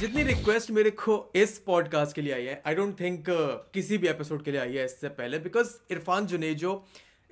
जितनी 0.00 0.22
रिक्वेस्ट 0.22 0.70
मेरे 0.70 0.90
को 0.90 1.14
इस 1.36 1.58
पॉडकास्ट 1.64 2.14
के 2.16 2.22
लिए 2.22 2.32
आई 2.32 2.44
है 2.44 2.62
आई 2.66 2.74
डोंट 2.74 3.00
थिंक 3.00 3.24
किसी 3.74 3.96
भी 3.98 4.08
एपिसोड 4.08 4.44
के 4.44 4.50
लिए 4.50 4.60
आई 4.60 4.76
है 4.76 4.84
इससे 4.84 5.08
पहले 5.18 5.38
because 5.38 5.72
Irfan 5.92 6.26
Junejo 6.26 6.72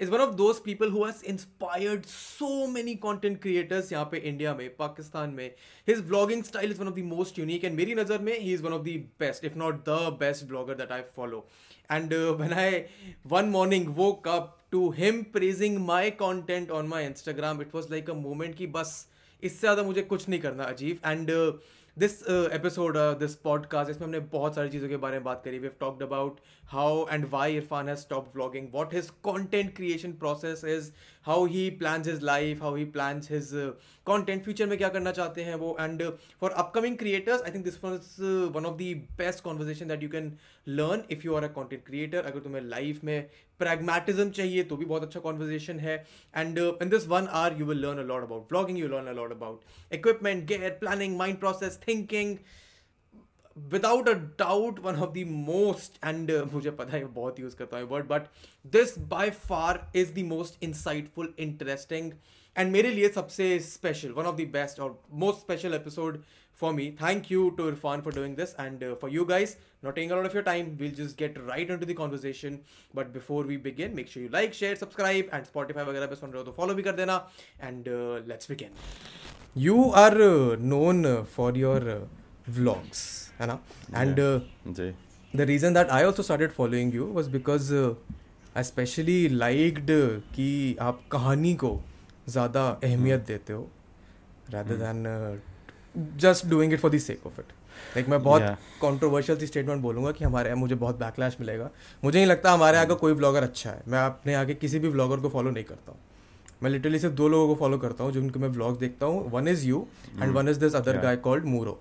is 0.01 0.11
one 0.11 0.21
of 0.21 0.35
those 0.37 0.57
people 0.65 0.91
who 0.91 1.05
has 1.05 1.25
inspired 1.31 2.05
so 2.07 2.67
many 2.73 2.95
content 3.05 3.41
creators 3.43 3.93
यहाँ 3.93 4.05
पे 4.11 4.19
इंडिया 4.19 4.55
में 4.55 4.69
पाकिस्तान 4.77 5.31
में. 5.31 5.55
His 5.89 6.01
vlogging 6.09 6.43
style 6.45 6.71
is 6.71 6.81
one 6.81 6.89
of 6.89 6.95
the 6.95 7.05
most 7.07 7.39
unique 7.39 7.65
and 7.65 7.77
मेरी 7.77 7.95
नज़र 7.95 8.19
में 8.19 8.33
he 8.39 8.53
is 8.55 8.63
one 8.63 8.73
of 8.73 8.83
the 8.83 8.97
best 9.21 9.45
if 9.45 9.57
not 9.59 9.81
the 9.89 9.97
best 10.21 10.45
vlogger 10.49 10.75
that 10.75 10.93
I 10.93 11.03
follow 11.17 11.45
and 11.91 12.15
when 12.15 12.53
I 12.55 12.83
one 13.27 13.49
morning 13.57 13.89
woke 13.97 14.13
up 14.27 14.57
to 14.73 14.89
him 14.99 15.23
praising 15.33 15.79
my 15.87 16.11
content 16.21 16.71
on 16.71 16.89
my 16.89 17.07
Instagram 17.07 17.63
it 17.63 17.75
was 17.75 17.91
like 17.91 18.11
a 18.11 18.21
moment 18.21 18.55
की 18.57 18.67
बस, 18.79 18.95
इससे 19.43 19.59
ज़्यादा 19.59 19.83
मुझे 19.83 20.03
कुछ 20.05 20.29
नहीं 20.29 20.41
करना 20.41 20.65
अजीब. 20.65 21.01
And 21.07 21.31
this 21.99 22.21
episode 22.55 22.97
this 23.19 23.35
podcast 23.45 23.91
इसमें 23.91 24.07
हमने 24.07 24.19
बहुत 24.33 24.55
सारी 24.55 24.69
चीज़ों 24.71 24.89
के 24.89 24.97
बारे 24.97 25.17
में 25.17 25.25
बात 25.25 25.41
करी। 25.45 25.59
We 25.59 25.67
have 25.67 25.75
talked 25.81 26.03
about 26.03 26.37
how 26.71 27.07
and 27.11 27.27
why 27.31 27.57
Irfan 27.57 27.89
has 27.89 27.99
stop 27.99 28.33
vlogging 28.35 28.67
what 28.73 28.95
his 28.95 29.11
content 29.25 29.75
creation 29.77 30.13
process 30.23 30.65
is 30.65 30.91
how 31.27 31.47
he 31.47 31.69
plan 31.79 32.03
his 32.07 32.23
life 32.23 32.63
how 32.63 32.75
he 32.77 32.85
plan 32.97 33.23
his 33.31 33.51
content 34.07 34.43
future 34.45 34.67
में 34.67 34.77
क्या 34.79 34.89
करना 34.89 35.13
चाहते 35.13 35.43
हैं 35.45 35.55
वो. 35.55 35.77
And 35.81 36.03
for 36.41 36.51
upcoming 36.51 36.97
creators 36.99 37.43
I 37.43 37.51
think 37.55 37.65
this 37.65 37.83
was 37.85 38.23
one 38.55 38.67
of 38.67 38.77
the 38.77 38.95
best 39.19 39.45
conversation 39.45 39.89
that 39.89 40.03
you 40.03 40.09
can 40.09 40.33
learn 40.69 41.03
if 41.11 41.27
you 41.27 41.35
are 41.35 41.45
a 41.45 41.53
content 41.53 41.85
creator 41.87 42.27
अगर 42.27 42.41
तुम्हें 42.41 42.63
life 42.63 43.05
में 43.05 43.29
pragmatism 43.61 44.31
चाहिए 44.31 44.63
तो 44.65 44.77
भी 44.77 44.85
बहुत 44.85 45.03
अच्छा 45.03 45.21
कॉन्वर्जेशन 45.21 45.79
है. 45.81 45.97
And 46.35 46.59
in 46.59 46.89
this 46.89 47.07
one 47.09 47.27
are 47.39 47.57
you 47.59 47.67
will 47.67 47.81
learn 47.87 47.99
a 47.99 48.05
lot 48.07 48.23
about 48.23 48.49
vlogging 48.49 48.79
you 48.79 48.89
learn 48.89 49.07
a 49.07 49.13
lot 49.13 49.33
about 49.33 49.95
equipment 49.95 50.45
gear 50.49 50.77
planning 50.81 51.17
mind 51.19 51.39
process 51.39 51.79
thinking 53.59 53.73
without 53.73 54.09
a 54.09 54.13
doubt 54.13 54.79
one 54.79 54.97
of 54.97 55.11
the 55.11 55.25
most 55.27 56.05
and 56.05 56.31
मुझे 56.53 56.71
पता 56.71 56.97
है 56.97 57.05
बहुत 57.05 57.41
use 57.41 57.57
करता 57.57 57.79
हूँ 57.79 57.89
word 57.89 58.07
but 58.07 58.23
this 58.67 58.99
by 58.99 59.31
far 59.31 59.93
is 59.97 60.13
the 60.13 60.19
most 60.19 60.65
insightful 60.65 61.35
interesting 61.39 62.13
and 62.59 62.73
मेरे 62.73 62.91
लिए 62.91 63.09
सबसे 63.09 63.59
special 63.61 64.11
one 64.11 64.25
of 64.25 64.37
the 64.37 64.41
best 64.41 64.81
और 64.81 65.03
most 65.13 65.41
special 65.41 65.75
episode 65.75 66.23
for 66.61 66.73
me. 66.73 66.91
Thank 66.91 67.31
you 67.31 67.55
to 67.57 67.63
Irfan 67.73 68.03
for 68.03 68.11
doing 68.11 68.35
this, 68.35 68.55
and 68.59 68.83
uh, 68.83 68.97
for 68.97 69.09
you 69.09 69.25
guys, 69.25 69.57
not 69.83 69.95
taking 69.95 70.11
a 70.11 70.17
lot 70.17 70.27
of 70.27 70.35
your 70.35 70.43
time, 70.43 70.77
we'll 70.81 70.91
just 70.91 71.17
get 71.17 71.39
right 71.47 71.71
into 71.71 71.87
the 71.87 71.95
conversation. 71.95 72.61
But 72.93 73.13
before 73.13 73.45
we 73.45 73.57
begin, 73.57 73.95
make 73.95 74.09
sure 74.09 74.23
you 74.25 74.29
like, 74.29 74.53
share, 74.53 74.75
subscribe, 74.75 75.29
and 75.33 75.47
Spotify 75.47 75.85
वगैरह 75.87 76.07
पे 76.07 76.17
सुन 76.17 76.31
रहे 76.31 76.43
हो 76.43 76.51
तो 76.51 76.57
follow 76.57 76.75
भी 76.75 76.83
कर 76.83 76.93
देना. 76.93 77.31
And 77.61 77.89
uh, 77.89 78.21
let's 78.27 78.49
begin. 78.49 78.71
You 79.55 79.93
are 79.93 80.21
uh, 80.21 80.57
known 80.57 81.27
for 81.37 81.53
your 81.53 81.79
uh, 81.89 82.01
vlogs, 82.51 83.28
है 83.41 83.47
ना? 83.47 83.59
And 83.95 84.21
uh, 84.21 84.93
the 85.35 85.47
reason 85.51 85.79
that 85.79 85.93
I 85.99 86.03
also 86.07 86.25
started 86.29 86.57
following 86.59 86.95
you 86.95 87.07
because 87.33 87.73
I 87.75 88.63
specially 88.65 89.19
I 89.29 89.33
especially 89.33 90.23
कि 90.35 90.77
आप 90.81 91.03
कहानी 91.13 91.55
को 91.55 91.79
ज़्यादा 92.29 92.69
अहमियत 92.85 93.27
देते 93.27 93.53
हो 93.53 93.69
rather 94.55 94.81
than 94.83 95.07
uh, 95.13 95.37
just 96.21 96.47
doing 96.47 96.73
it 96.73 96.81
for 96.81 96.91
the 96.91 96.99
sake 97.01 97.27
of 97.27 97.41
it 97.41 97.53
like 97.97 98.09
मैं 98.09 98.23
बहुत 98.23 98.57
कॉन्ट्रोवर्शियल 98.81 99.39
सी 99.39 99.47
स्टेटमेंट 99.47 99.83
बोलूँगा 99.83 100.11
कि 100.13 100.25
हमारे 100.25 100.49
यहाँ 100.49 100.61
मुझे 100.61 100.75
बहुत 100.75 100.99
बैकलैश 100.99 101.37
मिलेगा। 101.41 101.71
मुझे 102.05 102.19
नहीं 102.19 102.27
लगता 102.27 102.53
हमारे 102.53 102.79
आगे 102.79 102.95
कोई 102.95 103.13
ब्लॉगर 103.15 103.43
अच्छा 103.43 103.71
है। 103.71 103.83
मैं 103.89 103.99
अपने 103.99 104.35
आगे 104.35 104.55
किसी 104.55 104.79
भी 104.79 104.89
ब्लॉगर 104.89 105.21
को 105.21 105.29
फॉलो 105.29 105.51
नहीं 105.51 105.65
करता 105.65 105.93
हूँ। 105.93 105.99
मैं 106.63 106.71
लिटरली 106.71 106.99
सिर्फ़ 106.99 107.15
दो 107.15 107.29
लोगों 107.29 107.49
को 107.49 107.55
फॉलो 107.61 107.79
करता 107.79 108.05
हूँ 108.05 108.13
जिनको 108.13 108.41
मैं 108.41 108.53
ब्लॉग 108.53 108.79
देखता 108.79 109.07
हूँ। 109.07 109.31
One 109.33 109.49
is 109.49 109.67
you 109.67 109.87
and 110.23 110.33
one 110.35 110.49
is 110.49 110.61
this 110.61 110.75
other 110.75 110.99
guy 111.03 111.17
called 111.27 111.45
Mooro 111.45 111.81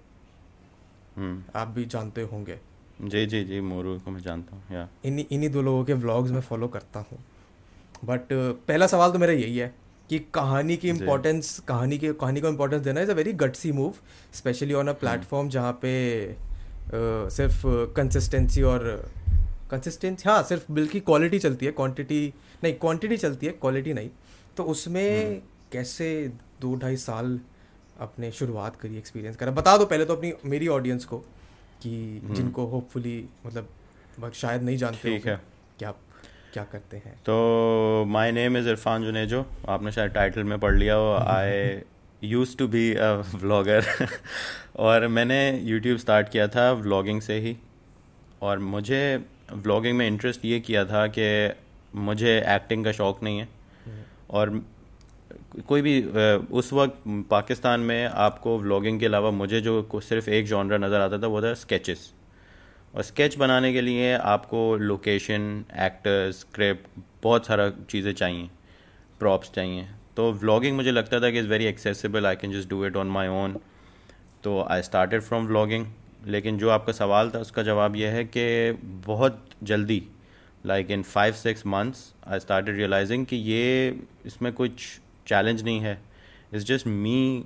आप 1.56 1.68
भी 1.68 1.86
जानते 1.86 2.22
होंगे। 2.22 2.58
जी 3.02 3.26
जी 3.26 3.44
जी 3.44 3.60
मोरू 3.62 3.98
को 4.00 4.12
मैं 4.12 4.22
जानता 4.22 4.56
हूँ 4.56 4.64
या। 4.72 4.88
इन्हीं 5.06 5.26
इन्हीं 5.32 5.50
दो 5.50 5.62
लोगों 5.62 5.84
के 5.86 5.94
व्लॉग्स 5.94 6.32
में 6.32 6.40
फॉलो 6.42 6.68
करता 6.68 7.00
हूँ। 7.00 7.20
बट 8.06 8.34
पहला 8.68 8.88
सवाल 8.88 9.12
तो 9.12 9.20
मेरा 9.20 9.34
यही 9.34 9.58
है 9.58 9.74
कि 10.10 10.20
कहानी 10.34 10.78
की 10.78 10.90
इम्पोर्टेंस 10.90 11.60
कहानी 11.68 11.98
के 11.98 12.12
कहानी 12.14 12.42
को 12.42 12.48
इम्पोर्टेंस 12.48 12.82
देना 12.82 13.02
is 13.02 13.12
a 13.12 13.14
very 13.14 13.34
gutsy 13.34 13.72
move 13.72 13.94
specially 14.34 14.74
on 14.74 14.88
a 14.88 14.94
platform 14.94 15.50
जहाँ 15.50 15.72
पे 15.82 15.94
uh, 16.28 17.30
सिर्फ़ 17.38 17.66
कंसिस्टेंसी 17.96 18.62
और 18.64 18.86
कंसिस्टेंसी 19.72 20.30
हाँ 20.30 20.42
सिर्फ़ 20.44 20.72
बिल 20.72 20.88
की 20.88 21.00
क्वालिटी 21.00 21.40
चलती 21.40 21.66
है 21.66 21.72
क्वांटिटी 21.72 22.22
नहीं 22.64 22.74
क्वांटिटी 22.74 23.18
चलती 23.18 23.46
है 23.46 23.52
क्वालिटी 23.52 23.94
नहीं। 23.94 24.10
तो 24.58 24.64
उसमें 24.64 25.26
हम्म। 25.26 25.40
कैसे 25.72 26.08
दो 26.62 26.76
ढाई 26.76 26.98
साल 26.98 27.40
अपने 28.00 28.32
शुरुआत 28.32 28.76
करी 28.76 28.98
एक्सपीरियंस 28.98 29.36
करा 29.36 29.52
बता 29.54 29.78
दो 29.78 29.86
पहले 29.86 30.06
तो 30.06 30.16
अपनी 30.16 30.34
मेरी 30.46 30.68
ऑडियंस 30.70 31.06
को 31.06 31.18
कि 31.82 31.94
हम्म। 32.24 32.36
जिनको 32.36 32.66
होपफुली 32.66 33.24
मतलब 33.46 34.32
शायद 34.36 34.62
नहीं 34.64 34.78
जानते 34.78 35.10
ठीक 35.10 35.28
है। 35.28 35.40
क्या 35.80 35.92
क्या 36.54 36.64
करते 36.64 36.98
हैं। 36.98 37.14
तो 37.26 38.06
my 38.08 38.32
name 38.32 38.58
is 38.58 38.70
Irfan 38.70 39.04
Junejo 39.04 39.46
आपने 39.70 39.92
शायद 39.92 40.12
टाइटल 40.12 40.44
में 40.44 40.60
पढ़ 40.60 40.76
लिया 40.76 40.96
हो। 40.96 41.14
I 41.28 41.82
use 42.24 42.56
to 42.58 42.68
be 42.68 42.94
a 42.94 43.12
vlogger 43.36 43.86
और 44.78 45.08
मैंने 45.10 45.40
यूट्यूब 45.64 45.98
स्टार्ट 45.98 46.30
किया 46.30 46.48
था 46.48 46.72
व्लॉगिंग 46.74 47.22
से 47.22 47.40
ही। 47.40 47.58
और 48.42 48.60
मुझे 48.60 49.02
व्लॉगिंग 49.54 49.98
में 49.98 50.08
इंटरेस्ट 50.08 50.46
ये 50.46 50.60
किया 50.60 50.86
था 50.86 51.06
कि 51.18 51.28
मुझे 52.00 52.38
एक्टिंग 52.48 52.86
का 52.86 52.92
शौक़ 52.92 53.24
नहीं 53.24 53.40
है। 53.40 53.48
और 54.30 54.50
कोई 55.68 55.82
भी 55.82 56.02
उस 56.52 56.72
वक्त 56.74 57.04
पाकिस्तान 57.30 57.80
में 57.80 58.06
आपको 58.06 58.58
व्लॉगिंग 58.60 59.00
के 59.00 59.06
अलावा 59.06 59.32
मुझे 59.32 59.62
जो 59.62 60.00
सिर्फ़ 60.04 60.30
एक 60.30 60.46
जॉनरा 60.46 60.78
नज़र 60.78 61.02
आता 61.02 61.18
था, 61.18 61.28
वो 61.28 61.42
था 61.42 61.54
स्केचेस 61.54 62.12
और 62.96 63.04
स्केच 63.04 63.38
बनाने 63.38 63.72
के 63.74 63.82
लिए 63.82 64.14
आपको 64.14 64.76
लोकेशन 64.78 65.64
एक्टर 65.80 66.32
स्क्रिप्ट 66.32 67.00
बहुत 67.24 67.46
सारा 67.48 67.70
चीज़ें 67.90 68.12
चाहिए 68.14 68.50
प्रॉप्स 69.20 69.52
चाहिए. 69.52 69.88
तो 70.18 70.32
व्लॉगिंग 70.34 70.76
मुझे 70.76 70.92
लगता 70.92 71.20
था 71.22 71.30
कि 71.32 71.40
is 71.40 71.48
very 71.48 71.66
accessible 71.66 72.26
I 72.26 72.36
can 72.36 72.52
just 72.52 72.70
do 72.70 72.86
it 72.86 72.96
on 72.98 73.08
my 73.08 73.28
own 73.28 73.58
तो 74.44 74.62
आई 74.64 74.82
स्टार्टेड 74.82 75.22
फ्रॉम 75.22 75.48
व्लॉगिंग 75.48 75.86
लेकिन 76.28 76.58
जो 76.58 76.70
आपका 76.70 76.94
सवाल 76.94 77.30
था, 77.30 77.40
उसका 77.40 77.64
जवाब 77.64 77.96
यह 77.96 78.12
है 78.12 78.24
कि 78.26 78.72
बहुत 79.08 79.44
जल्दी 79.64 80.02
like 80.66 80.92
in 80.92 81.04
five 81.04 81.34
six 81.34 81.66
months 81.68 82.14
I 82.28 82.40
started 82.40 82.78
realizing 82.78 83.26
कि 83.26 83.36
ये 83.36 84.00
इसमें 84.26 84.54
कुछ 84.54 85.00
चैलेंज 85.28 85.64
नहीं 85.64 85.80
है. 85.80 86.00
It's 86.54 86.66
just 86.66 86.88
me 86.88 87.44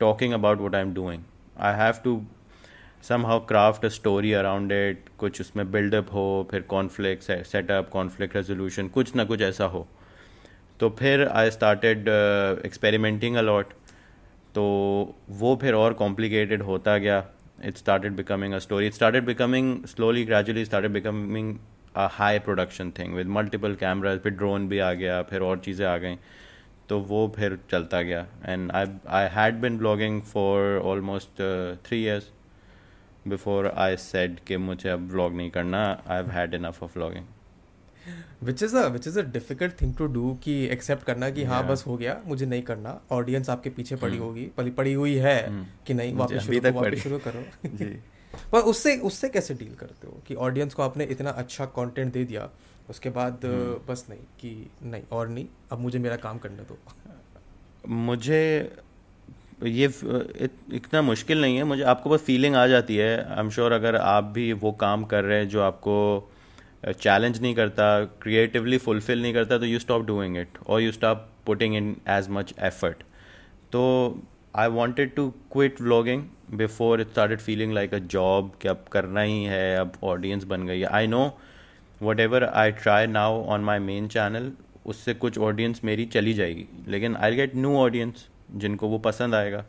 talking 0.00 0.32
about 0.34 0.60
what 0.60 0.74
I 0.74 0.82
am 0.82 0.94
doing 0.94 1.22
I 1.58 1.74
have 1.76 2.00
to 2.04 2.22
somehow 3.26 3.44
craft 3.46 3.84
a 3.84 3.88
story 3.90 4.32
around 4.32 4.72
it 4.72 5.08
कुछ 5.18 5.40
उसमें 5.40 5.70
बिल्डअप 5.72 6.12
हो, 6.12 6.48
फिर 6.50 6.60
कॉन्फ्लिक्ट 6.68 7.22
सेटअप 7.22 7.88
कॉन्फ्लिक्ट 7.92 8.36
रेजोल्यूशन 8.36 8.88
कुछ 8.88 9.14
ना 9.16 9.24
कुछ 9.24 9.40
ऐसा 9.42 9.64
हो. 9.66 9.86
तो 10.80 10.88
फिर 10.98 11.26
आई 11.28 11.50
स्टार्टेड 11.50 12.08
एक्सपेरिमेंटिंग 12.66 13.36
अलॉट 13.36 13.72
तो 14.54 14.62
वो 15.30 15.54
फिर 15.62 15.74
और 15.74 15.92
कॉम्प्लिकेटेड 15.94 16.62
होता 16.62 16.96
गया. 16.98 17.24
It 17.64 17.76
started 17.76 18.12
becoming 18.16 18.54
a 18.54 18.58
story 18.58 18.86
it 18.86 18.94
started 18.94 19.24
becoming 19.24 19.84
slowly 19.86 20.24
gradually 20.24 20.64
started 20.64 20.92
becoming 20.92 21.54
a 21.96 22.06
high 22.12 22.38
production 22.40 22.90
thing 22.98 23.14
with 23.14 23.26
multiple 23.30 23.74
cameras 23.80 24.18
फिर 24.20 24.32
ड्रोन 24.32 24.68
भी 24.68 24.78
आ 24.78 24.92
गया, 24.92 25.20
फिर 25.22 25.40
और 25.40 25.58
चीज़ें 25.58 25.86
आ 25.86 25.96
गई. 25.96 26.14
तो 26.92 26.98
वो 27.00 27.32
फिर 27.36 27.58
चलता 27.70 28.02
गया। 28.02 28.26
And 28.44 28.72
I 28.72 28.86
I 29.08 29.28
had 29.28 29.54
been 29.54 29.78
vlogging 29.78 30.22
for 30.22 30.80
almost 30.84 31.42
three 31.86 32.02
years 32.04 32.30
before 33.28 33.66
I 33.66 33.96
said 33.96 34.40
कि 34.40 34.56
मुझे 34.56 34.88
अब 34.88 35.10
व्लॉग 35.10 35.34
नहीं 35.34 35.50
करना। 35.50 36.02
I 36.08 36.16
have 36.16 36.30
had 36.30 36.54
enough 36.54 36.82
of 36.82 36.98
vlogging 36.98 37.24
which 38.42 38.62
is 38.62 38.76
a 38.76 38.86
which 38.88 39.06
is 39.08 39.18
a 39.20 39.22
difficult 39.22 39.80
thing 39.80 39.94
to 39.96 40.06
do 40.06 40.38
कि 40.42 40.64
एक्सेप्ट 40.66 41.04
करना 41.04 41.30
कि 41.30 41.44
हाँ 41.44 41.66
बस 41.66 41.84
हो 41.86 41.96
गया 41.96 42.20
मुझे 42.26 42.46
नहीं 42.46 42.62
करना। 42.62 43.00
ऑडियंस 43.10 43.50
आपके 43.50 43.70
पीछे 43.70 43.96
पड़ी 43.96 44.16
hmm. 44.16 44.22
होगी 44.22 44.44
पड़ी 44.56 44.70
पड़ी 44.70 44.92
हुई 44.92 45.14
है 45.14 45.36
hmm. 45.48 45.86
कि 45.86 45.94
नहीं 45.94 46.14
वापस 46.14 46.38
शुरू 46.38 46.70
वापस 46.70 46.98
शुरू 46.98 47.18
करो। 47.18 47.68
जी। 47.76 47.84
पर 48.52 48.58
उससे 48.58 48.96
उससे 48.96 49.28
कैसे 49.28 49.54
डील 49.54 49.74
करते 49.74 50.06
हो 50.06 50.22
कि 50.26 50.34
ऑडियंस 50.34 50.74
को 50.74 50.82
आपने 50.82 51.04
इतना 51.04 51.30
अच्छा 51.30 51.66
कंटेंट 51.66 52.12
दे 52.12 52.24
दिया? 52.24 52.50
उसके 52.90 53.10
बाद 53.10 53.34
hmm. 53.34 53.90
बस 53.90 54.06
नहीं 54.10 54.20
कि 54.40 54.70
नहीं 54.82 55.02
और 55.12 55.28
नहीं 55.28 55.46
अब 55.72 55.78
मुझे 55.78 55.98
मेरा 55.98 56.16
काम 56.16 56.38
करने 56.38 56.62
दो। 56.62 56.78
मुझे 57.88 58.72
ये 59.62 59.86
इतना 60.72 61.02
मुश्किल 61.02 61.40
नहीं 61.42 61.56
है 61.56 61.64
मुझे 61.64 61.82
आपको 61.82 62.10
बस 62.10 62.20
फीलिंग 62.20 62.56
आ 62.56 62.66
जाती 62.66 62.96
है। 62.96 63.32
आई 63.32 63.40
एम 63.40 63.50
श्योर 63.50 63.72
अगर 63.72 63.96
आप 63.96 64.24
भी 64.24 64.52
वो 64.52 64.72
काम 64.72 65.04
कर 65.04 65.24
रहे 65.24 65.38
हैं 65.38 65.48
जो 65.48 65.60
आपको 65.62 65.96
चैलेंज 66.84 67.40
नहीं 67.42 67.54
करता 67.54 68.04
क्रिएटिवली 68.04 68.78
फुलफिल 68.78 69.22
नहीं 69.22 69.34
करता 69.34 69.58
तो 69.58 69.64
यू 69.64 69.78
स्टॉप 69.78 70.04
डूइंग 70.06 70.36
इट 70.36 70.58
और 70.66 70.80
you 70.80 70.92
stop 70.92 71.28
putting 71.46 71.74
in 71.74 71.96
as 72.08 72.28
much 72.30 72.54
effort 72.60 73.02
तो 73.72 73.82
I 74.56 74.68
wanted 74.68 75.14
to 75.14 75.30
quit 75.52 75.80
vlogging 75.80 76.24
before 76.50 77.00
it 77.00 77.10
started 77.10 77.40
feeling 77.40 77.72
like 77.72 77.94
a 77.94 77.98
job 77.98 78.52
कि 78.62 78.68
अब 78.68 78.84
करना 78.92 79.20
ही 79.20 79.44
है 79.44 79.76
अब 79.76 79.92
ऑडियंस 80.04 80.44
बन 80.44 80.66
गई 80.66 80.80
है। 80.80 80.86
I 80.86 81.06
know 81.06 81.38
whatever 82.20 82.44
I 82.44 82.72
try 82.72 83.06
now 83.06 83.42
on 83.44 83.60
my 83.64 83.78
main 83.80 84.08
channel 84.08 84.50
उससे 84.86 85.14
कुछ 85.14 85.38
ऑडियंस 85.38 85.80
मेरी 85.84 86.06
चली 86.06 86.34
जाएगी। 86.34 86.66
लेकिन 86.88 87.16
आई 87.16 87.34
गेट 87.36 87.56
न्यू 87.56 87.76
ऑडियंस 87.78 88.26
जिनको 88.56 88.88
वो 88.88 88.98
पसंद 89.00 89.34
आएगा। 89.34 89.64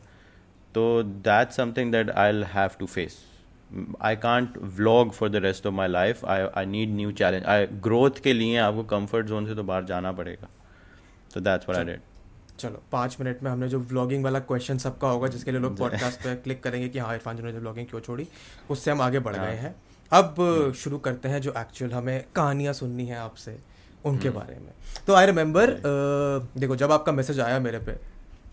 तो 0.75 1.03
that 1.03 1.51
something 1.51 1.91
that 1.91 2.09
I 2.09 2.43
have 2.53 2.69
to 2.79 2.85
face 2.85 3.17
I 4.01 4.15
can't 4.15 4.57
vlog 4.75 5.11
for 5.11 5.29
the 5.29 5.35
rest 5.43 5.67
of 5.67 5.73
my 5.73 5.87
life 5.87 6.25
I 6.25 6.47
I 6.57 6.65
need 6.65 6.95
new 6.95 7.11
challenge 7.11 7.45
I 7.45 7.65
growth 7.83 8.21
के 8.23 8.33
लिए 8.33 8.57
आपको 8.59 8.83
कंफर्ट 8.95 9.25
जोन 9.27 9.47
से 9.47 9.55
तो 9.55 9.63
बाहर 9.63 9.85
जाना 9.85 10.11
पड़ेगा। 10.11 10.49
तो 11.33 11.39
दैट्स 11.39 11.69
व्हाट 11.69 11.79
आई 11.79 11.93
डिड 11.93 12.01
चलो 12.59 12.81
पाँच 12.91 13.17
मिनट 13.19 13.43
में 13.43 13.49
हमने 13.51 13.67
जो 13.69 13.79
व्लॉगिंग 13.79 14.23
वाला 14.23 14.39
क्वेश्चन 14.39 14.77
सबका 14.77 15.07
होगा 15.07 15.27
जिसके 15.27 15.51
लिए 15.51 15.61
लोग 15.61 15.77
पॉडकास्ट 15.79 16.19
पे 16.19 16.35
क्लिक 16.35 16.63
करेंगे 16.63 16.89
कि 16.89 16.99
हाँ 16.99 17.13
इरफान 17.13 17.37
जुनेद 17.37 17.55
व्लॉगिंग 17.55 17.87
क्यों 17.87 18.01
छोड़ी 18.01 18.27
उससे 18.69 18.91
हम 18.91 19.01
आगे 19.01 19.19
बढ़ 19.19 19.35
गए 19.35 19.57
हाँ। 19.59 19.75
अब 20.13 20.73
शुरू 20.77 20.97
करते 21.05 21.29
हैं 21.29 21.41
जो 21.41 21.53
एक्चुअल 21.57 21.91
हमें 21.91 22.23
कहानियाँ 22.35 22.73
सुननी 22.73 23.05
है 23.05 23.17
आपसे 23.17 23.57
उनके 24.05 24.27
हम्म। 24.27 24.39
बारे 24.39 24.55
में। 24.55 24.71
तो 25.07 25.13
आई 25.13 25.25
रिमेम्बर 25.25 25.69
देखो 26.59 26.75
जब 26.75 26.91
आपका 26.91 27.11
मैसेज 27.11 27.39
आया 27.39 27.59
मेरे 27.59 27.79
पे 27.79 27.91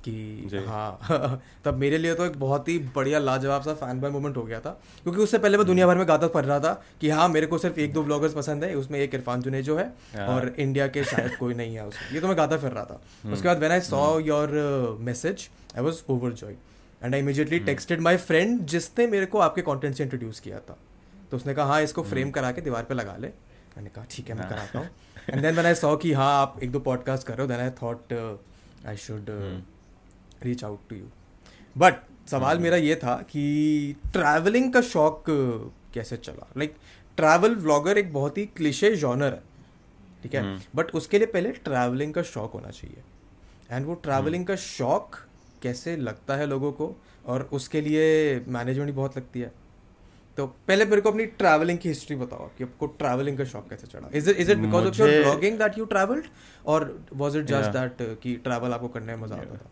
कि 0.04 0.62
हाँ 0.66 1.40
तब 1.64 1.74
मेरे 1.76 1.98
लिए 1.98 2.14
तो 2.14 2.24
एक 2.26 2.38
बहुत 2.40 2.68
ही 2.68 2.78
बढ़िया 2.94 3.18
लाजवाब 3.18 3.62
सा 3.62 3.74
फ़ैन 3.74 4.00
बॉय 4.00 4.10
मोमेंट 4.10 4.36
हो 4.36 4.42
गया 4.42 4.60
था 4.60 4.70
क्योंकि 5.02 5.20
उससे 5.20 5.38
पहले 5.38 5.56
मैं 5.56 5.66
दुनिया 5.66 5.86
भर 5.86 5.96
में 5.96 6.06
गाता 6.08 6.28
पढ़ 6.28 6.44
रहा 6.44 6.58
था 6.60 6.72
कि 7.00 7.10
हाँ 7.10 7.28
मेरे 7.28 7.46
को 7.46 7.58
सिर्फ़ 7.58 7.80
एक 7.80 7.92
दो 7.92 8.02
ब्लॉगर्स 8.02 8.34
पसंद 8.34 8.64
है 8.64 8.74
उसमें 8.74 8.98
एक 8.98 9.14
इरफान 9.14 9.42
जुने 9.42 9.62
जो 9.62 9.76
है 9.78 9.84
हाँ। 10.16 10.26
और 10.26 10.54
इंडिया 10.58 10.86
के 10.86 11.04
शायद 11.04 11.36
कोई 11.36 11.54
नहीं 11.54 11.74
है 11.74 11.86
उसमें। 11.86 12.14
ये 12.14 12.20
तो 12.20 12.28
मैं 12.28 12.36
गाता 12.36 12.56
फिर 12.56 12.70
रहा 12.70 12.84
था। 12.84 13.00
हम्म। 13.22 13.34
उसके 13.34 13.48
बाद 13.48 13.58
when 13.58 13.72
I 13.72 13.80
saw 13.80 14.18
your 14.18 14.96
message 15.00 15.48
I 15.76 15.82
was 15.82 16.02
over 16.10 16.32
joy 16.32 16.54
and 17.02 17.14
I 17.14 17.20
immediately 17.20 17.58
texted 17.58 18.00
my 18.00 18.16
friend 18.28 18.60
जिसने 18.66 19.06
मेरे 19.06 19.26
को 19.26 19.38
आपके 19.38 19.62
कॉन्टेंट 19.62 19.94
से 19.94 20.02
इंट्रोड्यूस 20.02 20.40
किया 20.40 20.58
था। 20.58 20.78
तो 21.30 21.36
उसने 21.36 21.54
कहा 21.54 21.66
हाँ 21.66 21.82
इसको 21.82 22.02
फ्रेम 22.02 22.22
हम्म। 22.22 22.32
करा 22.32 22.52
के 22.52 22.60
दीवार 22.60 22.84
पे 22.84 22.94
लगा 22.94 23.16
ले 23.16 23.28
मैंने 23.76 23.90
कहा 23.90 24.04
ठीक 24.10 24.28
है 24.28 24.34
मैं 24.34 24.42
हाँ। 24.42 24.50
कराता 24.50 24.78
हूँ 24.78 24.88
and 25.30 25.42
then 25.42 25.52
when 25.52 25.66
I 25.66 25.74
saw 25.74 25.96
कि 25.96 26.12
हाँ 26.12 26.32
आप 26.40 26.58
एक 26.62 26.72
दो 26.72 26.80
पॉडकास्ट 26.80 27.26
कर 27.26 27.34
रहे 27.34 27.46
हो 27.46 27.48
then 27.48 27.60
I 27.60 27.70
thought 27.82 28.12
I 28.86 28.96
should 28.96 29.26
reach 30.44 30.64
out 30.64 30.88
to 30.90 30.96
you 30.96 31.06
but 31.76 31.94
सवाल 32.28 32.54
hmm. 32.54 32.62
मेरा 32.62 32.76
ये 32.76 32.94
था 32.96 33.14
कि 33.30 33.96
ट्रैवलिंग 34.12 34.72
का 34.72 34.80
शौक 34.80 35.24
कैसे 35.94 36.16
चला 36.16 36.48
लाइक 36.56 36.76
ट्रैवल 37.16 37.54
व्लॉगर 37.54 37.98
एक 37.98 38.12
बहुत 38.12 38.38
ही 38.38 38.46
क्लिशे 38.46 38.94
जॉनर 38.96 39.32
है 39.32 39.42
ठीक 40.22 40.34
है 40.34 40.42
बट 40.76 40.86
hmm. 40.86 40.96
उसके 40.96 41.18
लिए 41.18 41.26
पहले 41.26 41.50
ट्रैवलिंग 41.64 42.14
का 42.14 42.22
शौक 42.22 42.52
होना 42.52 42.70
चाहिए 42.70 43.02
एंड 43.70 43.86
वो 43.86 43.94
ट्रैवलिंग. 43.94 44.46
का 44.46 44.56
शौक 44.56 45.16
कैसे 45.62 45.96
लगता 45.96 46.36
है 46.36 46.46
लोगों 46.46 46.72
को 46.72 46.94
और 47.26 47.48
उसके 47.52 47.80
लिए 47.80 48.04
मैनेजमेंट 48.48 48.94
बहुत 48.94 49.16
लगती 49.16 49.40
है 49.40 49.52
तो 50.36 50.46
पहले 50.68 50.84
मेरे 50.84 51.00
को 51.02 51.10
अपनी 51.10 51.24
ट्रैवलिंग 51.38 51.78
की 51.78 51.88
हिस्ट्री 51.88 52.16
बताओ 52.16 52.48
कि 52.58 52.64
आपको 52.64 52.86
ट्रैवलिंग 52.98 53.38
का 53.38 53.44
शौक 53.44 53.68
कैसे 53.70 53.86
चढ़ा? 53.86 54.08
Is 54.14 54.30
is 54.30 54.50
it 54.52 54.58
because 54.58 54.86
of 54.88 55.00
your 55.00 55.10
vlogging 55.22 55.58
that 55.58 55.78
you 55.78 55.84
travelled 55.86 56.24
और 56.66 56.86
वाज 57.14 57.36
इट 57.36 57.44
जस्ट 57.46 57.70
दैट 57.70 58.20
कि 58.22 58.34
ट्रैवल 58.44 58.72
आपको 58.72 58.88
करने 58.88 59.16
में 59.16 59.22
मज़ा 59.22 59.36
आता 59.36 59.56
था? 59.56 59.70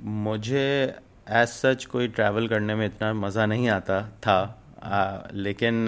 मुझे 0.00 0.94
एज 1.30 1.48
सच 1.48 1.84
कोई 1.84 2.08
ट्रैवल 2.10 2.48
करने 2.48 2.74
में 2.74 2.84
इतना 2.86 3.12
मज़ा 3.14 3.46
नहीं 3.46 3.68
आता 3.68 4.00
था। 4.26 4.38
आ, 4.82 5.18
लेकिन 5.34 5.86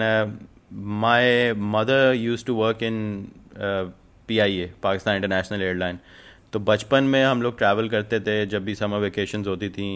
my 0.73 1.53
mother 1.53 2.13
use 2.15 2.45
to 2.45 2.55
work 2.55 2.83
in 2.83 3.27
P 3.57 4.39
I 4.39 4.57
A 4.57 4.71
Pakistan 4.83 5.15
international 5.15 5.61
airline 5.61 5.99
तो 6.53 6.59
बचपन 6.61 7.03
में 7.03 7.23
हम 7.23 7.41
लोग 7.41 7.57
ट्रैवल 7.57 7.89
करते 7.89 8.19
थे 8.19 8.45
जब 8.45 8.63
भी 8.65 8.75
समर 8.75 8.99
वेकेशन 8.99 9.45
होती 9.45 9.69
थी 9.69 9.87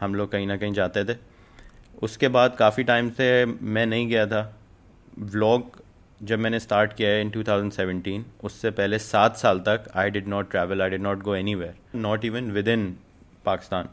हम 0.00 0.14
लोग 0.14 0.30
कहीं 0.32 0.46
ना 0.46 0.56
कहीं 0.56 0.72
जाते 0.74 1.04
थे। 1.04 1.14
उसके 2.02 2.28
बाद 2.28 2.56
काफ़ी 2.58 2.84
टाइम 2.84 3.10
से 3.10 3.44
मैं 3.46 3.86
नहीं 3.86 4.08
गया 4.08 4.26
था। 4.26 4.42
व्लॉग 5.18 5.84
जब 6.20 6.38
मैंने 6.38 6.58
स्टार्ट 6.60 6.92
किया 6.92 7.08
है 7.10 7.20
इन 7.20 7.30
2017 7.30 8.22
उससे 8.44 8.70
पहले 8.70 8.98
सात 8.98 9.36
साल 9.36 9.58
तक 9.60 9.84
I 9.96 10.10
did 10.10 10.28
not 10.28 10.50
travel 10.50 10.82
I 10.82 10.90
did 10.90 11.02
not 11.02 11.22
go 11.22 11.34
anywhere 11.54 11.98
not 11.98 12.24
even 12.24 12.50
within 12.68 12.86
Pakistan 13.44 13.88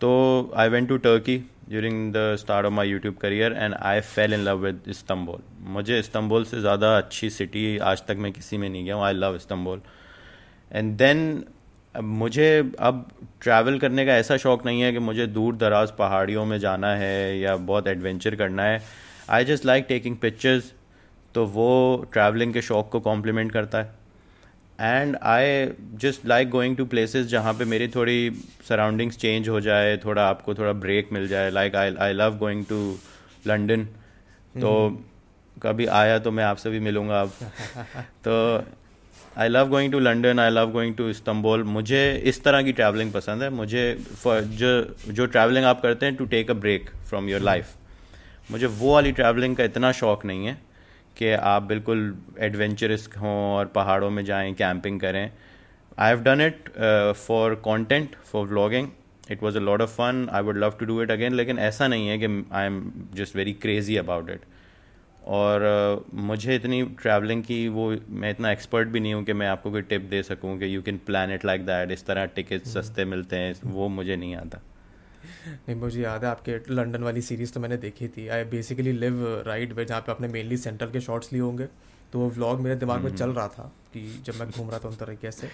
तो 0.00 0.10
I 0.56 0.68
went 0.68 0.88
to 0.88 0.96
Turkey 0.98 1.36
during 1.68 2.12
the 2.12 2.36
start 2.40 2.66
of 2.66 2.72
my 2.72 2.88
YouTube 2.88 3.16
career 3.16 3.52
and 3.52 3.74
I 3.74 4.00
fell 4.00 4.34
in 4.34 4.40
love 4.40 4.64
with 4.64 4.82
Istanbul 4.88 5.42
मुझे 5.70 5.98
Istanbul 5.98 6.44
से 6.44 6.60
ज़्यादा 6.60 6.96
अच्छी 6.98 7.30
city 7.30 7.78
आज 7.90 8.02
तक 8.06 8.16
मैं 8.18 8.32
किसी 8.32 8.58
में 8.58 8.68
नहीं 8.68 8.84
गया 8.84 8.94
हूँ। 8.94 9.04
I 9.04 9.12
love 9.12 9.36
Istanbul 9.36 9.80
and 10.70 10.96
then 10.98 11.44
मुझे 11.94 12.72
अब 12.78 13.08
ट्रैवल 13.42 13.78
करने 13.78 14.04
का 14.06 14.14
ऐसा 14.14 14.36
शौक 14.36 14.66
नहीं 14.66 14.80
है 14.82 14.92
कि 14.92 14.98
मुझे 14.98 15.26
दूर 15.26 15.56
दराज 15.56 15.90
पहाड़ियों 15.90 16.44
में 16.46 16.58
जाना 16.58 16.94
है 16.96 17.38
या 17.38 17.56
बहुत 17.56 17.88
एडवेंचर 17.88 18.34
करना 18.34 18.62
है। 18.62 18.82
I 19.30 19.44
just 19.44 19.66
like 19.66 19.86
taking 19.88 20.16
pictures 20.16 20.72
तो 21.34 21.46
वो 21.46 21.70
ट्रैवलिंग 22.12 22.54
के 22.54 22.62
शौक 22.62 22.90
को 22.92 23.00
कॉम्प्लीमेंट 23.00 23.52
करता 23.52 23.78
है। 23.78 23.94
And 24.80 25.16
I 25.16 25.66
just 25.94 26.26
like 26.26 26.50
going 26.50 26.76
to 26.76 26.84
places 26.86 27.26
जहाँ 27.26 27.54
पे 27.54 27.64
मेरी 27.64 27.88
थोड़ी 27.88 28.30
सराउंडिंग्स 28.68 29.16
चेंज 29.16 29.48
हो 29.48 29.60
जाए 29.60 29.96
थोड़ा 29.96 30.28
आपको 30.28 30.54
थोड़ा 30.54 30.72
ब्रेक 30.72 31.08
मिल 31.12 31.28
जाए। 31.28 31.50
Like 31.50 31.76
I 31.76 31.94
I 31.94 32.12
love 32.12 32.36
going 32.38 32.64
to 32.64 32.96
London 33.46 33.84
तो 34.60 34.88
hmm. 34.88 35.62
कभी 35.62 35.86
आया 35.86 36.18
तो 36.18 36.30
मैं 36.30 36.44
आपसे 36.44 36.70
भी 36.70 36.80
मिलूँगा 36.80 37.20
अब। 37.20 37.28
तो 38.28 38.58
I 39.38 39.48
love 39.48 39.68
going 39.68 39.92
to 39.92 39.98
London 39.98 40.38
I 40.38 40.50
love 40.50 40.70
going 40.72 40.94
to 40.94 41.08
Istanbul 41.08 41.62
मुझे 41.64 42.00
इस 42.26 42.42
तरह 42.44 42.62
की 42.62 42.72
ट्रैवलिंग 42.72 43.12
पसंद 43.12 43.42
है। 43.42 43.50
मुझे 43.50 43.82
जो 44.24 44.72
जो 45.12 45.26
ट्रैवलिंग 45.26 45.64
आप 45.64 45.82
करते 45.82 46.06
हैं 46.06 46.14
to 46.16 46.24
take 46.26 46.50
a 46.50 46.54
break 46.54 46.90
from 47.08 47.28
your 47.28 47.40
life 47.40 48.50
मुझे 48.50 48.66
वो 48.66 48.92
वाली 48.94 49.12
ट्रैवलिंग 49.12 49.56
का 49.56 49.64
इतना 49.64 49.92
शौक 49.92 50.24
नहीं 50.24 50.46
है 50.46 50.58
कि 51.16 51.30
आप 51.32 51.62
बिल्कुल 51.62 52.02
एडवेंचरस 52.40 53.08
हों 53.18 53.36
और 53.54 53.66
पहाड़ों 53.66 54.10
में 54.10 54.24
जाएँ 54.24 54.52
कैंपिंग 54.54 55.00
करें। 55.00 55.30
I 55.98 56.08
have 56.08 56.22
done 56.22 56.40
it 56.40 56.68
for 57.16 57.54
content 57.64 58.14
for 58.32 58.46
vlogging 58.46 58.88
it 59.30 59.42
was 59.42 59.56
a 59.56 59.60
lot 59.60 59.82
of 59.82 59.90
fun 59.90 60.28
I 60.32 60.42
would 60.42 60.58
love 60.58 60.76
to 60.80 60.86
do 60.86 61.02
it 61.02 61.10
again 61.10 61.34
लेकिन 61.34 61.58
ऐसा 61.58 61.88
नहीं 61.88 62.08
है 62.08 62.18
कि 62.18 62.46
I 62.52 62.66
am 62.66 62.82
just 63.14 63.36
very 63.36 63.52
crazy 63.52 63.96
about 63.96 64.30
it 64.30 64.40
और 65.30 65.64
uh, 65.64 66.14
मुझे 66.14 66.54
इतनी 66.56 66.82
ट्रैवलिंग 67.00 67.42
की 67.44 67.68
वो 67.68 67.84
मैं 68.22 68.30
इतना 68.30 68.50
एक्सपर्ट 68.52 68.88
भी 68.88 69.00
नहीं 69.00 69.14
हूँ 69.14 69.24
कि 69.24 69.32
मैं 69.32 69.46
आपको 69.48 69.70
कोई 69.70 69.82
टिप 69.82 70.02
दे 70.10 70.22
सकूँ 70.22 70.58
कि 70.58 70.74
you 70.74 70.82
can 70.82 70.96
plan 71.06 71.32
it 71.32 71.44
like 71.44 71.66
that 71.66 71.90
इस 71.90 72.04
तरह 72.06 72.24
टिकट 72.36 72.66
सस्ते 72.66 73.04
मिलते 73.04 73.36
हैं 73.36 73.54
वो 73.64 73.88
मुझे 73.88 74.16
नहीं 74.16 74.34
आता। 74.36 74.60
नहीं 75.46 75.76
मुझे 75.76 76.00
याद 76.02 76.24
है 76.24 76.30
आपके 76.30 76.56
लंदन 76.70 77.02
वाली 77.02 77.22
सीरीज़ 77.22 77.52
तो 77.52 77.60
मैंने 77.60 77.76
देखी 77.76 78.08
थी। 78.08 78.26
I 78.28 78.44
basically 78.44 78.92
live 78.92 79.22
right 79.46 79.72
where 79.72 79.84
जहाँ 79.84 80.00
पे 80.00 80.12
आपने 80.12 80.28
मेनली 80.28 80.56
सेंट्रल 80.56 80.90
के 80.90 81.00
शॉर्ट्स 81.00 81.32
लिए 81.32 81.42
होंगे। 81.42 81.68
तो 82.12 82.18
वो 82.18 82.28
व्लॉग 82.30 82.60
मेरे 82.60 82.76
दिमाग 82.76 82.98
में 82.98 83.06
हम्म। 83.06 83.18
चल 83.18 83.30
रहा 83.30 83.48
था 83.48 83.72
कि 83.92 84.22
जब 84.26 84.40
मैं 84.40 84.50
घूम 84.50 84.70
रहा 84.70 84.78
था 84.78 84.88
उन 84.88 84.96
तरीके 84.96 85.30
से। 85.30 85.48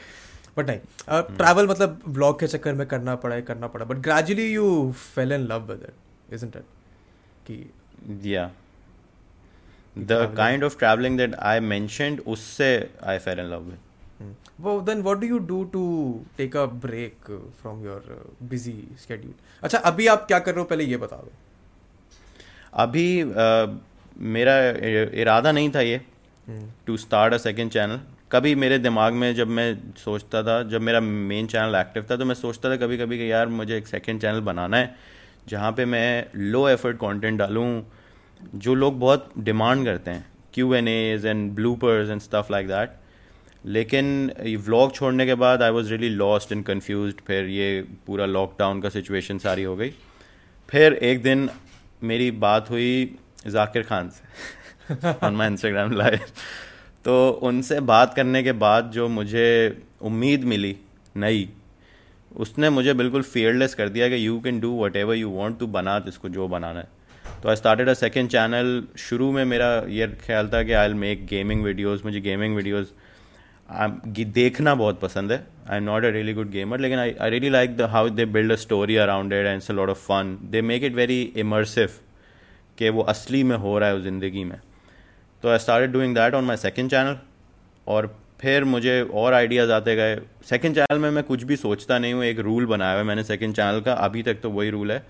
बट 0.58 0.66
नहीं 0.66 0.78
ट्रैवल 1.10 1.60
हम्म। 1.60 1.70
मतलब 1.70 2.02
व्लॉग 2.08 2.38
के 2.40 2.46
चक्कर 2.46 2.74
में 2.74 2.86
करना 2.86 3.14
पड़ा 3.14 3.40
करना 3.40 3.66
पड़ा। 3.66 3.84
But 3.84 3.96
gradually 3.96 4.52
you 4.52 4.92
fell 4.92 5.32
in 5.32 5.46
love 5.46 5.72
with 5.72 5.86
it 6.32 6.44
it 6.44 6.56
कि 7.50 8.30
या 8.34 8.50
the 9.98 10.34
kind 10.36 10.64
of 10.64 10.78
travelling 10.78 11.18
that 11.18 11.34
I 11.34 11.60
mentioned 11.60 12.20
उससे 12.26 12.90
I 13.04 13.18
fell 13.18 13.40
in 13.40 13.46
love 13.46 13.62
with 13.62 13.78
well 14.64 14.78
then 14.80 15.00
what 15.06 15.18
do 15.22 15.28
you 15.30 15.38
do 15.48 15.56
to 15.72 15.80
take 16.36 16.54
a 16.60 16.62
break 16.84 17.26
from 17.62 17.80
your 17.86 17.98
uh, 18.12 18.20
busy 18.52 18.76
schedule? 19.02 19.34
अच्छा 19.62 19.78
अभी 19.78 20.06
आप 20.06 20.26
क्या 20.26 20.38
कर 20.38 20.50
रहे 20.50 20.60
हो? 20.60 20.64
पहले 20.64 20.84
ये 20.84 20.96
बता 20.96 21.16
दो। 21.16 21.32
अभी 22.74 23.22
uh, 23.22 23.76
मेरा 24.18 24.54
इरादा 25.20 25.52
नहीं 25.52 25.70
था 25.70 25.80
ये 25.80 26.00
to 26.86 26.96
start 26.96 27.34
a 27.34 27.38
second 27.38 27.70
channel 27.70 28.00
कभी 28.32 28.54
मेरे 28.54 28.78
दिमाग 28.78 29.12
में 29.12 29.34
जब 29.34 29.48
मैं 29.48 29.78
सोचता 30.04 30.42
था 30.42 30.62
जब 30.68 30.80
मेरा 30.80 31.00
मेन 31.00 31.46
चैनल 31.46 31.74
एक्टिव 31.74 32.06
था 32.10 32.16
तो 32.16 32.24
मैं 32.24 32.34
सोचता 32.34 32.70
था 32.70 32.76
कभी 32.76 32.98
कभी 32.98 33.18
कि 33.18 33.30
यार 33.32 33.48
मुझे 33.48 33.76
एक 33.76 33.86
सेकेंड 33.86 34.20
चैनल 34.20 34.40
बनाना 34.40 34.76
है 34.76 34.94
जहाँ 35.48 35.72
पे 35.72 35.84
मैं 35.84 36.26
लो 36.36 36.68
एफर्ट 36.68 36.96
कंटेंट 36.96 37.38
डालूँ 37.38 37.68
जो 38.54 38.74
लोग 38.74 38.98
बहुत 39.00 39.32
डिमांड 39.38 39.84
करते 39.84 40.10
हैं 40.10 40.26
Q 40.54 40.74
and 40.74 40.88
As 40.88 41.26
and 41.26 41.50
bloopers 41.52 42.10
and 42.10 42.20
stuff 42.20 42.52
like 42.52 42.66
that 42.68 42.90
लेकिन 43.66 44.30
ये 44.44 44.56
व्लॉग 44.56 44.94
छोड़ने 44.94 45.26
के 45.26 45.34
बाद 45.34 45.62
I 45.62 45.70
was 45.70 45.90
really 45.90 46.08
lost 46.08 46.52
and 46.52 46.64
confuse 46.64 47.14
फिर 47.26 47.48
ये 47.50 47.80
पूरा 48.06 48.26
लॉकडाउन 48.26 48.80
का 48.80 48.88
सिचुएशन 48.88 49.38
सारी 49.38 49.62
हो 49.62 49.76
गई। 49.76 49.90
फिर 50.68 50.92
एक 50.92 51.22
दिन 51.22 51.48
मेरी 52.02 52.30
बात 52.30 52.70
हुई 52.70 53.16
जाकिर 53.46 53.82
खान 53.82 54.10
से 54.10 55.12
ऑन 55.22 55.36
माई 55.36 55.48
इंस्टाग्राम 55.48 55.92
लाइव 55.92 56.18
तो 57.04 57.28
उनसे 57.42 57.80
बात 57.82 58.14
करने 58.14 58.42
के 58.42 58.52
बाद 58.54 58.90
जो 58.90 59.08
मुझे 59.08 59.46
उम्मीद 60.02 60.44
मिली 60.44 60.76
नई, 61.16 61.48
उसने 62.36 62.70
मुझे 62.70 62.94
बिल्कुल 62.94 63.22
फेयरलेस 63.24 63.74
कर 63.74 63.88
दिया 63.88 64.08
कि 64.08 64.26
you 64.26 64.38
can 64.40 64.60
do 64.60 64.72
whatever 64.96 65.14
you 65.14 65.28
want 65.30 65.58
to 65.58 65.66
बना 65.68 66.04
इसको 66.08 66.28
जो 66.28 66.48
बनाना 66.48 66.80
है। 66.80 66.88
तो 67.46 67.50
I 67.50 67.56
started 67.56 67.88
a 67.88 67.92
second 67.94 68.28
channel 68.28 68.82
शुरू 68.98 69.30
में 69.32 69.44
मेरा 69.44 69.66
ये 69.88 70.06
ख्याल 70.22 70.48
था 70.52 70.62
कि 70.62 70.72
आई 70.74 70.92
मेक 71.02 71.24
गेमिंग 71.26 71.62
वीडियोज़ 71.64 72.00
मुझे 72.04 72.20
गेमिंग 72.20 72.56
वीडियोज़ 72.56 72.86
देखना 74.34 74.74
बहुत 74.74 74.98
पसंद 75.00 75.32
है. 75.32 75.38
I 75.70 75.76
am 75.76 75.84
not 75.84 76.04
a 76.04 76.08
really 76.16 76.32
good 76.34 76.50
gamer 76.50 76.80
लेकिन 76.80 76.98
I 76.98 77.14
I 77.20 77.30
really 77.30 77.48
like 77.48 77.76
the 77.76 77.82
how 77.90 78.08
they 78.10 78.24
build 78.36 78.52
a 78.52 78.56
story 78.62 78.96
around 78.96 79.32
it 79.32 79.46
and 79.46 79.76
lot 79.76 79.88
of 79.88 79.98
fun 80.06 80.36
they 80.50 80.62
make 80.62 80.84
it 80.84 80.94
very 80.94 81.20
immersive 81.36 81.90
कि 82.78 82.88
वो 82.88 83.02
असली 83.12 83.42
में 83.42 83.56
हो 83.56 83.78
रहा 83.78 83.88
है 83.88 83.96
उस 83.96 84.02
ज़िंदगी 84.02 84.44
में. 84.44 84.58
तो 85.42 85.50
I 85.50 85.58
start 85.58 85.90
doing 85.90 86.14
that 86.14 86.34
on 86.34 86.44
my 86.44 86.56
second 86.56 86.90
channel 86.90 87.16
और 87.86 88.14
फिर 88.40 88.64
मुझे 88.64 89.00
और 89.14 89.34
आइडियाज़ 89.34 89.72
आते 89.72 89.94
गए. 89.96 90.16
सेकेंड 90.48 90.74
चैनल 90.74 90.98
में 90.98 91.10
मैं 91.10 91.24
कुछ 91.24 91.42
भी 91.42 91.56
सोचता 91.56 91.98
नहीं 91.98 92.12
हूँ. 92.12 92.24
एक 92.24 92.40
रूल 92.40 92.66
बनाया 92.66 92.92
हुआ 92.92 93.00
है 93.00 93.06
मैंने 93.06 93.24
सेकेंड 93.24 93.54
चैनल 93.54 93.80
का. 93.80 93.92
अभी 93.92 94.22
तक 94.22 94.40
तो 94.42 94.50
वही 94.50 94.70
रूल 94.70 94.92
है. 94.92 95.04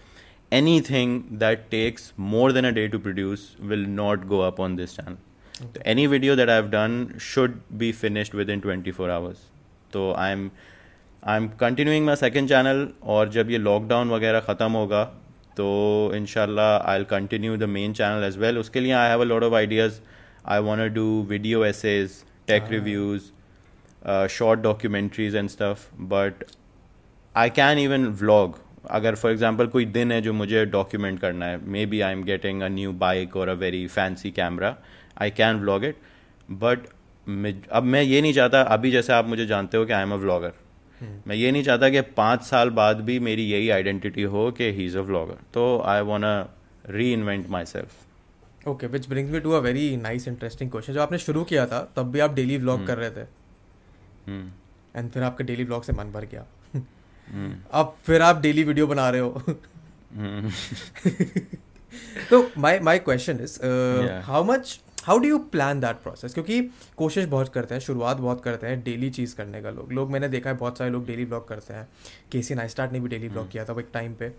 Anything 0.91 1.21
that 1.39 1.67
takes 1.71 2.13
more 2.33 2.53
than 2.53 2.67
a 2.67 2.71
day 2.79 2.87
to 2.89 2.99
produce 2.99 3.57
will 3.63 3.87
not 3.91 4.25
go 4.27 4.41
up 4.41 4.61
on 4.61 4.77
this 4.77 4.97
channel 4.97 5.17
तो 5.75 5.81
any 5.91 6.07
video 6.07 6.37
that 6.37 6.49
I 6.49 6.57
have 6.57 6.69
done 6.71 7.07
should 7.33 7.61
be 7.79 7.93
finished 8.01 8.35
within 8.51 8.61
twenty 8.61 8.91
four 8.93 9.11
hours 9.11 9.39
तो 9.93 10.13
I 10.19 10.33
am 10.33 10.51
I 11.23 11.37
am 11.37 11.49
continuing 11.61 12.07
my 12.07 12.17
second 12.17 12.49
channel 12.49 12.89
और 13.15 13.29
जब 13.39 13.51
ये 13.51 13.59
lockdown 13.59 14.11
वगैरह 14.11 14.41
ख़त्म 14.49 14.71
होगा 14.73 15.05
तो 15.57 15.67
इनशाला 16.15 16.77
I 16.77 17.05
continue 17.11 17.57
the 17.57 17.69
main 17.79 17.93
channel 17.93 18.25
as 18.25 18.39
well 18.39 18.59
उसके 18.59 18.81
लिए 18.81 18.93
I 18.93 19.09
have 19.09 19.21
a 19.21 19.25
lot 19.25 19.43
of 19.43 19.55
ideas 19.55 20.01
I 20.47 20.61
won't 20.61 20.93
do 20.95 21.07
video 21.29 21.65
essays 21.65 22.23
tech 22.47 22.71
reviews, 22.71 23.33
uh, 24.03 24.27
short 24.29 24.63
documentaries 24.63 25.35
and 25.35 25.51
stuff. 25.51 25.91
But 25.99 26.53
I 27.35 27.49
can 27.51 27.79
even 27.79 28.15
vlog. 28.15 28.59
अगर 28.91 29.15
for 29.15 29.33
example 29.33 29.67
कोई 29.67 29.85
दिन 29.85 30.13
है 30.13 30.21
जो 30.23 30.33
मुझे 30.33 30.65
document 30.67 31.21
करना 31.21 31.47
है 31.47 31.59
maybe 31.87 32.01
I 32.01 32.13
am 32.13 32.23
getting 32.25 32.63
a 32.63 32.69
new 32.69 32.93
bike 32.93 33.37
और 33.37 33.49
a 33.49 33.53
very 33.53 33.87
fancy 33.87 34.31
camera 34.31 34.77
I 35.23 35.31
can 35.31 35.57
vlog 35.57 35.85
it 35.85 35.97
but 36.51 36.87
अब 37.71 37.83
मैं 37.83 38.03
ये 38.03 38.21
नहीं 38.21 38.33
चाहता 38.33 38.63
अभी 38.63 38.91
जैसे 38.91 39.13
आप 39.13 39.27
मुझे 39.27 39.47
जानते 39.47 39.77
हो 39.77 39.85
कि 39.85 39.93
आई 39.93 40.03
एम 40.03 40.13
अ 40.13 40.17
व्लॉगर 40.17 40.53
मैं 41.27 41.37
ये 41.37 41.53
नहीं 41.53 41.63
चाहता 41.63 41.89
कि 41.89 42.01
पाँच 42.01 42.43
साल 42.43 42.71
बाद 42.71 43.01
भी 43.01 43.19
मेरी 43.21 43.43
यही 43.43 43.71
आइडेंटिटी 43.71 44.23
हो 44.23 44.51
कि 44.51 44.73
ही 44.73 44.85
इज़ 44.87 44.99
अ 44.99 45.01
व्लॉगर 45.01 45.39
तो 45.55 45.83
I 45.87 46.01
want 46.01 46.91
reinvent 47.13 47.49
myself 47.65 48.69
okay 48.69 48.87
which 48.87 49.09
brings 49.09 49.33
me 49.33 49.41
to 49.41 49.51
a 49.51 49.59
very 49.59 49.97
nice 49.97 50.29
interesting 50.29 50.71
question 50.71 50.93
जब 50.93 51.01
आपने 51.01 51.19
शुरू 51.19 51.45
किया 51.45 51.67
था 51.67 51.81
तब 51.97 52.11
भी 52.11 52.21
आप 52.21 52.35
डेली 52.35 52.57
व्लॉग 52.57 52.79
hmm. 52.79 52.87
कर 52.87 52.99
रहे 52.99 53.11
थे 53.11 53.21
एंड 54.31 55.05
hmm. 55.05 55.13
फिर 55.15 55.23
आपके 55.23 55.45
डेली 55.45 55.65
व्लॉग 55.65 55.83
से 55.83 55.93
मन 55.93 56.13
भर 56.13 56.25
गया. 56.25 56.45
अब 57.73 57.97
फिर 58.05 58.23
आप 58.23 58.41
डेली 58.41 58.65
वीडियो 58.65 58.87
बना 58.87 59.11
रहे 59.11 59.21
हो। 59.21 59.43
तो 62.31 62.51
my 62.59 62.81
my 62.81 62.99
question 62.99 63.41
is 63.41 63.61
how 64.25 64.45
much 64.45 64.81
how 65.05 65.19
do 65.19 65.29
you 65.29 65.39
plan 65.39 65.81
that 65.81 65.97
process 65.97 66.35
क्योंकि 66.35 66.71
कोशिश 66.97 67.25
बहुत 67.25 67.49
करते 67.49 67.75
हैं 67.75 67.81
शुरुआत 67.81 68.17
बहुत 68.17 68.45
करते 68.45 68.67
हैं 68.67 68.83
डेली 68.83 69.11
चीज़ 69.11 69.37
करने 69.37 69.63
का 69.63 69.71
लोग। 69.71 69.93
लोग 69.93 70.11
मैंने 70.11 70.29
देखा 70.29 70.51
है 70.51 70.57
बहुत 70.57 70.79
सारे 70.79 70.91
लोग 70.91 71.07
डेली 71.07 71.25
ब्लॉग 71.25 71.49
करते 71.49 71.75
हैं। 71.75 71.89
केसी 72.33 72.55
नाइस्टार्ट 72.55 72.93
ने 72.93 73.01
भी 73.01 73.09
डेली 73.09 73.29
ब्लॉग 73.29 73.51
किया 73.51 73.65
था 73.65 73.73
वो 73.73 73.81
एक 73.81 73.89
टाइम 73.93 74.15
पे। 74.15 74.33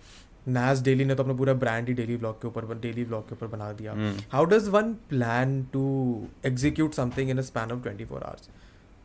नाज 0.47 0.83
डेली 0.83 1.05
ने 1.05 1.15
तो 1.15 1.23
अपना 1.23 1.33
पूरा 1.33 1.53
ब्रांड 1.53 1.87
ही 1.87 1.93
डेली 1.93 2.17
ब्लॉग 2.17 2.41
के 2.41 2.47
ऊपर 2.47 2.79
डेली 2.79 3.05
ब्लॉग 3.05 3.29
के 3.29 3.35
ऊपर 3.35 3.47
बना 3.47 3.71
दिया। 3.73 3.93
How 4.31 4.45
does 4.45 4.67
one 4.67 4.93
plan 5.09 5.63
to 5.73 6.27
execute 6.45 6.93
something 6.93 7.29
in 7.29 7.37
a 7.37 7.41
span 7.41 7.71
of 7.71 7.83
twenty 7.83 8.05
four 8.05 8.23
hours 8.23 8.49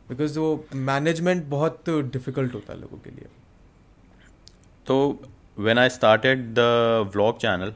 because 0.09 0.39
वो 0.39 0.65
मैनेजमेंट 0.75 1.45
बहुत 1.45 1.89
डिफ़िकल्ट 1.89 2.53
होता 2.53 2.73
है 2.73 2.81
लोगों 2.81 2.97
के 2.97 3.09
लिए। 3.09 3.27
तो 4.87 4.97
when 5.59 5.77
I 5.79 5.89
started 5.89 6.53
the 6.53 6.59
vlog 7.13 7.37
channel 7.39 7.73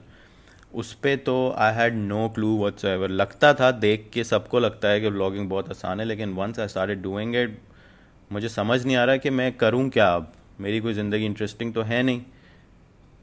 उस 0.74 0.94
पर 0.94 1.16
तो 1.26 1.36
I 1.58 1.74
had 1.74 1.96
no 1.96 2.28
clue 2.36 2.58
whatsoever 2.86 3.10
लगता 3.12 3.54
था, 3.54 3.70
देख 3.74 4.10
के 4.14 4.24
सबको 4.24 4.60
लगता 4.60 4.88
है 4.88 5.00
कि 5.02 5.10
व्लॉगिंग 5.10 5.50
बहुत 5.50 5.70
आसान 5.70 6.00
है, 6.00 6.06
लेकिन 6.06 6.34
once 6.34 6.60
I 6.60 6.68
started 6.68 7.02
doing 7.02 7.36
it 7.36 7.58
मुझे 8.32 8.50
समझ 8.50 8.86
नहीं 8.86 8.96
आ 8.98 9.04
रहा 9.04 9.18
कि 9.18 9.30
मैं 9.32 9.52
करूँ 9.58 9.88
क्या 9.90 10.08
अब। 10.16 10.32
मेरी 10.62 10.80
कोई 10.80 10.94
ज़िंदगी 10.94 11.26
इंटरेस्टिंग 11.26 11.74
तो 11.74 11.82
है 11.84 12.02
नहीं। 12.04 12.22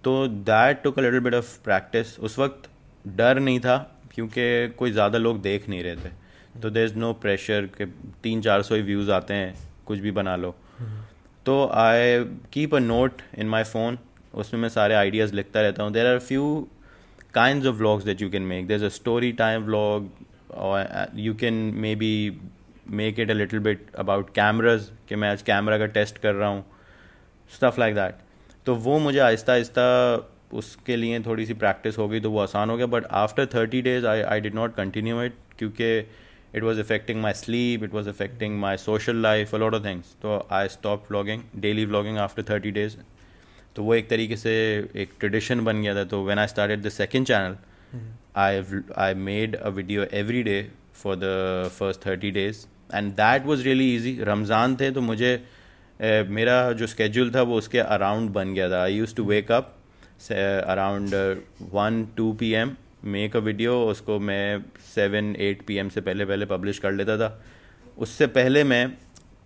तो 0.05 0.27
that 0.29 0.83
took 0.83 0.99
a 0.99 1.03
little 1.03 1.21
bit 1.21 1.35
of 1.35 1.59
practice 1.65 2.19
उस 2.21 2.39
वक्त 2.39 2.69
डर 3.07 3.39
नहीं 3.41 3.61
था, 3.61 3.77
क्योंकि 4.15 4.69
कोई 4.79 4.91
ज़्यादा 4.93 5.19
लोग 5.19 5.41
देख 5.43 5.69
नहीं 5.69 5.83
रहे 5.83 5.97
थे। 5.97 6.61
तो 6.61 6.71
देर 6.71 6.85
इज़ 6.85 6.95
नो 6.97 7.13
प्रेशर 7.15 7.67
के 7.77 7.87
तीन 8.23 8.41
चार 8.43 8.63
सौ 8.63 8.75
ही 8.75 8.83
व्यूज़ 8.83 9.11
आते 9.13 9.35
हैं, 9.35 9.55
कुछ 9.87 9.99
भी 9.99 10.11
बना 10.13 10.37
लो। 10.37 10.55
तो 11.47 11.65
I 11.75 12.25
keep 12.53 12.75
a 12.75 12.79
note 12.79 13.23
in 13.39 13.49
my 13.49 13.63
phone 13.65 13.99
उसमें 14.35 14.61
मैं 14.61 14.69
सारे 14.69 14.95
आइडियाज़ 14.95 15.35
लिखता 15.35 15.61
रहता 15.61 15.83
हूँ. 15.83 15.93
There 15.93 16.07
are 16.07 16.19
few 16.19 16.45
kind 17.35 17.67
of 17.67 17.77
vlogs 17.77 18.05
that 18.05 18.23
you 18.23 18.31
can 18.31 18.43
make 18.43 18.67
there 18.67 18.77
is 18.77 18.85
a 18.85 18.89
story 18.89 19.33
time 19.33 19.63
vlog 19.65 20.11
और 20.53 21.11
you 21.17 21.35
can 21.35 21.55
maybe 21.97 22.13
make 22.91 23.21
it 23.21 23.31
a 23.31 23.35
little 23.35 23.59
bit 23.61 23.87
about 23.99 24.31
cameras 24.35 24.91
कि 25.09 25.17
मैं 25.17 25.31
आज 25.31 25.43
कैमरा 25.43 25.79
का 25.79 25.87
टेस्ट 25.87 26.19
कर 26.19 26.35
रहा 26.35 26.49
हूँ. 26.49 26.65
स्टफ़ 27.51 27.81
लाइक 27.81 27.95
दैट 27.95 28.15
तो 28.67 28.75
वो 28.75 28.99
मुझे 28.99 29.19
आहिस्ता 29.19 29.53
आहिस्ता 29.53 29.85
उसके 30.59 30.97
लिए 30.97 31.21
थोड़ी 31.21 31.47
सी 31.47 31.55
प्रैक्टिस 31.55 31.99
हो 31.99 32.09
गई 32.09 32.21
तो 32.21 32.31
वो 32.31 32.39
आसान 32.41 32.71
हो 32.71 32.77
गया. 32.77 32.87
But 32.87 33.07
after 33.13 33.47
thirty 33.55 33.83
days 33.83 34.07
I 34.07 34.21
I 34.23 34.41
did 34.41 34.55
not 34.55 34.75
continue 34.75 35.23
it 35.23 35.35
क्योंकि 35.59 36.01
it 36.57 36.63
was 36.63 36.81
affecting 36.81 37.21
my 37.23 37.33
sleep 37.35 37.85
it 37.85 37.95
was 37.95 38.09
affecting 38.09 38.59
my 38.61 38.77
social 38.77 39.17
life 39.23 39.55
lot 39.55 39.75
of 39.75 39.85
things 39.85 40.15
तो 40.23 40.37
I 40.53 40.69
stop 40.69 41.07
vlogging 41.11 41.43
daily 41.61 41.85
vlogging 41.87 42.19
after 42.19 42.43
thirty 42.51 42.71
days 42.71 42.97
तो 43.77 43.83
वो 43.83 43.95
एक 43.95 44.09
तरीके 44.11 44.37
से 44.37 44.53
एक 44.97 45.13
tradition 45.21 45.65
बन 45.65 45.81
गया 45.83 45.95
था। 45.95 46.05
तो 46.05 46.23
when 46.25 46.39
I 46.39 46.47
started 46.47 46.83
the 46.83 46.89
second 46.91 47.27
channel 47.27 47.57
I 48.37 48.63
I 48.99 49.15
made 49.15 49.57
a 49.57 49.69
video 49.71 50.05
every 50.15 50.43
day 50.43 50.61
for 51.03 51.17
the 51.17 51.69
first 51.79 52.07
thirty 52.07 52.31
days 52.31 52.65
and 52.95 53.13
that 53.15 53.47
was 53.47 53.65
really 53.65 53.95
easy 53.95 54.19
Ramzan 54.23 54.77
थे 54.77 54.91
तो 54.91 55.01
मुझे 55.01 55.37
मेरा 56.31 56.57
जो 56.73 56.87
स्केड्यूल 56.87 57.31
था 57.35 57.43
वो 57.43 57.59
उसके 57.59 57.79
अराउंड 57.79 58.31
बन 58.31 58.55
गया 58.55 58.71
था। 58.71 58.83
I 58.83 58.95
used 58.95 59.15
to 59.17 59.25
wake 59.25 59.53
up 59.53 59.75
around 60.31 61.15
one 61.73 62.05
two 62.17 62.33
P 62.33 62.53
M 62.53 62.77
make 63.05 63.37
a 63.37 63.39
video 63.41 63.81
उसको 63.87 64.19
मैं 64.21 64.65
सेवन 64.95 65.35
एट 65.39 65.65
पी 65.67 65.77
एम 65.77 65.89
से 65.89 66.01
पहले 66.01 66.25
पहले 66.25 66.47
पब्लिश 66.47 66.79
कर 66.79 66.93
लेता 66.93 67.17
था। 67.19 67.29
उससे 67.99 68.27
पहले 68.29 68.65
मैं 68.65 68.89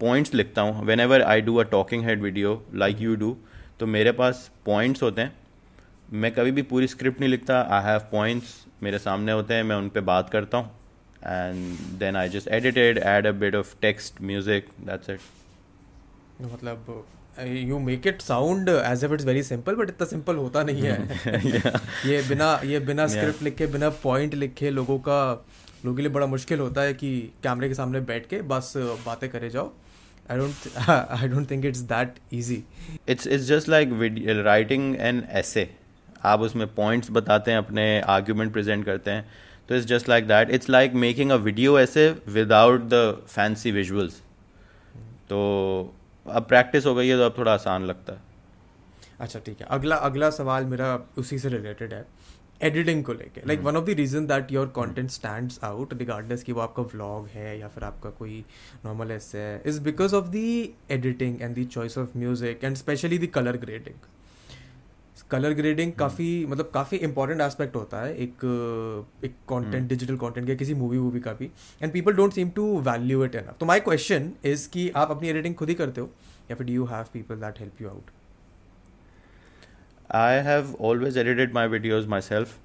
पॉइंट्स 0.00 0.34
लिखता 0.34 0.62
हूँ। 0.62 0.84
Whenever 1.00 1.22
I 1.22 1.40
do 1.40 1.56
a 1.56 1.62
talking 1.70 2.04
head 2.04 2.22
video 2.22 2.62
like 2.74 3.00
you 3.00 3.14
do 3.16 3.36
तो 3.80 3.86
मेरे 3.86 4.12
पास 4.12 4.50
पॉइंट्स 4.66 5.02
होते 5.02 5.22
हैं। 5.22 5.36
मैं 6.12 6.32
कभी 6.34 6.50
भी 6.50 6.62
पूरी 6.64 6.86
स्क्रिप्ट 6.86 7.20
नहीं 7.20 7.30
लिखता। 7.30 7.60
आई 7.60 7.84
हैव 7.84 8.00
पॉइंट्स 8.12 8.54
मेरे 8.82 8.98
सामने 8.98 9.32
होते 9.32 9.54
हैं। 9.54 9.62
मैं 9.62 9.76
उन 9.76 9.88
पर 9.88 10.00
बात 10.10 10.30
करता 10.30 10.58
हूँ। 10.58 10.70
And 11.24 11.98
then 11.98 12.16
I 12.16 12.28
just 12.28 12.48
edited 12.48 12.98
add 12.98 13.26
a 13.26 13.32
bit 13.40 13.54
of 13.56 13.74
text 13.82 14.22
music 14.22 14.68
that's 14.80 15.10
it 15.10 15.20
मतलब 16.42 17.04
you 17.40 17.78
make 17.78 18.06
it 18.06 18.22
sound 18.22 18.68
as 18.68 19.04
if 19.04 19.12
it's 19.12 19.24
very 19.24 19.42
simple 19.42 19.74
but 19.74 19.88
इतना 19.88 20.06
सिंपल 20.06 20.36
होता 20.36 20.62
नहीं 20.62 20.82
है। 20.82 21.72
ये 22.06 22.22
बिना 22.28 22.60
ये 22.64 22.78
बिना 22.80 23.06
स्क्रिप्ट 23.06 23.42
लिखे 23.42 23.66
बिना 23.66 23.88
पॉइंट 24.02 24.34
लिखे 24.34 24.70
लोगों 24.70 24.98
का 24.98 25.20
लोगों 25.84 25.96
के 25.96 26.02
लिए 26.02 26.12
बड़ा 26.12 26.26
मुश्किल 26.26 26.60
होता 26.60 26.82
है 26.82 26.94
कि 26.94 27.10
कैमरे 27.42 27.68
के 27.68 27.74
सामने 27.74 28.00
बैठ 28.06 28.26
के 28.26 28.40
बस 28.42 28.72
बातें 28.76 29.28
करे 29.30 29.50
जाओ। 29.50 29.72
I 30.30 30.38
don't 30.38 30.78
I 30.88 31.28
don't 31.28 31.50
think 31.50 31.64
it's 31.64 31.80
that 31.90 32.14
easy 32.34 32.62
it's 33.08 33.26
it's 33.26 33.44
just 33.46 33.68
like 33.68 33.90
writing 34.44 34.96
an 35.00 35.22
ऐसे 35.40 35.68
आप 36.24 36.40
उसमें 36.40 36.66
पॉइंट्स 36.74 37.10
बताते 37.10 37.50
हैं 37.50 37.58
अपने 37.58 37.84
आर्ग्यूमेंट 38.00 38.52
प्रेजेंट 38.52 38.84
करते 38.84 39.10
हैं। 39.10 39.28
तो 39.68 39.74
it's 39.74 39.86
just 39.86 40.08
like 40.08 40.26
that 40.28 40.50
it's 40.50 40.70
like 40.70 40.92
making 40.94 41.30
a 41.30 41.36
video 41.36 41.78
ऐसे 41.80 42.08
विदाउट 42.28 42.88
द 42.92 43.22
फैंसी 43.28 43.70
विजुअल्स 43.70 44.14
तो 45.30 45.38
अब 46.30 46.46
प्रैक्टिस 46.48 46.86
हो 46.86 46.94
गई 46.94 47.08
है 47.08 47.16
तो 47.16 47.24
अब 47.24 47.38
थोड़ा 47.38 47.52
आसान 47.52 47.84
लगता 47.86 48.12
है। 48.12 48.26
अच्छा 49.20 49.38
ठीक 49.38 49.60
है। 49.60 49.66
अगला 49.70 49.96
अगला 50.08 50.30
सवाल 50.30 50.64
मेरा 50.66 50.98
उसी 51.18 51.38
से 51.38 51.48
रिलेटेड 51.48 51.94
है। 51.94 52.04
एडिटिंग 52.62 53.02
को 53.04 53.12
लेके। 53.12 53.40
Like 53.46 53.60
one 53.60 53.76
of 53.76 53.84
the 53.84 53.94
reason 53.96 54.26
that 54.26 54.52
your 54.52 54.66
content 54.76 55.10
stand 55.10 55.52
out 55.64 55.92
regardless 55.94 56.42
कि 56.42 56.52
वो 56.52 56.60
आपका 56.60 56.82
व्लॉग 56.94 57.26
है 57.28 57.58
या 57.58 57.68
फिर 57.68 57.84
आपका 57.84 58.10
कोई 58.18 58.44
नॉर्मल 58.84 59.10
ऐसे 59.12 59.38
है 59.38 59.62
is 59.66 59.80
because 59.82 60.14
of 60.14 60.28
the 60.28 60.36
editing 60.90 61.42
and 61.42 61.58
the 61.58 61.66
choice 61.68 61.98
of 61.98 62.16
music 62.18 62.64
and 62.64 62.76
specially 62.76 63.18
the 63.18 63.30
colour 63.34 63.56
grading 63.56 64.06
colour 65.30 65.52
grading 65.54 65.92
काफ़ी 65.92 66.28
मतलब 66.48 66.70
काफ़ी 66.74 66.96
इंपॉर्टेंट 66.98 67.40
एस्पेक्ट 67.40 67.76
होता 67.76 68.02
है 68.02 68.14
एक 68.16 68.44
एक 69.24 69.34
कंटेंट 69.48 69.88
डिजिटल 69.88 70.16
कंटेंट 70.16 70.46
का 70.48 70.54
किसी 70.54 70.74
मूवी 70.74 70.98
वूवी 70.98 71.20
का 71.20 71.32
भी। 71.32 71.50
And 71.82 71.92
people 71.92 72.12
don't 72.16 72.32
seem 72.32 72.50
to 72.56 72.66
value 72.82 73.24
it 73.24 73.34
enough 73.34 73.56
तो 73.60 73.66
माई 73.66 73.80
क्वेश्चन 73.80 74.30
इज़ 74.44 74.68
कि 74.70 74.88
आप 74.96 75.10
अपनी 75.10 75.28
एडिटिंग 75.28 75.54
खुद 75.54 75.68
ही 75.68 75.74
करते 75.74 76.00
हो? 76.00 76.10
या 76.50 76.56
फिर 76.56 76.66
do 76.66 76.72
you 76.72 76.84
have 76.86 77.06
people 77.12 77.40
that 77.40 77.60
help 77.60 77.82
you 77.82 77.88
out 77.88 78.10
I 80.16 80.38
have 80.44 80.74
always 80.80 81.18
edited 81.18 81.54
my 81.54 81.68
videos 81.68 82.08
myself 82.20 82.56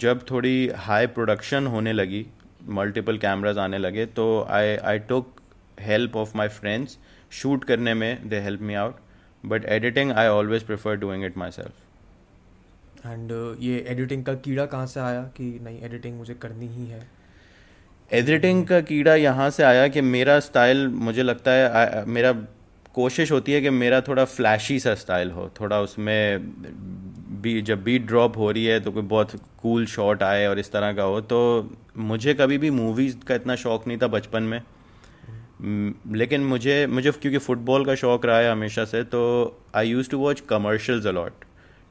जब 0.00 0.24
थोड़ी 0.30 0.68
हाई 0.76 1.06
प्रोडक्शन 1.08 1.66
होने 1.66 1.92
लगी 1.92 2.26
मल्टीपल 2.70 3.18
कैमराज 3.18 3.58
आने 3.58 3.78
लगे 3.78 4.04
तो 4.16 4.26
I 4.50 4.76
I 4.76 4.98
took 5.08 5.40
help 5.80 6.16
of 6.16 6.36
my 6.36 6.48
friends 6.50 6.98
shoot 7.32 7.64
करने 7.64 7.94
में 7.94 8.28
they 8.28 8.40
help 8.40 8.60
me 8.60 8.74
out 8.74 8.96
but 9.46 9.64
editing 9.64 10.12
I 10.12 10.26
always 10.26 10.62
prefer 10.62 10.96
doing 10.96 11.24
it 11.24 11.38
myself 11.50 13.06
and 13.06 13.56
ये 13.60 13.84
एडिटिंग 13.88 14.24
का 14.24 14.34
कीड़ा 14.34 14.66
कहाँ 14.66 14.86
से 14.86 15.00
आया 15.00 15.22
कि 15.36 15.58
नहीं 15.62 15.80
एडिटिंग 15.82 16.18
मुझे 16.18 16.34
करनी 16.34 16.66
ही 16.66 16.86
है? 16.86 17.08
एडिटिंग 18.12 18.66
का 18.66 18.80
कीड़ा 18.80 19.14
यहाँ 19.14 19.50
से 19.50 19.62
आया 19.62 19.88
कि 19.88 20.00
मेरा 20.00 20.40
स्टाइल 20.40 20.88
मुझे 20.88 21.22
लगता 21.22 21.50
है 21.50 21.68
आ, 21.68 22.04
मेरा 22.04 22.32
कोशिश 22.94 23.32
होती 23.32 23.52
है 23.52 23.60
कि 23.60 23.70
मेरा 23.70 24.00
थोड़ा 24.00 24.24
फ्लैशी 24.24 24.78
सा 24.80 24.94
स्टाइल 24.94 25.30
हो। 25.30 25.50
थोड़ा 25.60 25.80
उसमें 25.80 26.38
भी 27.42 27.62
जब 27.62 27.82
बीट 27.84 28.06
ड्रॉप 28.06 28.36
हो 28.36 28.50
रही 28.50 28.64
है 28.64 28.80
तो 28.80 28.92
कोई 28.92 29.02
बहुत 29.02 29.30
कूल 29.62 29.86
शॉट 29.86 30.22
आए 30.22 30.46
और 30.46 30.58
इस 30.58 30.72
तरह 30.72 30.92
का 30.92 31.02
हो 31.02 31.20
तो 31.20 31.40
मुझे 31.96 32.34
कभी 32.34 32.58
भी 32.58 32.70
मूवीज़ 32.70 33.16
का 33.18 33.34
इतना 33.34 33.56
शौक 33.56 33.86
नहीं 33.86 33.98
था 33.98 34.06
बचपन 34.06 34.42
म, 34.42 34.60
लेकिन 35.62 36.44
मुझे 36.44 36.86
मुझे 36.86 37.10
क्योंकि 37.12 37.38
फ़ुटबॉल 37.38 37.84
का 37.84 37.94
शौक़ 37.94 38.26
रहा 38.26 38.38
है 38.38 38.50
हमेशा 38.52 38.84
से 38.84 39.02
तो 39.04 39.20
I 39.74 39.88
used 39.88 40.10
to 40.10 40.18
watch 40.18 40.40
commercials 40.40 41.06
a lot 41.06 41.44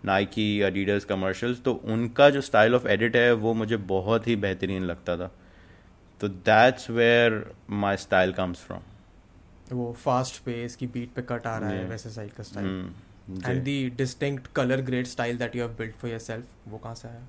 Nike 0.06 0.62
Adidas 0.62 1.06
commercials 1.06 1.62
तो 1.62 1.74
उनका 1.74 2.30
जो 2.30 2.42
स्टाइल 2.42 2.76
ऑफ़ 2.76 2.88
एडिट 2.88 3.16
है 3.16 3.32
वो 3.34 3.54
मुझे 3.54 3.78
बहुत 3.78 4.28
ही 4.28 4.36
बेहतरीन 4.36 4.84
लगता 4.84 5.18
था। 5.18 5.32
तो 6.22 6.28
that's 6.28 6.90
where 6.90 7.44
my 7.70 7.98
style 7.98 8.32
comes 8.32 8.60
from 8.60 8.82
वो 9.72 9.92
फास्ट 9.94 10.42
पेस 10.44 10.76
की 10.76 10.88
बीट 10.88 11.14
पे 11.16 11.22
कट 11.22 11.48
आ 11.48 11.58
रहा 11.58 11.70
है 11.70 11.86
वैसे 11.86 12.10
साइड 12.10 12.32
का 12.32 12.44
style 12.44 12.68
and 13.46 13.64
the 13.64 13.90
distinct 13.90 14.48
colour 14.56 14.82
grade 14.82 15.06
style 15.06 15.38
that 15.38 15.56
you 15.56 15.62
have 15.62 15.72
built 15.72 15.96
for 15.96 16.12
yourself 16.12 16.46
वो 16.68 16.78
कहाँ 16.78 16.96
से 16.96 17.08
आया? 17.08 17.28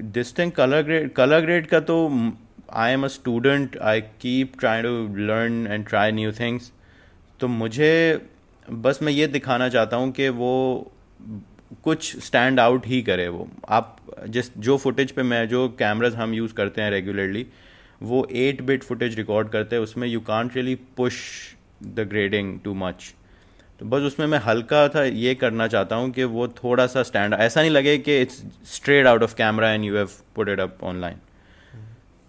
Distinct 0.00 0.56
colour 0.56 0.82
grade 0.82 1.12
colour 1.12 1.40
grade 1.40 1.66
का 1.66 1.80
तो 1.80 2.08
I 2.74 2.92
am 2.92 3.04
a 3.04 3.08
student 3.08 3.76
I 3.82 4.00
keep 4.00 4.52
try 4.60 4.82
to 4.82 4.88
learn 5.16 5.66
and 5.66 5.86
try 5.86 6.12
new 6.12 6.32
things 6.32 6.72
तो 7.40 7.48
मुझे 7.48 8.20
बस 8.70 8.98
मैं 9.02 9.12
ये 9.12 9.26
दिखाना 9.26 9.68
चाहता 9.68 9.96
हूँ 9.96 10.10
कि 10.12 10.28
वो 10.28 10.92
कुछ 11.84 12.16
स्टैंड 12.24 12.60
आउट 12.60 12.86
ही 12.86 13.02
करे 13.02 13.28
वो। 13.28 13.48
आप 13.68 13.96
जिस 14.28 14.50
जो 14.58 14.76
फुटेज 14.76 15.10
पे 15.10 15.22
मैं, 15.22 15.48
जो 15.48 15.68
कैमराज 15.68 16.14
हम 16.14 16.34
यूज़ 16.34 16.54
करते 16.54 16.82
हैं 16.82 16.90
रेगुलरली 16.90 17.46
वो 18.02 18.26
एट 18.32 18.62
बिट 18.62 18.82
फुटेज 18.82 19.16
रिकॉर्ड 19.16 19.48
करते 19.48 19.76
हैं, 19.76 19.82
उसमें 19.82 20.08
you 20.08 20.20
can't 20.20 20.54
really 20.56 20.74
push 20.74 21.14
the 21.82 22.06
grading 22.10 22.58
too 22.60 22.74
much 22.74 23.14
तो 23.80 23.86
बस 23.86 24.02
उसमें 24.02 24.26
मैं 24.26 24.38
हल्का 24.38 24.88
था 24.88 25.04
ये 25.04 25.34
करना 25.34 25.66
चाहता 25.68 25.96
हूँ 25.96 26.10
कि 26.10 26.24
वो 26.24 26.48
थोड़ा 26.48 26.86
सा 26.86 27.02
स्टैंड 27.02 27.34
ऐसा 27.34 27.60
नहीं 27.60 27.70
लगे 27.70 27.98
कि 27.98 28.20
it's 28.20 28.42
straight 28.64 29.06
out 29.06 29.22
of 29.22 29.34
camera 29.34 29.70
and 29.72 29.84
you 29.84 29.96
have 29.96 30.08
put 30.36 30.48
it 30.48 30.60
up 30.60 30.78
online 30.82 31.16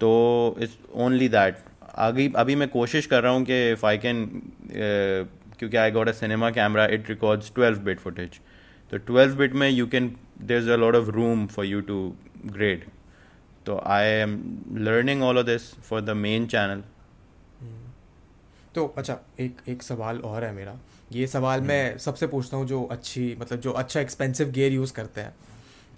तो 0.03 0.13
इट्स 0.61 0.77
ओनली 1.03 1.27
दैट 1.29 1.57
आगे 2.05 2.31
अभी 2.37 2.55
मैं 2.55 2.67
कोशिश 2.69 3.05
कर 3.05 3.23
रहा 3.23 3.31
हूँ 3.33 3.43
कि 3.45 3.57
इफ़ 3.71 3.85
आई 3.85 3.97
कैन 3.97 4.25
क्योंकि 5.59 5.77
I 5.77 5.91
got 5.91 6.07
a 6.07 6.11
cinema 6.13 6.49
camera 6.51 6.85
it 6.93 7.09
records 7.09 7.51
twelve 7.55 7.79
bit 7.81 7.99
footage 7.99 8.39
तो 8.91 8.97
ट्वेल्व 9.09 9.35
बिट 9.37 9.53
में 9.53 9.69
you 9.69 9.87
can 9.87 10.15
there 10.41 10.57
is 10.57 10.69
a 10.69 10.75
lot 10.75 10.95
of 10.95 11.09
room 11.11 11.45
for 11.47 11.65
you 11.65 11.81
to 11.81 11.99
grade 12.45 12.85
तो 13.65 13.77
I 13.87 14.07
am 14.07 14.35
learning 14.77 15.23
all 15.23 15.37
of 15.37 15.45
this 15.45 15.73
for 15.89 16.01
the 16.01 16.15
main 16.17 16.47
channel 16.47 16.83
तो 18.75 18.85
अच्छा 18.97 19.17
एक 19.39 19.57
एक 19.69 19.83
सवाल 19.83 20.19
और 20.19 20.43
है 20.43 20.51
मेरा। 20.53 20.77
ये 21.11 21.27
सवाल 21.27 21.61
मैं 21.61 21.85
हम्म। 21.85 21.97
सबसे 21.99 22.27
पूछता 22.27 22.57
हूँ 22.57 22.65
जो 22.67 22.83
अच्छी 22.91 23.35
मतलब 23.39 23.59
जो 23.59 23.71
अच्छा 23.71 23.99
एक्सपेंसिव 23.99 24.49
गेयर 24.51 24.71
यूज़ 24.71 24.93
करते 24.93 25.21
हैं। 25.21 25.33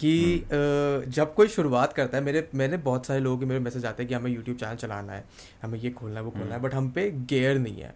कि 0.00 0.44
हम्म। 0.44 1.10
जब 1.10 1.34
कोई 1.34 1.48
शुरुआत 1.48 1.92
करता 1.92 2.16
है 2.16 2.22
मेरे 2.24 2.48
मैंने 2.54 2.76
बहुत 2.78 3.06
सारे 3.06 3.20
लोगों 3.20 3.38
के 3.38 3.46
मेरे 3.46 3.60
मैसेज 3.60 3.86
आते 3.86 4.02
हैं 4.02 4.08
कि 4.08 4.14
हमें 4.14 4.30
यूट्यूब 4.30 4.56
चैनल 4.56 4.76
चलाना 4.76 5.12
है 5.12 5.24
हमें 5.62 5.78
ये 5.78 5.90
खोलना 5.90 6.16
है 6.16 6.24
वो 6.24 6.30
खोलना 6.30 6.54
है 6.54 6.60
बट 6.60 6.74
हम्म। 6.74 6.84
हम 6.84 6.90
पे 6.90 7.10
गेयर 7.26 7.58
नहीं 7.58 7.80
है 7.80 7.94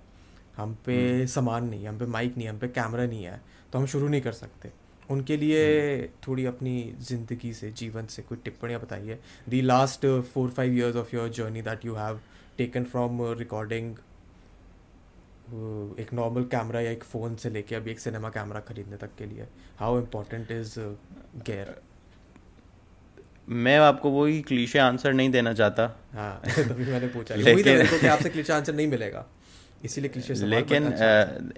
हम 0.57 0.75
पे 0.87 1.26
सामान 1.28 1.64
नहीं 1.64 1.83
है 1.83 1.88
हम 1.88 1.99
पे 1.99 2.07
माइक 2.09 2.37
नहीं 2.37 2.47
है 2.47 2.52
हम 2.52 2.59
पे 2.59 2.69
कैमरा 2.71 3.07
नहीं 3.07 3.25
है 3.25 3.40
तो 3.73 3.78
हम 3.78 3.87
शुरू 3.87 4.09
नहीं 4.09 4.21
कर 4.21 4.33
सकते 4.35 4.71
उनके 5.11 5.37
लिए 5.37 5.62
थोड़ी 6.26 6.45
अपनी 6.47 6.75
ज़िंदगी 7.02 7.52
से 7.54 7.71
जीवन 7.73 8.07
से 8.07 8.23
कोई 8.23 8.38
टिप्पणियाँ 8.45 8.80
बताइए 8.80 9.19
the 9.49 9.61
last 9.62 10.07
four 10.25 10.50
five 10.50 10.75
years 10.75 10.97
of 10.97 11.14
your 11.16 11.28
journey 11.30 11.62
that 11.62 11.85
you 11.85 11.95
have 11.95 12.21
taken 12.59 12.85
from 12.85 13.23
recording 13.38 13.97
एक 15.99 16.12
नॉर्मल 16.12 16.45
कैमरा 16.47 16.80
या 16.80 16.90
एक 16.90 17.04
फ़ोन 17.04 17.37
से 17.37 17.50
लेके 17.50 17.75
अभी 17.75 17.90
एक 17.90 18.00
सिनेमा 18.00 18.28
कैमरा 18.30 18.61
खरीदने 18.62 18.97
तक 18.97 19.14
के 19.19 19.26
लिए 19.26 19.47
हाउ 19.78 19.99
इम्पोर्टेंट 19.99 20.50
इज़ 20.52 20.78
गेयर 21.45 21.75
मैं 23.50 23.78
आपको 23.78 24.11
वही 24.11 24.40
क्लीशे 24.42 24.78
आंसर 24.78 25.12
नहीं 25.12 25.30
देना 25.30 25.52
चाहता। 25.52 25.85
हाँ 26.14 26.40
तभी 26.59 26.90
मैंने 26.92 27.07
पूछा। 27.07 27.35
लेकिन 27.35 27.87
तो 27.87 28.09
आपसे 28.09 28.28
क्लीशे 28.28 28.52
आंसर 28.52 28.75
नहीं 28.75 28.87
मिलेगा। 28.87 29.26
इसीलिए 29.85 30.11
क्लीशे 30.11 30.35
लेकिन 30.47 30.87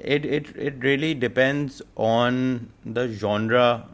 it 0.04 0.26
it 0.26 0.56
it 0.56 0.84
really 0.84 1.14
depends 1.14 1.82
on 1.98 2.60
the 2.88 3.06
genre 3.20 3.88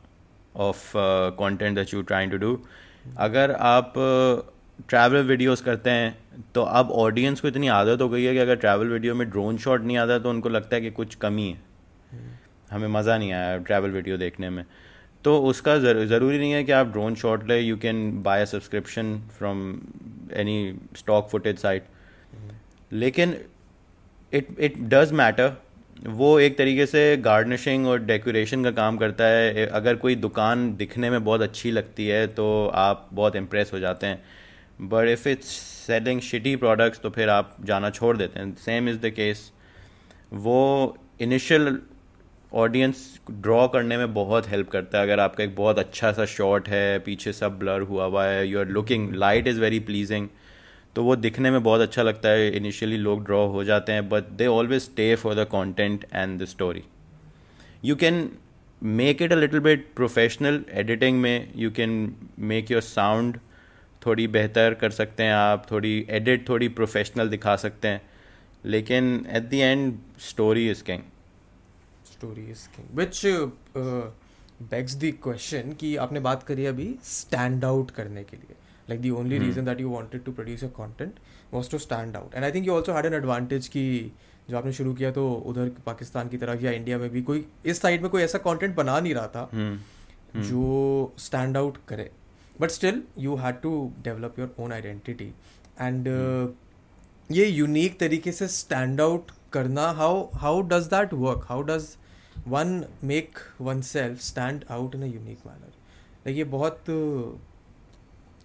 of 0.57 0.93
content 1.40 1.75
that 1.75 1.95
you 1.95 2.02
trying 2.02 2.31
to 2.31 2.38
do 2.38 2.66
अगर 3.18 3.53
आप 3.53 3.92
ट्रैवल 4.88 5.23
uh, 5.23 5.29
वीडियोस 5.29 5.61
करते 5.61 5.90
हैं 5.90 6.18
तो 6.55 6.62
अब 6.62 6.90
ऑडियंस 6.90 7.40
को 7.40 7.49
इतनी 7.49 7.68
आदत 7.68 8.03
हो 8.03 8.09
गई 8.09 8.25
है 8.25 8.33
कि 8.33 8.38
अगर 8.38 8.57
ट्रैवल 8.57 8.88
वीडियो 8.88 9.14
में 9.14 9.31
ड्रोन 9.31 9.59
शॉट 9.59 9.85
नहीं 9.85 9.96
आता 9.96 10.18
तो 10.18 10.31
उनको 10.31 10.49
लगता 10.49 10.77
है 10.77 10.83
कि 10.83 10.90
कुछ 10.90 11.14
कमी 11.14 11.49
है। 11.49 11.61
हमें 12.70 12.88
मज़ा 12.88 13.18
नहीं 13.18 13.33
आया 13.33 13.57
ट्रैवल 13.59 13.90
वीडियो 13.90 14.16
देखने 14.16 14.51
में। 14.51 14.64
तो 15.24 15.38
उसका 15.42 15.76
ज़रूरी 15.78 16.38
नहीं 16.38 16.52
है 16.52 16.62
कि 16.64 16.72
आप 16.72 16.92
ड्रोन 16.92 17.14
शॉट 17.14 17.48
ले 17.48 17.59
you 17.61 17.76
can 17.78 18.11
buy 18.22 18.42
a 18.42 18.44
subscription 18.46 19.16
from 19.38 19.70
any 20.35 20.59
stock 20.96 21.28
footage 21.28 21.59
site 21.59 21.87
लेकिन 22.92 23.37
इट 24.33 24.48
इट 24.59 24.78
डज़ 24.90 25.14
मैटर 25.14 25.57
वो 25.98 26.38
एक 26.40 26.57
तरीके 26.59 26.87
से 26.87 27.00
गार्डनिशिंग 27.18 27.87
और 27.87 27.98
डेकोरेशन 28.00 28.64
का 28.64 28.70
काम 28.72 28.96
करता 28.98 29.24
है। 29.24 29.66
अगर 29.66 29.96
कोई 29.96 30.14
दुकान 30.16 30.74
दिखने 30.76 31.11
में 31.11 31.24
बहुत 31.24 31.42
अच्छी 31.42 31.70
लगती 31.70 32.07
है 32.07 32.26
तो 32.28 32.46
आप 32.76 33.09
बहुत 33.12 33.37
इम्प्रेस 33.37 33.70
हो 33.74 33.78
जाते 33.78 34.07
हैं। 34.07 34.22
But 34.88 35.09
if 35.09 35.28
it's 35.28 35.48
selling 35.87 36.20
shitty 36.20 36.54
products 36.57 37.00
तो 37.00 37.11
फिर 37.11 37.28
आप 37.28 37.57
जाना 37.64 37.90
छोड़ 37.90 38.16
देते 38.16 38.40
हैं। 38.40 38.54
सेम 38.57 38.88
इज़ 38.88 38.98
द 38.98 39.11
केस 39.11 39.50
वो 40.35 40.96
इनिशियल 41.20 41.78
ऑडियंस 42.53 42.99
ड्रॉ 43.31 43.67
करने 43.69 43.97
में 43.97 44.13
बहुत 44.15 44.49
हेल्प 44.49 44.69
करता 44.71 44.99
है। 44.99 45.05
अगर 45.05 45.21
आपका 45.21 45.45
एक 45.45 45.55
बहुत 45.57 45.79
अच्छा 45.79 46.13
सा 46.13 46.25
शॉट 46.27 46.69
है, 46.69 46.99
पीछे 46.99 47.33
सब 47.33 47.59
ब्लर 47.59 47.81
हुआ 47.81 48.05
हुआ 48.05 48.25
है 48.25 48.47
you 48.49 48.59
are 48.59 48.69
looking 48.69 49.15
light 49.15 49.47
is 49.47 49.61
very 49.61 49.81
pleasing 49.81 50.29
तो 50.97 51.03
वो 51.05 51.17
दिखने 51.17 51.51
में 51.51 51.63
बहुत 51.63 51.81
अच्छा 51.81 52.03
लगता 52.03 52.29
है। 52.29 52.51
इनिशियली 52.57 52.97
लोग 52.97 53.25
ड्रॉ 53.25 53.45
हो 53.47 53.65
जाते 53.65 53.93
हैं 53.93 54.09
but 54.09 54.29
they 54.33 54.47
always 54.47 54.83
stay 54.83 55.15
for 55.15 55.35
the 55.35 55.47
content 55.47 56.07
and 56.15 56.41
the 56.43 56.45
story 56.45 56.83
you 57.85 57.97
can 57.97 58.31
make 58.83 59.23
it 59.23 59.33
a 59.33 59.37
little 59.37 59.61
bit 59.61 59.87
professional 59.97 60.65
editing 60.73 61.21
में। 61.21 61.53
You 61.57 61.71
can 61.71 62.15
make 62.39 62.71
your 62.71 62.83
sound 62.83 63.39
थोड़ी 64.07 64.27
बेहतर 64.29 64.75
कर 64.75 64.91
सकते 64.91 65.23
हैं 65.23 65.33
आप, 65.33 65.67
थोड़ी 65.71 66.07
एडिट 66.11 66.49
थोड़ी 66.49 66.69
प्रोफेशनल 66.71 67.29
दिखा 67.29 67.57
सकते 67.57 67.89
हैं। 67.89 68.01
लेकिन 68.65 69.27
at 69.31 69.49
the 69.51 69.55
end 69.55 69.95
story 70.21 70.69
is 70.71 70.83
king 70.85 71.03
story 72.18 72.50
is 72.50 72.68
king 72.68 72.96
which 72.98 73.20
begs 74.70 74.94
the 74.96 75.12
question 75.22 75.72
कि 75.72 75.96
आपने 75.96 76.20
बात 76.20 76.42
करी 76.42 76.66
अभी 76.66 76.94
स्टैंड 77.04 77.64
आउट 77.64 77.90
करने 77.90 78.24
के 78.24 78.37
लिए। 78.37 78.54
Like 78.90 79.00
the 79.00 79.11
only 79.11 79.38
reason 79.38 79.64
that 79.64 79.81
you 79.81 79.88
you 79.88 80.24
to 80.24 80.33
produce 80.33 80.64
a 80.64 80.66
your 80.66 80.78
content 80.78 81.70
to 81.70 81.78
stand 81.78 82.16
out 82.16 82.35
and 82.35 82.44
I 82.44 82.52
think 82.52 82.66
you 82.66 82.72
you 82.72 82.83
also 82.83 82.96
had 82.96 83.09
an 83.11 83.16
advantage 83.18 83.68
कि 83.68 84.12
जो 84.50 84.57
आपने 84.59 84.72
शुरू 84.72 84.94
किया 84.94 85.11
तो 85.11 85.33
उधर 85.33 85.70
पाकिस्तान 85.87 86.28
की 86.28 86.38
तरफ़ 86.38 86.64
या 86.64 86.70
इंडिया 86.70 86.98
में 86.98 87.09
भी 87.11 87.22
कोई 87.22 87.46
इस 87.66 87.81
साइड 87.81 88.02
में 88.02 88.11
कोई 88.11 88.22
ऐसा 88.22 88.38
कंटेंट 88.38 88.74
बना 88.76 88.98
नहीं 89.00 89.14
रहा 89.14 89.26
था 89.26 89.48
hmm. 89.50 89.76
Hmm. 90.33 90.48
जो 90.48 91.12
स्टैंड 91.18 91.57
आउट 91.57 91.78
करे। 91.88 92.11
But 92.61 92.70
still 92.70 93.02
you 93.18 93.37
had 93.37 93.61
to 93.61 93.92
develop 94.02 94.38
your 94.38 94.54
own 94.61 94.72
identity 94.72 95.33
and 95.81 96.09
ये 97.31 97.46
यूनिक 97.46 97.98
तरीके 98.00 98.33
से 98.33 98.48
स्टैंड 98.48 99.00
आउट 99.00 99.31
करना 99.52 99.88
how 99.92 100.28
how 100.35 100.61
does 100.62 100.87
that 100.87 101.12
work 101.14 101.46
how 101.48 101.62
does 101.62 101.87
one 102.51 102.85
make 103.05 103.39
oneself 103.89 104.21
stand 104.23 104.65
out 104.71 104.95
in 104.95 105.03
a 105.03 105.07
unique 105.07 105.47
manner 105.47 106.31
ये 106.31 106.45
बहुत 106.45 106.85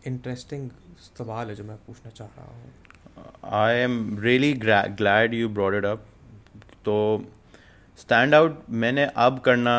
interesting 0.07 0.69
सवाल 1.17 1.47
है 1.47 1.55
जो 1.55 1.63
मैं 1.63 1.75
पूछना 1.87 2.11
चाह 2.11 2.27
रहा 2.37 2.45
हूँ। 2.47 2.71
I 3.61 3.75
am 3.75 4.19
really 4.19 4.53
glad 4.53 5.33
you 5.33 5.49
brought 5.49 5.85
up 5.85 6.05
तो 6.85 6.95
स्टैंड 7.99 8.35
आउट 8.35 8.63
मैंने 8.69 9.05
अब 9.15 9.39
करना 9.39 9.75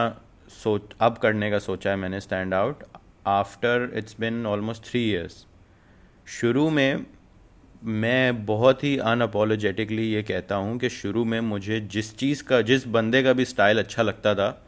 सोच, 0.63 0.83
अब 1.01 1.19
करने 1.19 1.51
का 1.51 1.59
सोचा 1.59 1.91
है 1.91 1.97
मैंने 1.97 2.21
stand 2.21 2.55
out 2.55 2.85
after 3.27 3.91
it's 3.95 4.17
been 4.21 4.47
almost 4.47 4.85
three 4.85 5.01
years 5.11 5.45
शुरू 6.41 6.69
में 6.71 7.07
मैं 7.85 8.45
बहुत 8.47 8.85
ही 8.85 8.97
अनअपोलोजेटिकली 8.99 10.03
ये 10.05 10.23
कहता 10.23 10.55
हूँ 10.55 10.79
कि 10.79 10.89
शुरू 10.89 11.25
में 11.25 11.41
मुझे 11.41 11.81
जिस 11.93 12.17
चीज़ 12.17 12.43
का, 12.43 12.61
जिस 12.63 12.87
बंदे 12.89 13.23
का 13.23 13.33
भी 13.33 13.45
स्टाइल 13.45 13.79
अच्छा 13.79 14.03
लगता 14.03 14.35
था 14.35 14.67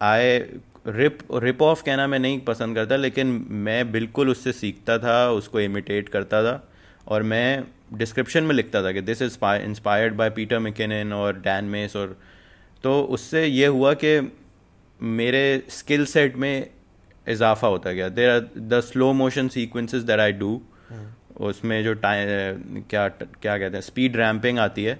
आई 0.00 0.38
रिप 0.86 1.18
रिप 1.34 1.62
ऑफ़ 1.62 1.82
कहना 1.84 2.06
मैं 2.06 2.18
नहीं 2.18 2.40
पसंद 2.40 2.76
करता, 2.76 2.96
लेकिन 2.96 3.26
मैं 3.50 3.92
बिल्कुल 3.92 4.30
उससे 4.30 4.52
सीखता 4.52 4.98
था, 4.98 5.30
उसको 5.30 5.60
इमिटेट 5.60 6.08
करता 6.08 6.42
था, 6.42 6.68
और 7.08 7.22
मैं 7.22 7.64
डिस्क्रिप्शन 7.94 8.44
में 8.44 8.54
लिखता 8.54 8.82
था 8.82 8.92
कि 8.92 9.00
this 9.00 9.22
is 9.22 9.38
inspired 9.44 10.14
by 10.14 10.30
Peter 10.30 10.58
McKinnon 10.58 11.12
और 11.12 11.38
डैन 11.38 11.64
मेस 11.64 11.96
और 11.96 12.16
तो 12.84 13.00
उससे 13.02 13.46
ये 13.46 13.66
हुआ 13.66 13.92
कि 13.94 14.20
मेरे 15.00 15.62
स्किल 15.70 16.04
सेट 16.06 16.36
में 16.36 16.70
इजाफा 17.26 17.68
होता 17.68 17.92
गया। 17.92 18.08
There 18.08 18.30
are 18.30 18.48
the 18.58 18.80
slow 18.80 19.12
motion 19.12 19.48
sequences 19.48 20.02
that 20.02 20.20
I 20.20 20.32
do 20.32 20.60
उसमें 21.40 21.82
जो 21.84 21.92
टाइम 21.94 22.82
क्या 22.90 23.08
क्या 23.08 23.56
कहते 23.58 23.76
हैं 23.76 23.80
स्पीड 23.82 24.16
रैम्पिंग 24.16 24.58
आती 24.58 24.84
है, 24.84 24.98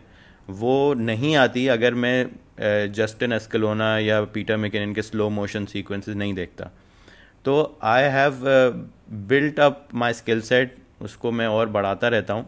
वो 0.51 0.95
नहीं 0.95 1.35
आती 1.37 1.67
अगर 1.69 1.95
मैं 1.97 2.93
जस्टिन 2.93 3.33
एस्कलोना 3.33 3.99
या 3.99 4.21
पीटर 4.35 4.57
मैकिन 4.57 4.95
के 4.95 5.03
स्लो 5.03 5.29
मोशन 5.31 5.65
सीक्वेंसेस 5.67 6.17
नहीं 6.17 6.35
देखता। 6.35 6.71
तो 7.45 7.79
I 7.85 8.03
have 8.11 8.41
built 9.29 9.61
up 9.61 9.89
my 9.95 10.13
skill 10.13 10.41
set 10.43 10.77
उसको 11.03 11.31
मैं 11.33 11.47
और 11.47 11.69
बढ़ाता 11.69 12.09
रहता 12.09 12.35
हूँ 12.35 12.47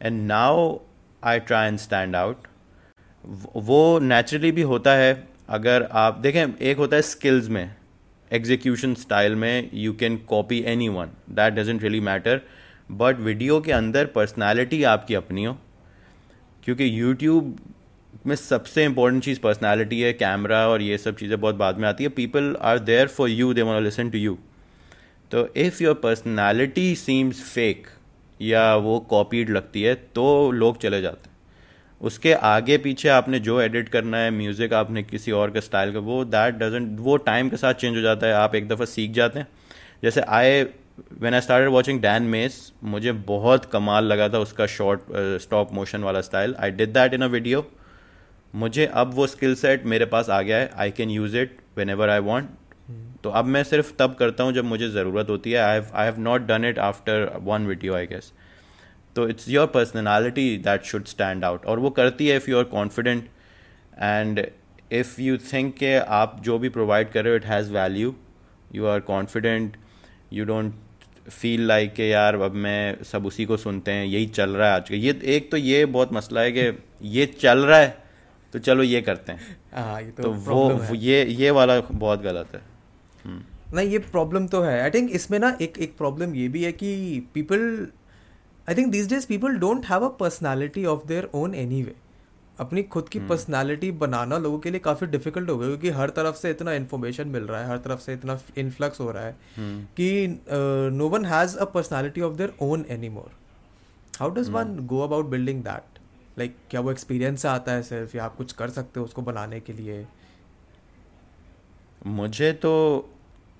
and 0.00 0.26
now 0.26 0.76
I 1.22 1.40
try 1.40 1.68
and 1.68 1.78
stand 1.78 2.16
out 2.16 2.46
वो 3.56 3.98
नेचुरली 3.98 4.52
भी 4.52 4.62
होता 4.62 4.94
है, 4.94 5.26
अगर 5.48 5.82
आप, 5.92 6.18
देखें, 6.18 6.54
एक 6.54 6.76
होता 6.76 6.96
है 6.96 7.02
स्किल्स 7.02 7.48
में 7.48 7.74
एग्जीक्यूशन 8.30 8.94
स्टाइल 8.94 9.34
में 9.34 9.70
you 9.74 9.92
can 9.94 10.16
copy 10.28 10.62
any 10.66 10.88
one 10.88 11.10
that 11.30 11.54
doesn't 11.54 11.82
really 11.82 12.00
matter 12.00 12.40
but 12.90 13.20
video 13.20 13.60
के 13.60 13.72
अंदर 13.72 14.06
पर्सनैलिटी 14.06 14.82
आपकी 14.84 15.14
अपनी 15.14 15.44
हो। 15.44 15.56
क्योंकि 16.62 16.90
यूट्यूब 17.00 17.56
में 18.26 18.34
सबसे 18.36 18.84
इंपॉर्टेंट 18.84 19.22
चीज़ 19.24 19.40
पर्सनैलिटी 19.40 20.00
है 20.00 20.12
कैमरा 20.12 20.66
और 20.68 20.82
ये 20.82 20.98
सब 20.98 21.16
चीज़ें 21.16 21.40
बहुत 21.40 21.54
बाद 21.54 21.78
में 21.78 21.88
आती 21.88 22.04
है। 22.04 22.10
People 22.10 22.54
are 22.62 22.78
there 22.80 23.08
for 23.08 23.28
you 23.30 23.52
they 23.54 23.62
want 23.62 23.82
listen 23.84 24.10
to 24.10 24.18
you 24.18 24.38
तो 25.30 25.46
if 25.56 25.82
your 25.82 25.94
personality 25.94 26.94
seems 26.96 27.42
fake 27.44 27.86
या 28.40 28.74
वो 28.76 28.98
कॉपीड 29.10 29.50
लगती 29.50 29.82
है 29.82 29.94
तो 30.14 30.50
लोग 30.52 30.80
चले 30.80 31.00
जाते 31.02 31.28
हैं। 31.28 31.36
उसके 32.00 32.32
आगे 32.32 32.76
पीछे 32.78 33.08
आपने 33.08 33.38
जो 33.40 33.60
एडिट 33.60 33.88
करना 33.88 34.18
है 34.18 34.30
म्यूज़िक 34.30 34.72
आपने 34.74 35.02
किसी 35.02 35.32
और 35.32 35.50
के 35.50 35.60
स्टाइल 35.60 35.92
का, 35.92 35.98
वो 35.98 36.24
दैट 36.26 36.54
डजेंट 36.54 36.98
वो 37.00 37.16
टाइम 37.18 37.48
के 37.48 37.56
साथ 37.56 37.74
चेंज 37.74 37.96
हो 37.96 38.02
जाता 38.02 38.26
है। 38.26 38.32
आप 38.34 38.54
एक 38.54 38.68
दफ़ा 38.68 38.84
सीख 38.86 39.10
जाते 39.12 39.38
हैं। 39.38 39.48
जैसे 40.02 40.20
I 40.20 40.62
when 41.20 41.34
I 41.34 41.40
started 41.40 41.68
watching 41.72 42.00
Dan 42.02 42.22
Mace 42.34 42.60
मुझे 42.84 43.12
बहुत 43.26 43.64
कमाल 43.72 44.04
लगा 44.04 44.28
था 44.28 44.38
उसका 44.38 44.66
शॉर्ट 44.66 45.00
स्टॉप 45.42 45.72
मोशन 45.74 46.02
वाला 46.02 46.20
style 46.20 46.54
I 46.58 46.70
did 46.70 46.92
that 46.92 47.14
in 47.14 47.22
a 47.22 47.26
video 47.26 47.66
मुझे 48.54 48.86
अब 48.94 49.14
वो 49.14 49.26
स्किल 49.26 49.54
सेट 49.54 49.84
मेरे 49.86 50.04
पास 50.06 50.28
आ 50.30 50.40
गया 50.42 50.58
है. 50.58 50.70
I 50.74 50.90
can 50.90 51.10
use 51.10 51.36
it 51.36 51.56
whenever 51.90 52.10
I 52.10 52.18
want 52.20 52.48
तो 53.24 53.30
अब 53.30 53.44
मैं 53.44 53.62
सिर्फ़ 53.64 53.92
तब 53.98 54.14
करता 54.18 54.44
हूँ 54.44 54.52
जब 54.52 54.64
मुझे 54.64 54.88
ज़रूरत 54.90 55.30
होती 55.30 55.52
है. 55.52 55.58
I 55.58 55.80
I 55.92 56.04
have 56.04 56.20
not 56.20 56.46
done 56.46 56.64
it 56.64 56.78
after 56.78 57.30
one 57.42 57.66
video 57.66 57.94
I 57.94 58.06
guess 58.06 58.32
तो 59.16 59.28
it's 59.28 59.48
your 59.48 59.66
personality 59.66 60.56
that 60.64 60.84
should 60.84 61.04
stand 61.06 61.44
out 61.44 61.66
और 61.66 61.78
वो 61.78 61.90
करती 61.90 62.28
है 62.28 62.36
if 62.36 62.50
you 62.50 62.58
are 62.58 62.64
confident 62.72 63.28
and 64.02 64.46
if 64.92 65.20
you 65.20 65.36
think 65.52 65.74
के 65.76 65.94
आप 66.18 66.40
जो 66.42 66.58
भी 66.58 66.68
प्रोवाइड 66.68 67.10
कर 67.12 67.24
रहे 67.24 67.32
हो 67.32 67.36
it 67.36 67.46
has 67.46 67.72
value 67.72 68.14
you 68.74 68.86
are 68.86 69.00
confident 69.08 69.76
you 70.32 70.44
don't 70.44 70.74
feel 71.30 71.66
like 71.66 71.92
के 71.94 72.08
यार 72.08 72.34
अब 72.42 72.54
मैं 72.56 73.04
सब 73.04 73.26
उसी 73.26 73.44
को 73.44 73.56
सुनते 73.56 73.92
हैं 73.92 74.04
यही 74.06 74.26
चल 74.28 74.50
रहा 74.50 74.68
है 74.68 74.74
आज 74.74 74.88
का। 74.88 74.96
ये 74.96 75.20
एक 75.36 75.50
तो 75.50 75.56
ये 75.56 75.84
बहुत 75.86 76.12
मसला 76.12 76.40
है 76.40 76.52
कि 76.52 76.70
ये 77.08 77.26
चल 77.40 77.64
रहा 77.64 77.78
है 77.78 77.96
तो 78.54 78.58
चलो 78.58 78.82
ये 78.82 79.00
करते 79.02 79.32
हैं। 79.32 79.56
आ, 79.74 79.82
हाँ, 79.82 80.00
ये 80.02 80.10
तो, 80.10 80.22
तो 80.22 80.32
वो 80.32 80.94
ये 80.94 81.24
ये 81.24 81.50
वाला 81.50 81.80
बहुत 81.80 82.22
गलत 82.22 82.54
है। 82.54 82.60
हम्म। 83.24 83.76
नहीं 83.76 83.88
ये 83.90 83.98
प्रॉब्लम 83.98 84.46
तो 84.46 84.60
है। 84.62 84.80
आई 84.82 84.90
थिंक 84.90 85.10
इसमें 85.10 85.38
ना 85.38 85.56
एक 85.62 85.78
एक 85.78 85.96
प्रॉब्लम 85.96 86.34
ये 86.34 86.48
भी 86.48 86.62
है 86.64 86.72
कि 86.72 86.92
people 87.34 87.86
I 88.68 88.74
think 88.74 88.90
these 88.92 89.08
days 89.08 89.26
people 89.26 89.56
don't 89.58 89.86
have 89.86 90.04
a 90.04 90.08
personality 90.20 90.84
of 90.84 91.06
their 91.08 91.28
own 91.34 91.54
anyway 91.82 91.94
अपनी 92.60 92.82
खुद 92.82 93.08
की 93.08 93.18
पर्सनालिटी 93.28 93.88
हम्म। 93.88 93.98
बनाना 93.98 94.38
लोगों 94.38 94.58
के 94.58 94.70
लिए 94.70 94.80
काफ़ी 94.80 95.06
डिफ़िकल्ट 95.06 95.50
हो 95.50 95.56
गया 95.58 95.68
क्योंकि 95.68 95.90
हर 95.90 96.10
तरफ़ 96.10 96.36
से 96.36 96.50
इतना 96.50 96.72
इन्फॉर्मेशन 96.72 97.28
मिल 97.28 97.42
रहा 97.42 97.60
है 97.60 97.68
हर 97.68 97.78
तरफ़ 97.78 98.00
से 98.00 98.14
इतना 98.14 98.38
इन्फ्लक्स 98.58 99.00
हो 99.00 99.10
रहा 99.10 99.24
है 99.24 99.36
हम्म। 99.56 99.84
कि 99.96 100.40
no 100.96 101.08
one 101.08 101.24
has 101.24 101.56
a 101.56 101.64
personality 101.64 102.20
of 102.20 102.34
their 102.34 102.54
own 102.62 102.84
anymore 103.08 103.30
how 104.20 104.30
does 104.30 104.48
one 104.48 104.76
go 104.86 105.00
about 105.00 105.26
building 105.26 105.62
that 105.64 105.98
like 106.38 106.56
क्या 106.70 106.80
वो 106.80 106.90
एक्सपीरियंस 106.90 107.42
से 107.42 107.48
आता 107.48 107.72
है 107.72 107.82
सिर्फ़ 107.82 108.16
या 108.16 108.24
आप 108.24 108.36
कुछ 108.36 108.52
कर 108.52 108.70
सकते 108.70 109.00
हो 109.00 109.06
उसको 109.06 109.22
बनाने 109.22 109.60
के 109.60 109.72
लिए? 109.72 110.06
मुझे 112.06 112.52
तो 112.52 112.74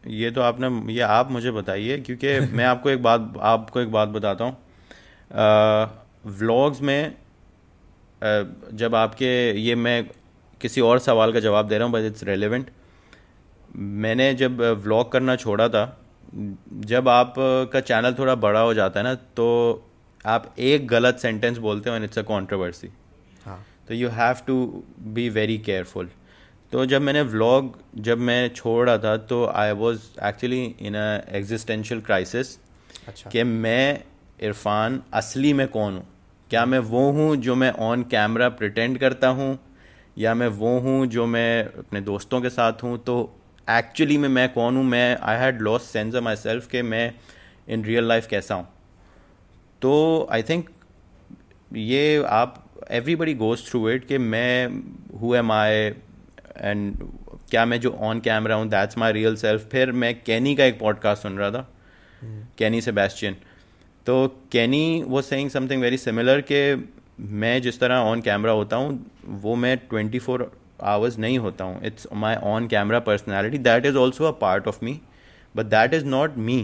ये 0.07 0.31
तो 0.31 0.41
आपने 0.41 0.69
ये 0.93 1.01
आप 1.01 1.31
मुझे 1.31 1.51
बताइए 1.51 1.99
क्योंकि 1.99 2.39
मैं 2.57 2.65
आपको 2.65 2.91
एक 2.91 3.03
बात 3.03 3.33
आपको 3.45 3.81
एक 3.81 3.91
बात 3.93 4.09
बताता 4.09 4.45
हूँ। 4.45 4.57
व्लॉग्स 6.39 6.81
में 6.81 7.17
जब 8.23 8.95
आपके 8.95 9.31
ये 9.61 9.75
मैं 9.75 10.03
किसी 10.61 10.81
और 10.81 10.99
सवाल 10.99 11.33
का 11.33 11.41
जवाब 11.41 11.69
दे 11.69 11.79
रहा 11.79 11.87
हूँ 11.87 11.93
बट 11.95 12.05
इट्स 12.05 12.25
रेलिवेंट 12.25 12.71
मैंने 14.05 14.33
जब 14.35 14.61
व्लॉग 14.85 15.11
करना 15.13 15.37
छोड़ा 15.37 15.69
था 15.69 15.85
जब 16.87 17.09
आप 17.09 17.35
का 17.73 17.81
चैनल 17.81 18.15
थोड़ा 18.19 18.35
बड़ा 18.35 18.61
हो 18.61 18.75
जाता 18.75 19.01
है 19.01 19.05
ना 19.05 19.15
तो 19.37 19.47
आप 20.27 20.55
एक 20.59 20.87
गलत 20.89 21.19
सेंटेंस 21.19 21.59
बोलते 21.59 21.91
हो 21.91 21.97
एंड 21.97 22.05
इट्स 22.05 22.19
अ 22.19 22.23
कॉन्ट्रोवर्सी 22.23 22.89
हाँ। 23.45 23.65
तो 23.89 23.95
you 23.95 24.09
have 24.09 24.37
to 24.47 24.85
be 25.15 25.29
very 25.29 25.59
careful 25.59 26.09
तो 26.73 26.85
जब 26.87 27.03
मैंने 27.03 27.23
व्लॉग 27.23 27.79
जब 28.03 28.19
मैं 28.19 28.49
छोड़ 28.55 28.87
रहा 28.89 28.99
था 28.99 29.17
तो 29.17 29.45
I 29.47 29.73
was 29.73 30.01
actually 30.25 30.65
in 30.81 30.95
a 30.95 31.09
existential 31.37 32.01
crisis 32.01 32.57
कि 33.31 33.43
मैं 33.45 34.03
इरफान 34.43 35.03
असली 35.13 35.53
में 35.53 35.67
कौन 35.69 35.95
हूँ? 35.95 36.07
क्या 36.51 36.65
मैं 36.67 36.79
वो 36.79 37.11
हूँ 37.13 37.37
जो 37.37 37.55
मैं 37.55 37.71
ऑन 37.71 38.03
कैमरा 38.03 38.49
प्रटेंड 38.49 38.99
करता 38.99 39.29
हूँ? 39.29 39.59
या 40.19 40.35
मैं 40.35 40.47
वो 40.49 40.79
हूँ 40.79 41.07
जो 41.07 41.27
मैं 41.27 41.65
अपने 41.65 42.01
दोस्तों 42.01 42.41
के 42.41 42.51
साथ 42.51 42.73
हूँ? 42.73 42.97
तो 42.99 43.41
एक्चुअली 43.71 44.19
में 44.19 44.29
मैं 44.29 44.53
कौन 44.53 44.77
हूँ? 44.77 44.85
मैं 44.85 45.17
I 45.23 45.37
had 45.37 45.61
loss 45.61 45.83
sense 45.83 46.15
of 46.15 46.25
my 46.25 46.37
self 46.37 46.67
कि 46.67 46.83
मैं 46.83 47.13
इन 47.69 47.85
रियल 47.85 48.05
लाइफ 48.05 48.27
कैसा 48.27 48.55
हूँ। 48.55 48.69
तो 49.83 50.29
आई 50.33 50.43
थिंक 50.43 50.69
ये 51.73 52.23
आप 52.23 52.65
एवरीबडी 52.91 53.35
गोज 53.35 53.69
थ्रू 53.71 53.89
इट 53.91 54.07
कि 54.07 54.19
मैं 54.19 54.67
हु 55.21 55.35
एम 55.35 55.53
आई 55.53 55.75
एंड 56.57 56.97
क्या 57.51 57.65
मैं 57.65 57.81
जो 57.81 57.91
ऑन 57.91 58.21
कैमरा 58.21 58.55
हूँ 58.55 58.69
दैट्स 58.69 58.99
माई 58.99 59.13
रियल 59.13 59.37
सेल्फ 59.37 59.69
फिर 59.73 59.93
मैं 59.93 60.15
कैनी 60.23 60.55
का 60.57 60.65
एक 60.65 60.79
पॉडकास्ट 60.79 61.23
सुन 61.23 61.39
रहा 61.39 61.51
था। 61.51 61.69
कैनी 62.59 62.81
से 62.81 62.93
बेस्टियन 62.93 63.37
तो 64.09 64.27
कैनी 64.53 65.03
वो 65.07 65.21
सेइंग 65.23 65.49
समथिंग 65.51 65.83
वेरी 65.83 65.97
सिमिलर 65.99 66.41
कि 66.51 66.61
मैं 67.39 67.61
जिस 67.63 67.79
तरह 67.81 67.95
ऑन 67.95 68.21
कैमरा 68.21 68.53
होता 68.53 68.77
हूँ, 68.77 69.07
वो 69.25 69.55
मैं 69.55 69.77
ट्वेंटी 69.79 70.19
फोर 70.19 70.51
आवर्स 70.83 71.19
नहीं 71.19 71.39
होता 71.39 71.65
हूँ। 71.65 71.83
It's 71.87 72.07
my 72.15 72.35
on 72.45 72.69
camera 72.69 72.99
personality 73.01 73.59
that 73.59 73.87
is 73.87 73.97
also 73.97 74.25
a 74.25 74.31
part 74.41 74.69
of 74.69 74.79
me 74.85 74.99
but 75.55 75.67
that 75.67 75.95
is 75.95 76.05
not 76.07 76.37
me 76.39 76.57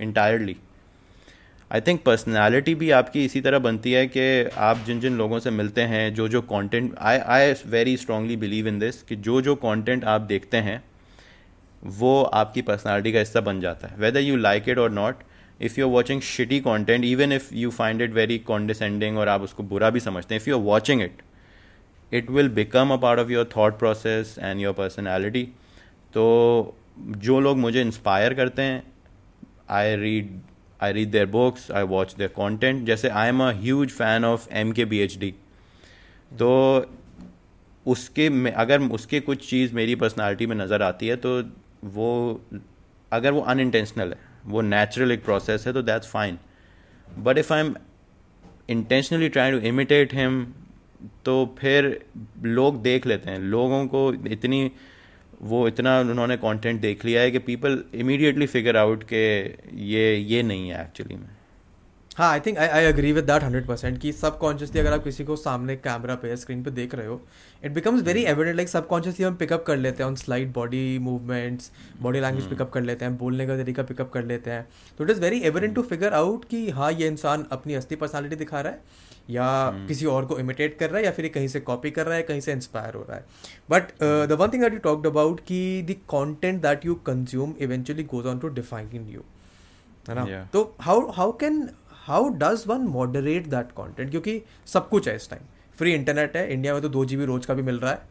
entirely 0.00 0.56
I 1.70 1.80
think 1.80 2.02
personality 2.04 2.74
भी 2.74 2.90
आपकी 2.90 3.24
इसी 3.24 3.40
तरह 3.40 3.58
बनती 3.58 3.92
है 3.92 4.06
कि 4.06 4.28
आप 4.60 4.84
जिन 4.86 5.00
जिन 5.00 5.18
लोगों 5.18 5.38
से 5.38 5.50
मिलते 5.52 5.82
हैं 5.92 6.12
जो 6.14 6.28
जो 6.28 6.42
content 6.48 6.94
I 7.00 7.18
I 7.18 7.52
very 7.68 7.96
strongly 7.96 8.36
believe 8.36 8.68
in 8.68 8.78
this 8.78 9.02
कि 9.02 9.16
जो 9.18 9.40
जो 9.40 9.54
कंटेंट 9.56 10.04
आप 10.04 10.20
देखते 10.22 10.56
हैं, 10.58 10.82
वो 11.82 12.22
आपकी 12.22 12.62
पर्सनैलिटी 12.62 13.12
का 13.12 13.18
हिस्सा 13.18 13.40
बन 13.42 13.60
जाता 13.60 13.88
है। 13.88 13.96
वेदर 13.98 14.20
यू 14.20 14.36
लाइक 14.38 14.68
इट 14.68 14.78
और 14.78 14.90
not 14.92 15.22
if 15.60 15.80
you 15.80 15.86
are 15.86 15.92
watching 15.92 16.20
shitty 16.20 16.60
content 16.60 17.04
even 17.04 17.32
if 17.32 17.54
you 17.54 17.70
find 17.70 18.02
it 18.02 18.12
very 18.12 18.38
condescending 18.46 19.18
और 19.18 19.28
आप 19.28 19.42
उसको 19.42 19.62
बुरा 19.62 19.90
भी 19.90 20.00
समझते 20.00 20.34
हैं 20.34 20.40
if 20.42 20.48
you 20.50 20.56
are 20.56 20.62
watching 20.62 21.02
it 21.02 21.22
it 22.12 22.30
will 22.30 22.48
become 22.48 22.90
a 22.90 22.96
part 22.96 23.20
of 23.20 23.30
your 23.30 23.50
thought 23.56 23.78
process 23.78 24.36
and 24.38 24.60
your 24.60 24.74
personality 24.74 25.42
तो 26.14 26.76
जो 27.18 27.40
लोग 27.40 27.58
मुझे 27.58 27.80
इंस्पायर 27.80 28.34
करते 28.34 28.62
हैं 28.62 28.82
I 29.70 29.96
read 29.96 30.40
I 30.80 30.92
read 30.92 31.10
their 31.10 31.26
books 31.26 31.70
I 31.70 31.82
watch 31.82 32.14
their 32.14 32.30
content 32.30 32.84
जैसे 32.86 33.08
I 33.08 33.28
am 33.28 33.42
a 33.42 33.50
huge 33.52 33.90
fan 33.90 34.24
of 34.24 34.48
M 34.52 34.72
K 34.72 34.84
B 34.84 34.98
H 34.98 35.18
D 35.18 35.34
तो 36.38 36.50
उसके 37.86 38.28
में, 38.28 38.52
अगर 38.52 38.82
उसके 38.82 39.20
कुछ 39.20 39.48
चीज़ 39.50 39.74
मेरी 39.74 39.94
पर्सनालिटी 39.94 40.46
में 40.46 40.56
नज़र 40.56 40.82
आती 40.82 41.06
है 41.06 41.16
तो 41.16 41.42
वो, 41.84 42.40
अगर 43.12 43.32
वो 43.32 43.40
अनइंटेंशनल 43.40 44.12
है 44.12 44.29
वो 44.50 44.60
नेचुरल 44.62 45.12
एक 45.12 45.24
प्रोसेस 45.24 45.66
है 45.66 45.72
तो 45.72 45.82
that's 45.82 46.10
fine 46.10 46.38
but 47.18 47.38
if 47.38 47.52
I 47.52 47.60
am 47.60 47.74
intentionally 48.70 49.28
try 49.28 49.50
to 49.50 49.58
imitate 49.68 50.14
him 50.14 50.44
तो 51.24 51.34
फिर 51.58 51.86
लोग 52.42 52.82
देख 52.82 53.06
लेते 53.06 53.30
हैं। 53.30 53.38
लोगों 53.38 53.86
को 53.86 54.12
इतनी, 54.28 54.70
वो 55.42 55.66
इतना 55.68 55.98
उन्होंने 56.00 56.36
कंटेंट 56.36 56.80
देख 56.80 57.04
लिया 57.04 57.20
है 57.22 57.30
कि 57.30 57.38
पीपल 57.40 57.82
इमीडिएटली 57.94 58.46
फिगर 58.46 58.76
आउट 58.76 59.04
के 59.04 59.24
ये 59.84 60.14
ये 60.16 60.42
नहीं 60.42 60.68
है 60.68 60.80
एक्चुअली 60.80 61.14
में। 61.14 61.28
हाँ 62.16 62.30
I 62.30 62.40
think 62.40 62.58
I 62.58 62.68
I 62.68 62.84
agree 62.84 63.12
with 63.12 63.24
that 63.24 63.42
hundred 63.42 63.66
percent 63.66 63.98
कि 63.98 64.12
सबकॉन्शियसली 64.12 64.80
अगर 64.80 64.92
आप 64.92 65.04
किसी 65.04 65.24
को 65.24 65.36
सामने 65.36 65.76
कैमरा 65.76 66.14
पे 66.14 66.36
स्क्रीन 66.36 66.62
पे 66.62 66.70
देख 66.70 66.94
रहे 66.94 67.06
हो 67.06 67.20
it 67.64 67.72
becomes 67.72 68.02
very 68.02 68.22
evident 68.22 68.56
like 68.56 68.68
subconsciously 68.68 69.24
हम 69.24 69.34
पिकअप 69.34 69.64
कर 69.66 69.76
लेते 69.76 70.02
हैं 70.02 70.10
on 70.10 70.16
slide 70.16 70.52
body 70.52 70.98
movements 70.98 71.70
body 72.02 72.20
language 72.20 72.48
pick up 72.48 72.70
कर 72.70 72.80
लेते 72.80 73.04
हैं 73.04 73.16
बोलने 73.16 73.46
का 73.46 73.56
तरीका 73.56 73.82
पिकअप 73.82 74.10
कर 74.10 74.24
लेते 74.24 74.50
हैं। 74.50 74.68
तो 74.98 75.04
it 75.04 75.10
is 75.10 75.20
very 75.20 75.40
evident 75.40 75.74
to 75.74 75.82
figure 75.82 76.12
out 76.12 76.44
कि 76.44 76.70
हाँ 76.70 76.92
ये 76.92 77.06
इंसान 77.06 77.46
अपनी 77.52 77.74
असली 77.74 77.96
पर्सनैलिटी 77.96 78.36
दिखा 78.36 78.60
रहा 78.60 78.72
है 78.72 78.82
या 79.30 79.78
hmm. 79.78 79.88
किसी 79.88 80.06
और 80.06 80.26
को 80.26 80.38
इमिटेट 80.38 80.78
कर 80.78 80.90
रहा 80.90 80.98
है 80.98 81.04
या 81.04 81.10
फिर 81.10 81.28
कहीं 81.28 81.48
से 81.48 81.60
कॉपी 81.60 81.90
कर 81.90 82.06
रहा 82.06 82.16
है 82.16 82.22
कहीं 82.22 82.40
से 82.40 82.52
इंस्पायर 82.52 82.94
हो 82.94 83.06
रहा 83.08 83.16
है। 83.16 83.24
But 83.70 83.82
the 84.28 84.32
one 84.32 84.48
thing 84.48 84.62
that 84.62 84.72
you 84.72 84.78
talked 84.78 85.06
about 85.06 85.40
कि 85.40 85.82
the 85.82 85.96
content 86.08 86.62
that 86.62 86.86
you 86.86 86.94
consume 86.94 87.54
eventually 87.60 88.04
goes 88.04 88.26
on 88.26 88.38
to 88.38 88.48
define 88.48 89.08
you 89.10 89.22
है 90.08 90.14
ना? 90.14 90.48
तो 90.52 90.76
how 90.80 91.10
how 91.10 91.32
can 91.32 91.68
how 92.00 92.28
does 92.28 92.64
one 92.66 92.80
moderate 92.80 93.46
that 93.46 93.72
content 93.72 94.10
क्योंकि 94.10 94.42
सब 94.66 94.88
कुछ 94.88 95.08
है 95.08 95.16
इस 95.16 95.30
टाइम 95.30 95.42
फ्री 95.78 95.94
इंटरनेट 95.94 96.36
है 96.36 96.52
इंडिया 96.52 96.72
में 96.72 96.82
तो 96.82 96.88
दो 96.88 97.04
जी 97.04 97.24
रोज 97.24 97.46
का 97.46 97.54
भी 97.54 97.62
मिल 97.62 97.80
रहा 97.80 97.92
है. 97.92 98.02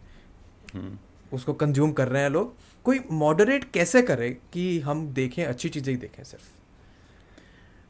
hmm. 0.65 1.33
उसको 1.33 1.53
कंज्यूम 1.53 1.91
कर 1.91 2.07
रहे 2.07 2.21
हैं 2.21 2.29
लोग. 2.29 2.55
कोई 2.83 2.99
मॉडरेट 3.11 3.71
कैसे 3.71 4.01
करे 4.01 4.37
कि 4.53 4.79
हम 4.79 5.13
देखें 5.13 5.45
अच्छी 5.45 5.69
चीज़ें 5.69 5.93
ही 5.93 5.99
देखें 5.99 6.23
सिर्फ़? 6.23 6.45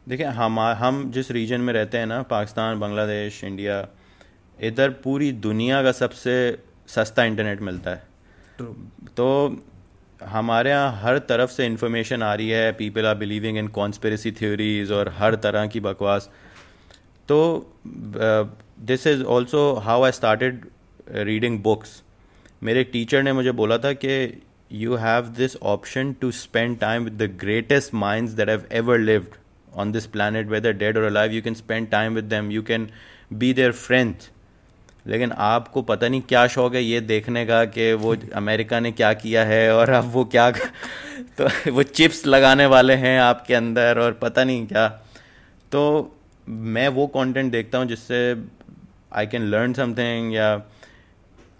देखें 0.09 0.25
हम 0.25 0.59
हम 0.59 1.12
जिस 1.12 1.31
रीजन 1.31 1.62
में 1.62 1.73
रहते 1.73 1.97
हैं 1.97 2.05
ना 2.05 2.21
पाकिस्तान 2.21 2.79
बांग्लादेश 2.79 3.43
इंडिया 3.43 3.88
इधर 4.62 4.89
पूरी 4.89 5.31
दुनिया 5.31 5.83
का 5.83 5.91
सबसे 5.91 6.63
सस्ता 6.88 7.23
इंटरनेट 7.23 7.62
मिलता 7.62 7.91
है. 7.91 8.03
True. 8.62 8.73
तो 9.17 9.57
हमारे 10.21 10.69
यहाँ 10.69 10.99
हर 11.01 11.17
तरफ़ 11.29 11.51
से 11.51 11.65
इंफॉर्मेशन 11.65 12.23
आ 12.23 12.34
रही 12.34 12.49
है 12.49 12.71
people 12.79 13.05
are 13.05 13.15
believing 13.15 13.58
in 13.58 13.67
conspiracy 13.77 14.32
theories 14.39 14.91
और 14.91 15.13
हर 15.17 15.36
तरह 15.45 15.67
की 15.67 15.79
बकवास। 15.79 16.29
तो 17.29 17.39
this 17.88 19.08
is 19.08 19.23
also 19.23 19.73
how 19.86 20.03
I 20.03 20.12
started 20.12 20.65
reading 21.32 21.60
books 21.63 22.01
मेरे 22.63 22.84
टीचर 22.84 23.23
ने 23.23 23.34
मुझे 23.34 23.51
बोला 23.62 23.77
था 23.77 23.93
कि 23.93 24.41
you 24.71 24.95
have 24.95 25.27
this 25.38 25.55
option 25.73 26.13
to 26.21 26.32
spend 26.32 26.79
time 26.79 27.03
with 27.03 27.21
the 27.23 27.32
greatest 27.41 27.93
minds 27.93 28.34
that 28.34 28.49
have 28.49 28.65
ever 28.71 28.99
lived 28.99 29.38
on 29.79 29.91
this 29.91 30.05
planet, 30.08 30.47
whether 30.49 30.71
dead 30.73 30.97
or 30.97 31.01
alive, 31.08 31.34
you 31.34 31.41
can 31.41 31.55
spend 31.58 31.89
time 31.89 32.15
with 32.15 32.29
them, 32.29 32.47
you 32.51 32.62
can 32.63 32.86
be 33.41 33.49
their 33.53 33.73
friends 33.73 34.29
लेकिन 35.09 35.31
आपको 35.31 35.81
पता 35.81 36.07
नहीं 36.07 36.21
क्या 36.21 36.45
शौक 36.47 36.75
है 36.75 36.83
ये 36.83 37.01
देखने 37.01 37.45
का 37.45 37.63
कि 37.67 37.91
वो 37.93 38.15
अमेरिका 38.35 38.79
ने 38.79 38.91
क्या 38.91 39.11
किया 39.13 39.43
है 39.45 39.71
और 39.73 39.89
अब 39.89 40.11
वो 40.13 40.23
क्या 40.25 40.49
तो 41.37 41.47
वो 41.71 41.83
चिप्स 41.83 42.25
लगाने 42.27 42.65
वाले 42.65 42.93
हैं 42.95 43.19
आपके 43.19 43.53
अंदर 43.55 43.99
और 43.99 44.11
पता 44.21 44.43
नहीं 44.43 44.65
क्या। 44.67 44.87
तो 45.71 45.81
मैं 46.47 46.87
वो 46.89 47.07
कंटेंट 47.07 47.51
देखता 47.51 47.77
हूँ 47.77 47.87
जिससे 47.87 48.19
आई 49.13 49.27
कैन 49.27 49.49
लर्न 49.51 49.73
समथिंग 49.73 50.33
या 50.33 50.51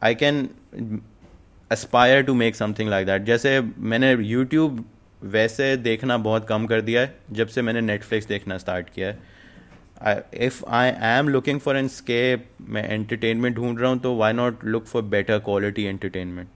I 0.04 0.16
can 0.16 0.48
aspire 1.72 2.22
to 2.24 2.34
make 2.34 2.56
something 2.56 2.90
like 2.90 3.06
that 3.08 3.24
जैसे 3.24 3.60
मैंने 3.62 4.12
यूट्यूब 4.14 4.84
वैसे 5.24 5.76
देखना 5.78 6.18
बहुत 6.20 6.48
कम 6.48 6.66
कर 6.66 6.82
दिया 6.82 7.02
है, 7.02 7.16
जब 7.32 7.48
से 7.48 7.62
मैंने 7.62 7.82
नेटफ्लिक्स 7.82 8.28
देखना 8.28 8.58
स्टार्ट 8.58 8.90
किया 8.90 9.08
है। 9.08 9.18
If 10.02 10.64
I 10.68 10.92
am 11.08 11.30
looking 11.30 11.60
for 11.60 11.78
an 11.78 11.88
escape 11.88 12.48
मैं 12.70 12.88
एंटरटेनमेंट 12.90 13.56
ढूंढ 13.56 13.80
रहा 13.80 13.90
हूँ 13.90 14.00
तो 14.00 14.16
why 14.16 14.34
not 14.34 14.64
look 14.66 14.86
for 14.86 15.02
better 15.08 15.40
quality 15.40 15.84
entertainment 15.86 16.48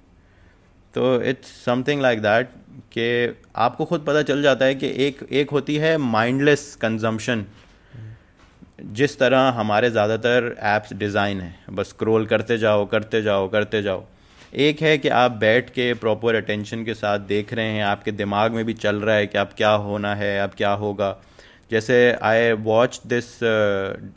तो 0.93 1.21
इट्स 1.23 1.51
समथिंग 1.65 2.01
लाइक 2.01 2.21
दैट 2.21 2.49
कि 2.91 3.35
आपको 3.55 3.85
खुद 3.85 4.03
पता 4.07 4.21
चल 4.21 4.41
जाता 4.43 4.65
है 4.65 4.75
कि 4.75 4.93
एक 5.05 5.23
एक 5.31 5.49
होती 5.49 5.75
है 5.75 5.97
माइंडलेस 5.97 6.75
कंजम्पशन 6.81 7.45
जिस 8.93 9.17
तरह 9.19 9.49
हमारे 9.55 9.89
ज़्यादातर 9.89 10.55
ऐप्स 10.59 10.93
डिज़ाइन 10.93 11.41
है, 11.41 11.55
बस 11.71 11.89
स्क्रॉल 11.89 12.25
करते 12.25 12.57
जाओ 12.57 12.85
करते 12.85 13.21
जाओ 13.21 13.47
करते 13.49 13.81
जाओ। 13.81 14.03
एक 14.55 14.81
है 14.81 14.97
कि 14.97 15.09
आप 15.09 15.31
बैठ 15.33 15.69
के 15.69 15.93
प्रॉपर 15.95 16.35
अटेंशन 16.35 16.83
के 16.85 16.93
साथ 16.93 17.19
देख 17.19 17.53
रहे 17.53 17.65
हैं, 17.65 17.83
आपके 17.83 18.11
दिमाग 18.11 18.51
में 18.51 18.63
भी 18.65 18.73
चल 18.75 18.95
रहा 18.95 19.15
है 19.15 19.27
कि 19.27 19.37
अब 19.37 19.53
क्या 19.57 19.71
होना 19.85 20.13
है, 20.15 20.39
अब 20.39 20.51
क्या 20.57 20.71
होगा। 20.73 21.15
जैसे 21.71 21.95
I 22.21 22.51
watch 22.63 22.99
this 23.07 23.27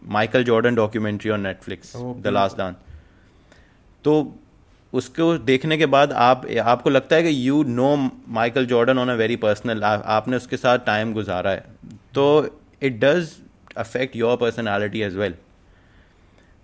Michael 0.08 0.44
Jordan 0.44 0.74
documentary 0.74 1.30
on 1.30 1.40
Netflix 1.40 1.92
the 1.96 2.32
last 2.32 2.58
dance 2.58 2.74
तो 4.04 4.14
उसको 4.92 5.36
देखने 5.38 5.76
के 5.78 5.86
बाद 5.86 6.12
आप 6.12 6.46
आपको 6.64 6.90
लगता 6.90 7.16
है 7.16 7.22
कि 7.22 7.48
you 7.48 7.62
know 7.64 7.94
Michael 8.28 8.66
Jordan 8.66 8.98
on 8.98 9.08
a 9.08 9.14
very 9.14 9.36
personal 9.36 9.82
आपने 9.84 10.36
उसके 10.36 10.56
साथ 10.56 10.78
टाइम 10.86 11.12
गुजारा 11.14 11.50
है। 11.50 11.64
तो 12.14 12.24
it 12.82 13.00
does 13.00 13.28
affect 13.76 14.16
your 14.16 14.36
personality 14.36 15.02
as 15.02 15.16
well 15.16 15.34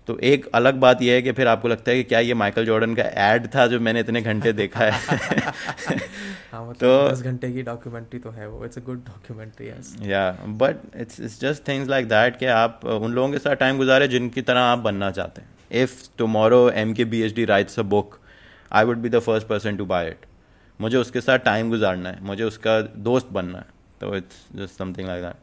तो 0.07 0.17
एक 0.19 0.45
अलग 0.55 0.75
बात 0.75 1.01
यह 1.01 1.13
है 1.13 1.21
कि 1.21 1.31
फिर 1.31 1.47
आपको 1.47 1.67
लगता 1.67 1.91
है 1.91 1.97
कि 1.97 2.03
क्या 2.03 2.19
ये 2.19 2.33
माइकल 2.33 2.65
जॉर्डन 2.65 2.93
का 2.95 3.03
एड 3.25 3.45
था 3.55 3.65
जो 3.67 3.79
मैंने 3.79 3.99
इतने 3.99 4.21
घंटे 4.21 4.51
देखा 4.53 4.79
है? 4.79 4.91
हाँ, 6.51 6.63
मतलब 6.63 6.75
तो 6.75 7.09
दस 7.09 7.21
घंटे 7.21 7.51
की 7.51 7.61
डॉक्यूमेंट्री 7.63 8.19
तो 8.19 8.29
है 8.29 8.47
वो। 8.49 8.65
It's 8.65 8.77
a 8.77 8.81
good 8.81 9.03
documentary 9.05 9.67
yes 9.67 9.95
yeah 10.01 10.29
but 10.61 10.75
it's 10.95 11.19
it's 11.19 11.39
just 11.41 11.67
things 11.67 11.89
like 11.89 12.07
that 12.07 12.37
कि 12.37 12.45
आप 12.55 12.85
उन 12.85 13.13
लोगों 13.13 13.31
के 13.31 13.37
साथ 13.37 13.55
टाइम 13.55 13.77
गुजारे 13.77 14.07
जिनकी 14.07 14.41
तरह 14.41 14.59
आप 14.61 14.79
बनना 14.79 15.11
चाहते 15.11 15.41
हैं। 15.41 15.81
If 15.83 15.93
tomorrow 16.17 16.69
M 16.71 16.93
K 16.93 17.05
B 17.05 17.21
H 17.21 17.35
D 17.35 17.45
writes 17.45 17.79
a 17.79 17.83
book 17.93 18.19
I 18.71 18.85
would 18.85 18.97
be 18.97 19.09
the 19.09 19.19
first 19.19 19.47
person 19.47 19.77
to 19.77 19.85
buy 19.85 20.07
it 20.07 20.25
मुझे 20.79 20.97
उसके 20.97 21.21
साथ 21.21 21.39
टाइम 21.45 21.69
गुजारना 21.69 22.09
है 22.09 22.23
मुझे 22.23 22.43
उसका 22.43 22.79
दोस्त 22.81 23.27
बनना 23.31 23.57
है। 23.57 23.65
तो 24.01 24.15
it's 24.15 24.45
just 24.55 24.77
something 24.77 25.07
like 25.07 25.23
that 25.23 25.42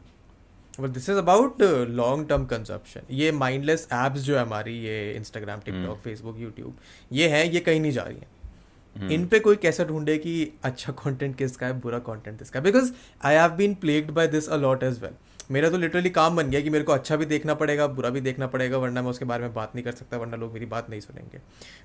this 0.89 1.09
is 1.09 1.17
about 1.17 1.61
long 1.89 2.27
term 2.29 2.45
consumption 2.45 3.01
ये 3.11 3.31
माइंडलेस 3.31 3.87
एप्स 3.93 4.19
जो 4.19 4.35
है 4.35 4.41
हमारी 4.41 4.73
ये 4.79 5.13
इंस्टाग्राम 5.13 5.59
टिकटॉक 5.59 5.97
फेसबुक 5.97 6.39
यूट्यूब 6.39 6.77
ये 7.11 7.27
है 7.27 7.47
ये 7.49 7.59
कहीं 7.59 7.81
नहीं 7.81 7.91
जा 7.91 8.03
रही 8.03 8.17
है। 8.17 8.27
Hmm. 8.95 9.11
इन 9.11 9.25
पे 9.27 9.39
कोई 9.39 9.55
कैसे 9.55 9.85
ढूंढे 9.85 10.17
कि 10.17 10.53
अच्छा 10.63 10.93
कंटेंट 10.93 11.35
किसका 11.35 11.67
है 11.67 11.79
बुरा 11.79 11.99
कंटेंट 11.99 12.39
किसका 12.39 12.59
है? 12.59 12.63
Because 12.63 12.91
I 13.23 13.35
have 13.35 13.51
been 13.51 13.73
plagued 13.73 14.11
by 14.11 14.27
this 14.27 14.49
a lot 14.49 14.83
as 14.83 15.01
well 15.01 15.13
मेरा 15.51 15.69
तो 15.69 15.77
लिटरली 15.77 16.09
काम 16.09 16.35
बन 16.35 16.49
गया 16.49 16.61
कि 16.61 16.69
मेरे 16.69 16.83
को 16.83 16.91
अच्छा 16.91 17.15
भी 17.15 17.25
देखना 17.25 17.53
पड़ेगा 17.53 17.87
बुरा 17.87 18.09
भी 18.09 18.21
देखना 18.21 18.47
पड़ेगा 18.47 18.77
वरना 18.77 19.01
मैं 19.01 19.09
उसके 19.09 19.25
बारे 19.25 19.43
में 19.43 19.53
बात 19.53 19.75
नहीं 19.75 19.85
कर 19.85 19.91
सकता 19.91 20.17
वरना 20.17 20.37
लोग 20.37 20.53
मेरी 20.53 20.65
बात 20.65 20.89
नहीं 20.89 20.99
सुनेंगे। 20.99 21.37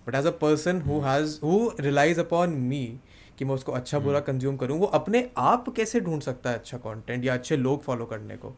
But 0.09 0.15
as 0.15 0.27
a 0.27 0.31
person 0.31 0.81
who 0.81 1.01
has 1.01 1.39
who 1.45 1.71
relies 1.81 2.19
upon 2.19 2.51
me 2.51 3.01
कि 3.39 3.45
मैं 3.45 3.55
उसको 3.55 3.73
अच्छा 3.73 3.97
hmm. 3.97 4.07
बुरा 4.07 4.21
कंज्यूम. 4.21 4.57
करूँ 4.57 4.79
वो 4.79 4.87
अपने 4.87 5.31
आप 5.39 5.69
कैसे 5.69 6.01
ढूंढ 6.01 6.23
सकता 6.23 6.51
है 6.51 6.57
अच्छा 6.57 6.79
कॉन्टेंट 6.79 7.25
या 7.25 7.35
अच्छे 7.35 7.57
लोग 7.57 7.83
फॉलो 7.83 8.05
करने 8.05 8.37
को? 8.37 8.57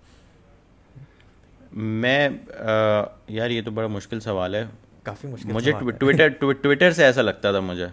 मैं 1.74 2.28
आ, 2.28 3.08
यार 3.30 3.50
ये 3.50 3.62
तो 3.62 3.70
बड़ा 3.70 3.88
मुश्किल 3.88 4.20
सवाल 4.20 4.56
है। 4.56 4.68
काफ़ी 5.06 5.28
मुश्किल 5.28 5.52
मुझे 5.52 5.72
ट्विटर 5.72 6.28
ट्विटर 6.52 6.92
से 6.92 7.04
ऐसा 7.04 7.22
लगता 7.22 7.52
था 7.52 7.60
मुझे। 7.60 7.86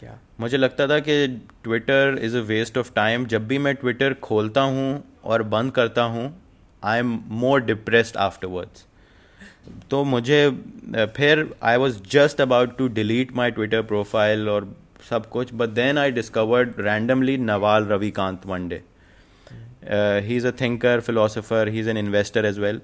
क्या? 0.00 0.18
मुझे 0.40 0.56
लगता 0.56 0.86
था 0.88 0.98
कि 0.98 1.26
Twitter 1.64 2.18
is 2.22 2.36
a 2.36 2.40
waste 2.40 2.78
of 2.78 2.92
time 2.94 3.26
जब 3.26 3.46
भी 3.48 3.58
मैं 3.58 3.74
ट्विटर 3.74 4.14
खोलता 4.22 4.60
हूँ 4.60 5.02
और 5.24 5.42
बंद 5.54 5.72
करता 5.72 6.02
हूँ 6.12 6.24
I 6.82 6.98
am 6.98 7.18
more 7.28 7.60
depressed 7.60 8.16
afterwards 8.16 8.86
तो 9.90 10.02
मुझे 10.04 10.38
फिर 11.16 11.48
I 11.62 11.76
was 11.76 11.98
just 12.10 12.40
about 12.40 12.76
to 12.78 12.88
delete 12.88 13.32
my 13.36 13.50
Twitter 13.50 13.82
profile 13.82 14.48
और 14.48 14.74
सब 15.10 15.28
कुछ 15.30 15.50
but 15.54 15.68
then 15.68 15.98
I 15.98 16.10
discovered 16.10 16.80
randomly 16.80 17.36
Naval 17.36 17.84
Ravikant 17.86 18.46
one day 18.46 18.82
he 20.26 20.36
is 20.36 20.46
a 20.46 20.50
thinker 20.60 21.00
philosopher 21.00 21.68
he 21.68 21.80
is 21.80 21.90
an 21.90 21.96
investor 21.96 22.44
as 22.44 22.58
well 22.58 22.80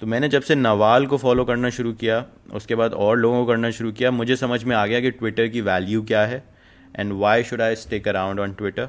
तो 0.00 0.06
मैंने 0.06 0.28
जब 0.28 0.42
से 0.42 0.54
नवाल 0.54 1.06
को 1.06 1.16
फॉलो 1.18 1.44
करना 1.44 1.70
शुरू 1.70 1.92
किया, 1.92 2.24
उसके 2.54 2.74
बाद 2.74 2.94
और 2.94 3.18
लोगों 3.18 3.44
को 3.44 3.46
करना 3.46 3.70
शुरू 3.70 3.92
किया, 3.92 4.10
मुझे 4.10 4.36
समझ 4.36 4.62
में 4.64 4.74
आ 4.76 4.86
गया 4.86 5.00
कि 5.00 5.10
ट्विटर 5.12 5.48
की 5.48 5.60
वैल्यू 5.62 6.02
क्या 6.02 6.24
है 6.26 6.42
and 6.94 7.12
why 7.12 7.44
should 7.44 7.62
I 7.62 7.76
stick 7.76 8.08
around 8.08 8.40
on 8.40 8.52
Twitter 8.54 8.88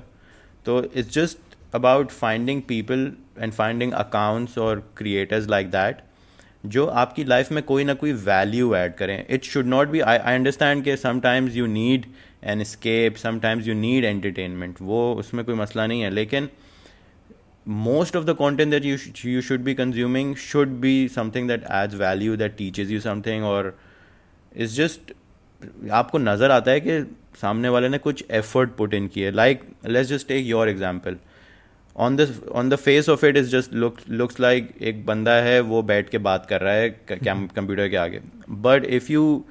तो 0.65 0.83
it's 0.85 1.13
just 1.13 1.55
about 1.75 2.11
finding 2.11 2.61
people 2.67 3.11
and 3.39 3.53
finding 3.53 3.91
accounts 3.93 4.57
और 4.57 4.79
क्रिएटर्स 4.97 5.47
लाइक 5.49 5.71
दैट 5.71 6.01
जो 6.65 6.85
आपकी 6.99 7.23
लाइफ 7.23 7.51
में 7.51 7.63
कोई 7.63 7.83
ना 7.83 7.93
कोई 7.93 8.11
वैल्यू 8.13 8.73
ऐड 8.75 8.95
करें। 8.95 9.25
It 9.29 9.43
should 9.45 9.65
not 9.65 9.89
be 9.89 9.99
I 9.99 10.17
I 10.17 10.35
understand 10.35 10.83
कि 10.83 10.95
sometimes 10.97 11.55
you 11.55 11.65
need 11.67 12.05
an 12.43 12.63
escape 12.63 13.15
sometimes 13.17 13.67
you 13.67 13.73
need 13.75 14.05
entertainment 14.05 14.75
वो 14.81 15.13
उसमें 15.19 15.43
कोई 15.45 15.55
मसला 15.55 15.85
नहीं 15.87 16.01
है, 16.01 16.09
लेकिन 16.09 16.49
most 17.67 18.15
of 18.15 18.25
the 18.25 18.33
content 18.33 18.71
that 18.71 18.85
you 18.87 18.97
sh- 18.97 19.25
you 19.29 19.41
should 19.41 19.63
be 19.63 19.73
consuming 19.75 20.33
should 20.41 20.75
be 20.81 20.91
something 21.13 21.47
that 21.47 21.63
adds 21.77 21.95
value 22.01 22.35
that 22.41 22.53
teaches 22.57 22.91
you 22.91 22.99
something 23.05 23.43
or 23.43 23.73
is 24.65 24.75
just 24.75 25.11
आपको 25.91 26.17
नज़र 26.17 26.51
आता 26.51 26.71
है 26.71 26.79
कि 26.81 26.99
सामने 27.41 27.69
वाले 27.69 27.89
ने 27.89 27.97
कुछ 27.97 28.23
एफर्ट 28.31 28.69
पुट 28.77 28.93
इन 28.93 29.07
किए 29.13 29.31
like 29.31 29.61
let's 29.87 30.09
just 30.09 30.27
take 30.27 30.45
your 30.45 30.69
example 30.69 31.17
on 31.95 32.15
the 32.15 32.27
on 32.55 32.69
the 32.69 32.75
face 32.75 33.09
of 33.09 33.25
it 33.25 33.37
is 33.37 33.49
just 33.51 33.73
look 33.73 33.97
looks 34.09 34.39
like 34.39 34.73
एक 34.81 35.05
बंदा 35.05 35.33
है 35.41 35.59
वो 35.61 35.81
बैठ 35.83 36.09
के 36.09 36.17
बात 36.29 36.45
कर 36.49 36.61
रहा 36.61 36.73
है 36.73 36.89
कंप्यूटर 37.11 37.89
के 37.89 37.95
आगे। 37.97 38.19
But 38.49 38.85
if 38.85 39.11
you 39.11 39.43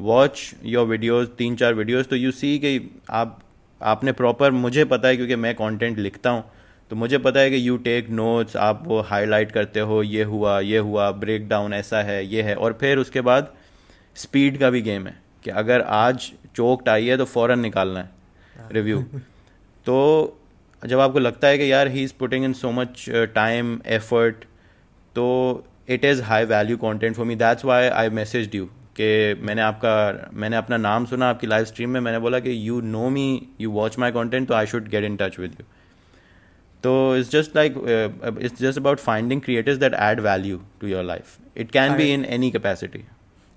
watch 0.00 0.50
your 0.64 0.86
videos 0.86 1.28
तीन 1.38 1.56
चार 1.56 1.74
वीडियोज़ 1.74 2.06
तो 2.08 2.16
यू 2.16 2.30
सी 2.32 2.58
कि 2.58 2.80
आप 3.10 3.40
आपने 3.80 4.12
प्रॉपर 4.12 4.50
मुझे 4.50 4.84
पता 4.84 5.08
है 5.08 5.16
क्योंकि 5.16 5.36
मैं 5.36 5.54
कंटेंट 5.54 5.98
लिखता 5.98 6.30
हूँ। 6.30 6.44
तो 6.90 6.96
मुझे 6.96 7.18
पता 7.18 7.40
है 7.40 7.50
कि 7.50 7.68
यू 7.68 7.76
टेक 7.84 8.08
नोट्स 8.12 8.56
आप 8.58 8.82
वो 8.86 9.00
हाईलाइट 9.02 9.52
करते 9.52 9.80
हो 9.82 10.02
ये 10.02 10.22
हुआ 10.24 10.58
ये 10.62 10.78
हुआ 10.80 11.10
ब्रेक 11.16 11.48
डाउन 11.48 11.74
ऐसा 11.74 12.02
है 12.02 12.24
ये 12.26 12.42
है 12.42 12.54
और 12.56 12.76
फिर 12.80 12.98
उसके 12.98 13.20
बाद 13.22 13.52
स्पीड 14.16 14.58
का 14.58 14.70
भी 14.70 14.82
गेम 14.82 15.06
है 15.06 15.16
कि 15.44 15.50
अगर 15.52 15.80
आज 15.94 16.30
चोकट 16.54 16.88
आई 16.88 17.06
है 17.06 17.16
तो 17.16 17.24
फ़ौरन 17.26 17.60
निकालना 17.60 18.00
है 18.00 18.68
रिव्यू 18.72 19.02
तो 19.86 19.96
जब 20.82 21.00
आपको 21.00 21.18
लगता 21.18 21.48
है 21.48 21.58
कि 21.58 21.70
यार 21.72 21.88
he 21.88 22.02
is 22.04 22.12
putting 22.18 22.44
in 22.44 22.52
so 22.52 22.70
much 22.72 23.04
time 23.34 23.78
effort 23.90 24.44
तो 25.16 25.26
it 25.88 26.04
is 26.04 26.22
high 26.22 26.44
value 26.46 26.76
content 26.76 27.16
for 27.16 27.26
me 27.26 27.36
that's 27.36 27.64
why 27.64 27.88
I 27.88 28.10
message 28.12 28.54
you 28.54 28.68
कि 29.00 29.40
मैंने 29.42 29.62
आपका 29.62 29.94
मैंने 30.34 30.56
अपना 30.56 30.76
नाम 30.78 31.06
सुना 31.06 31.28
आपकी 31.30 31.46
लाइव 31.46 31.64
स्ट्रीम 31.64 31.90
में 31.90 32.00
मैंने 32.00 32.18
बोला 32.18 32.38
कि 32.40 32.56
you 32.68 32.80
know 32.82 33.08
me 33.10 33.26
you 33.60 33.70
watch 33.72 33.98
my 33.98 34.12
content 34.12 34.48
तो 34.48 34.54
I 34.54 34.66
should 34.66 34.88
get 34.88 35.04
in 35.04 35.16
touch 35.16 35.38
with 35.38 35.56
you 35.60 35.66
So 36.84 36.94
it's 37.12 37.30
just 37.30 37.54
like 37.54 37.76
uh, 37.78 38.32
it's 38.38 38.60
just 38.60 38.78
about 38.78 39.00
finding 39.00 39.40
creators 39.40 39.78
that 39.80 39.94
add 40.06 40.20
value 40.22 40.62
to 40.80 40.88
your 40.88 41.04
life. 41.04 41.38
It 41.56 41.72
can 41.72 41.92
I, 41.92 41.96
be 41.96 42.08
in 42.12 42.32
any 42.38 42.54
capacity. 42.58 43.04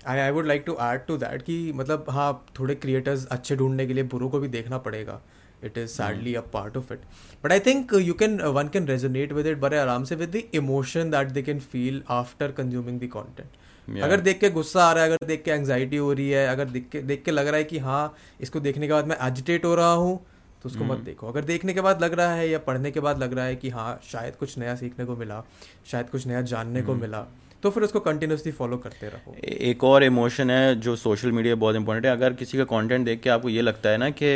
I 0.06 0.18
I 0.18 0.30
would 0.30 0.46
like 0.46 0.62
to 0.66 0.76
add 0.80 1.00
to 1.06 1.16
that 1.18 1.42
कि 1.42 1.54
मतलब 1.76 2.04
हाँ 2.10 2.28
थोड़े 2.58 2.74
creators 2.74 3.26
अच्छे 3.32 3.56
ढूँढने 3.56 3.86
के 3.86 3.94
लिए 3.94 4.04
बुरों 4.12 4.28
को 4.30 4.38
भी 4.40 4.48
देखना 4.48 4.78
पड़ेगा 4.86 5.20
it 5.64 5.78
is 5.78 5.90
sadly 5.90 6.34
a 6.34 6.40
part 6.52 6.76
of 6.76 6.92
it 6.92 7.00
but 7.44 7.52
I 7.52 7.60
think 7.66 7.92
you 8.02 8.14
can 8.22 8.40
one 8.58 8.68
can 8.74 8.86
resonate 8.88 9.32
with 9.32 9.46
it 9.46 9.58
बड़े 9.60 9.78
आराम 9.78 10.04
से 10.04 10.16
with 10.16 10.30
the 10.36 10.42
emotion 10.54 11.10
that 11.10 11.32
they 11.32 11.42
can 11.42 11.60
feel 11.72 12.02
after 12.10 12.52
consuming 12.60 13.00
the 13.00 13.08
content 13.12 13.56
Yeah. 13.88 14.02
अगर 14.04 14.20
देख 14.20 14.38
के 14.40 14.48
गुस्सा 14.50 14.82
आ 14.84 14.92
रहा 14.92 15.04
है 15.04 15.10
अगर 15.10 15.26
देख 15.26 15.42
के 15.44 15.50
एंग्जाइटी 15.50 15.96
हो 15.96 16.12
रही 16.12 16.30
है 16.30 16.46
अगर 16.46 16.64
देख 16.70 16.88
के 16.92 17.00
देख 17.02 17.22
के 17.24 17.30
लग 17.30 17.46
रहा 17.46 17.56
है 17.56 17.64
कि 17.64 17.78
हाँ 17.80 18.16
इसको 18.40 18.60
देखने 18.60 18.86
के 18.86 18.92
बाद 18.92 19.06
मैं 19.08 19.16
एजिटेट 19.26 19.64
हो 19.64 19.74
रहा 19.74 19.92
हूँ 19.92 20.18
तो 20.62 20.68
उसको 20.68 20.84
हम्म। 20.84 20.92
मत 20.92 21.00
देखो। 21.00 21.28
अगर 21.28 21.44
देखने 21.44 21.74
के 21.74 21.80
बाद 21.80 22.02
लग 22.02 22.14
रहा 22.14 22.32
है 22.34 22.48
या 22.48 22.58
पढ़ने 22.60 22.90
के 22.90 23.00
बाद 23.00 23.22
लग 23.22 23.32
रहा 23.32 23.44
है 23.44 23.56
कि 23.56 23.68
हाँ 23.70 24.00
शायद 24.04 24.36
कुछ 24.36 24.56
नया 24.58 24.74
सीखने 24.76 25.04
को 25.04 25.16
मिला 25.16 25.42
शायद 25.90 26.08
कुछ 26.10 26.26
नया 26.26 26.40
जानने 26.44 26.80
हम्म। 26.80 26.86
को 26.86 26.94
मिला 26.96 27.26
तो 27.62 27.70
फिर 27.70 27.82
उसको 27.82 28.00
कंटिन्यूसली 28.00 28.52
फॉलो 28.52 28.76
करते 28.78 29.08
रहो। 29.08 29.34
एक 29.44 29.84
और 29.84 30.04
इमोशन 30.04 30.50
है 30.50 30.74
जो 30.80 30.94
सोशल 30.96 31.32
मीडिया 31.32 31.54
बहुत 31.56 31.76
इंपॉर्टेंट 31.76 32.06
है। 32.06 32.12
अगर 32.12 32.32
किसी 32.32 32.58
का 32.58 32.64
कंटेंट 32.72 33.04
देख 33.06 33.20
के 33.20 33.30
आपको 33.30 33.48
ये 33.48 33.62
लगता 33.62 33.90
है 33.90 33.96
ना 33.98 34.10
कि 34.12 34.28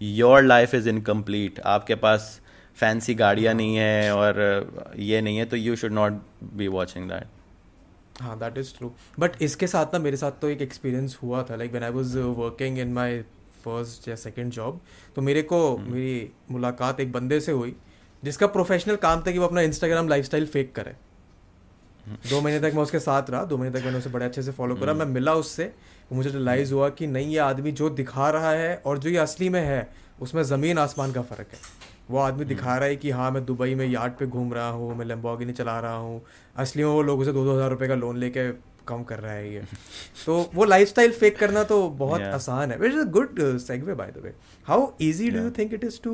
योर 0.00 0.42
लाइफ 0.42 0.74
इज़ 0.74 0.88
इनकम्प्लीट 0.88 1.60
आपके 1.66 1.94
पास 1.96 2.40
फैंसी 2.76 3.14
गाड़ियाँ 3.14 3.54
नहीं 3.54 3.76
है 3.76 4.14
और 4.14 4.94
ये 4.98 5.20
नहीं 5.20 5.38
है 5.38 5.44
तो 5.44 5.56
you 5.56 5.76
should 5.76 5.92
not 5.92 6.20
be 6.54 6.68
watching 6.68 7.08
that 7.08 8.22
हाँ 8.22 8.38
दैट 8.38 8.58
इज़ 8.58 8.72
ट्रू 8.78 8.92
बट 9.18 9.42
इसके 9.42 9.66
साथ 9.66 9.94
ना 9.94 9.98
मेरे 9.98 10.16
साथ 10.16 10.40
तो 10.40 10.48
एक 10.48 10.62
एक्सपीरियंस 10.62 11.18
हुआ 11.22 11.42
था। 11.42 11.56
Like 11.56 11.70
when 11.70 11.84
I 11.84 11.90
was 11.90 12.18
working 12.18 12.78
in 12.78 12.92
my 12.92 13.22
first 13.60 14.08
या 14.08 14.16
सेकेंड 14.16 14.50
जॉब 14.52 14.80
तो 15.16 15.22
मेरे 15.22 15.42
को 15.44 15.58
हम्म। 15.68 15.92
मेरी 15.92 16.30
मुलाकात 16.50 17.00
एक 17.00 17.12
बंदे 17.12 17.40
से 17.40 17.52
हुई 17.52 17.74
जिसका 18.22 18.46
प्रोफेशनल 18.48 18.96
काम 18.98 19.22
था 19.22 19.30
कि 19.30 19.38
वो 19.38 19.46
अपना 19.46 19.60
इंस्टाग्राम 19.62 20.08
लाइफस्टाइल 20.08 20.46
फेक 20.48 20.74
करे। 20.74 20.94
दो 22.30 22.40
महीने 22.40 22.60
तक 22.60 22.74
मैं 22.74 22.82
उसके 22.82 22.98
साथ 23.00 23.30
रहा 23.30 23.44
दो 23.44 23.56
महीने 23.56 23.78
तक 23.78 23.84
मैंने 23.84 23.98
उसे 23.98 24.10
बड़े 24.10 24.24
अच्छे 24.26 24.42
से 24.42 24.52
फॉलो 24.52 24.74
करा 24.76 24.92
हम्म। 24.92 24.98
मैं 24.98 25.06
मिला 25.08 25.34
उससे 25.36 25.72
मुझे 26.12 26.30
रियलाइज़ 26.30 26.72
हुआ 26.74 26.88
कि 26.90 27.06
नहीं 27.08 27.28
ये 27.28 27.38
आदमी 27.40 27.72
जो 27.72 27.90
दिखा 27.92 28.30
रहा 28.30 28.50
है 28.52 28.74
और 28.86 28.98
जो 28.98 29.10
ये 29.10 29.18
असली 29.18 29.48
में 29.48 29.60
है 29.60 29.88
उसमें 30.20 30.42
ज़मीन 30.44 30.78
आसमान 30.78 31.12
का 31.12 31.22
फ़र्क 31.22 31.52
है। 31.52 31.58
वो 32.10 32.18
आदमी 32.18 32.44
दिखा 32.44 32.76
रहा 32.76 32.88
है 32.88 32.96
कि 32.96 33.10
हाँ 33.10 33.30
मैं 33.30 33.44
दुबई 33.46 33.74
में 33.74 33.86
यार्ड 33.86 34.12
पे 34.12 34.26
घूम 34.26 34.52
रहा 34.54 34.68
हूँ 34.70 34.94
मैं 34.96 35.06
लैम्बोर्गिनी 35.06 35.52
चला 35.52 35.78
रहा 35.80 35.96
हूँ 35.96 36.20
असली 36.56 36.84
में 36.84 36.90
वो 36.90 37.02
लोगों 37.02 37.24
से 37.24 37.32
दो 37.32 37.44
दो 37.44 37.54
हज़ार 37.54 37.70
रुपये 37.70 37.88
का 37.88 37.94
लोन 37.94 38.16
लेके 38.16 38.50
कम 38.88 39.02
कर 39.04 39.18
रहा 39.20 39.32
है 39.32 39.52
ये। 39.52 39.62
तो 40.26 40.50
वो 40.54 40.64
लाइफस्टाइल 40.64 41.12
फेक 41.12 41.38
करना 41.38 41.64
तो 41.64 41.88
बहुत 41.98 42.20
Yeah. 42.20 42.34
आसान 42.34 42.70
है। 42.72 42.78
Which 42.78 42.92
is 42.92 43.08
good 43.10 43.40
segue 43.60 43.94
by 43.94 44.10
the 44.10 44.22
way 44.24 44.34
how 44.66 44.90
easy 45.00 45.30
do 45.30 45.42
you 45.42 45.50
think 45.58 45.74
it 45.74 45.84
is 45.84 46.00
to 46.02 46.12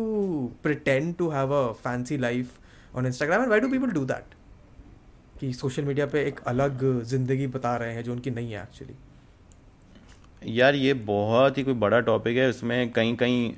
pretend 0.62 1.14
to 1.16 1.28
have 1.30 1.54
a 1.54 1.72
fancy 1.84 2.18
life 2.18 2.58
on 2.96 3.06
Instagram 3.06 3.40
and 3.40 3.48
why 3.48 3.60
do 3.60 3.68
people 3.70 3.90
do 3.90 4.04
that 4.04 4.34
कि 5.40 5.52
social 5.54 5.84
media 5.84 6.06
पे 6.06 6.24
एक 6.24 6.40
अलग 6.46 6.84
ज़िंदगी 7.04 7.46
बता 7.56 7.76
रहे 7.76 7.94
हैं 7.94 8.02
जो 8.04 8.12
उनकी 8.12 8.30
नहीं 8.30 8.52
है 8.52 8.62
एक्चुअली 8.62 10.54
यार 10.54 10.74
ये 10.74 10.94
बहुत 11.06 11.58
ही 11.58 11.62
कोई 11.64 11.74
बड़ा 11.76 12.00
टॉपिक 12.00 12.36
है। 12.36 12.48
उसमें 12.50 12.90
कहीं 12.92 13.16
कहीं 13.16 13.52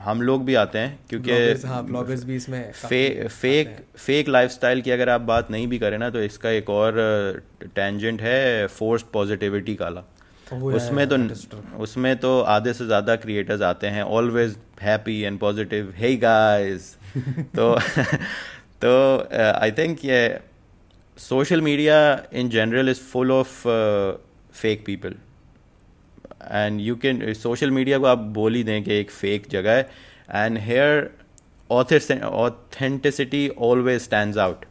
हम 0.00 0.22
लोग 0.22 0.44
भी 0.44 0.54
आते 0.54 0.78
हैं 0.78 0.98
क्योंकि 1.08 1.32
हाँ 1.66 1.82
भी 2.24 2.36
इसमें 2.36 2.72
फे, 2.72 3.28
फेक। 3.28 3.76
फेक 3.96 4.28
लाइफस्टाइल 4.28 4.80
की 4.80 4.90
अगर 4.90 5.08
आप 5.08 5.20
बात 5.20 5.50
नहीं 5.50 5.66
भी 5.66 5.78
करें 5.78 5.98
ना 5.98 6.10
तो 6.10 6.22
इसका 6.22 6.50
एक 6.50 6.70
और 6.70 7.42
टेंजेंट 7.74 8.22
है 8.22 8.66
फोर्स्ड 8.68 9.06
पॉजिटिविटी 9.06 9.74
काला 9.74 10.04
उसमें 10.52 11.06
तो. 11.08 11.16
उसमें 11.78 12.16
तो 12.16 12.40
आधे 12.48 12.72
से 12.72 12.86
ज़्यादा 12.86 13.16
क्रिएटर्स 13.16 13.62
आते 13.62 13.86
हैं 13.86 14.02
always 14.02 14.56
happy 14.82 15.20
and 15.20 15.38
positive 15.38 15.92
hey 15.96 16.16
guys 16.16 16.94
तो 17.56 17.74
तो 18.84 18.92
आई 19.42 19.72
थिंक 19.72 20.04
ये 20.04 20.40
social 21.16 21.60
media 21.60 21.96
in 22.32 22.48
general 22.48 22.88
is 22.88 23.00
full 23.02 23.32
of 23.32 23.62
fake 24.52 24.84
people 24.86 25.14
and 26.48 26.80
you 26.80 26.96
can 26.96 27.32
social 27.34 27.70
media 27.70 27.98
को 27.98 28.04
आप 28.04 28.18
बोल 28.18 28.54
ही 28.54 28.62
दें 28.62 28.84
कि 28.84 28.94
एक 28.94 29.10
फेक 29.10 29.46
जगह 29.50 29.72
है। 29.72 29.90
And 30.34 30.58
here 30.58 31.10
authenticity 31.70 33.48
always 33.48 34.02
stand 34.02 34.38
out 34.38 34.64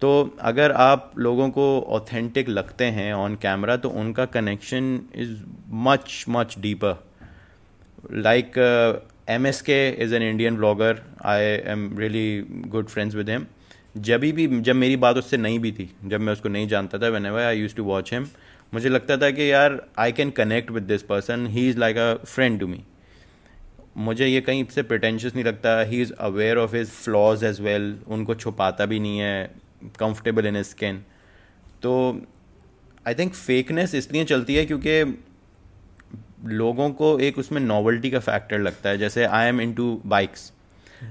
तो 0.00 0.36
अगर 0.40 0.72
आप 0.72 1.12
लोगों 1.18 1.50
को 1.50 1.82
ऑथेंटिक 1.88 2.48
लगते 2.48 2.84
हैं 2.84 3.12
ऑन 3.14 3.34
कैमरा 3.34 3.76
तो 3.76 3.90
उनका 3.90 4.24
connection 4.24 5.00
is 5.14 5.42
much 5.68 6.24
much 6.28 6.58
deeper 6.58 7.06
like 8.12 8.58
M 9.28 9.46
S 9.46 9.60
K 9.62 9.90
is 9.90 10.14
an 10.14 10.22
Indian 10.22 10.56
blogger 10.56 11.02
I 11.24 11.42
am 11.42 11.98
really 11.98 12.44
good 12.48 12.86
friends 12.86 13.14
with 13.14 13.30
him 13.30 13.46
जब 13.96 14.20
भी, 14.20 14.60
जब 14.60 14.74
मेरी 14.74 14.96
बात 14.96 15.16
उससे 15.16 15.36
नहीं 15.36 15.58
भी 15.58 15.72
थी, 15.72 15.96
जब 16.04 16.20
मैं 16.20 16.32
उसको 16.32 16.48
नहीं 16.48 16.68
जानता 16.68 16.98
था 16.98 17.08
whenever 17.26 17.42
I 17.42 17.58
use 17.58 17.76
to 17.76 17.84
watch 17.84 18.12
him 18.14 18.26
मुझे 18.72 18.88
लगता 18.88 19.16
था 19.16 19.30
कि 19.30 19.50
यार 19.50 19.80
I 19.98 20.12
can 20.12 20.30
connect 20.36 20.70
with 20.70 20.82
this 20.84 21.02
person 21.04 21.46
he 21.46 21.68
is 21.68 21.78
like 21.78 21.96
a 21.96 22.14
friend 22.24 22.60
to 22.60 22.66
me 22.66 22.82
मुझे 23.98 24.26
ये 24.26 24.40
कहीं 24.40 24.64
से 24.70 24.82
प्रिटेंशियस 24.82 25.34
नहीं 25.34 25.44
लगता. 25.44 25.80
He 25.80 26.00
is 26.02 26.12
aware 26.12 26.58
of 26.58 26.74
his 26.76 26.88
flaws 26.88 27.44
as 27.44 27.60
well 27.60 27.98
उनको 28.08 28.34
छुपाता 28.34 28.86
भी 28.86 28.98
नहीं 29.00 29.18
है. 29.18 29.50
कंफर्टेबल 30.00 30.46
इन 30.46 30.62
स्किन 30.62 31.02
तो 31.82 31.92
आई 33.06 33.14
थिंक 33.14 33.32
फेकनेस 33.34 33.94
इसलिए 33.94 34.24
चलती 34.24 34.54
है 34.54 34.64
क्योंकि 34.66 35.02
लोगों 36.48 36.90
को 36.92 37.18
एक 37.20 37.38
उसमें 37.38 37.60
नॉवल्टी 37.60 38.10
का 38.10 38.18
फैक्टर 38.20 38.58
लगता 38.58 38.90
है. 38.90 38.98
जैसे 38.98 39.24
I 39.24 39.48
am 39.48 39.60
into 39.74 40.00
bikes 40.06 40.52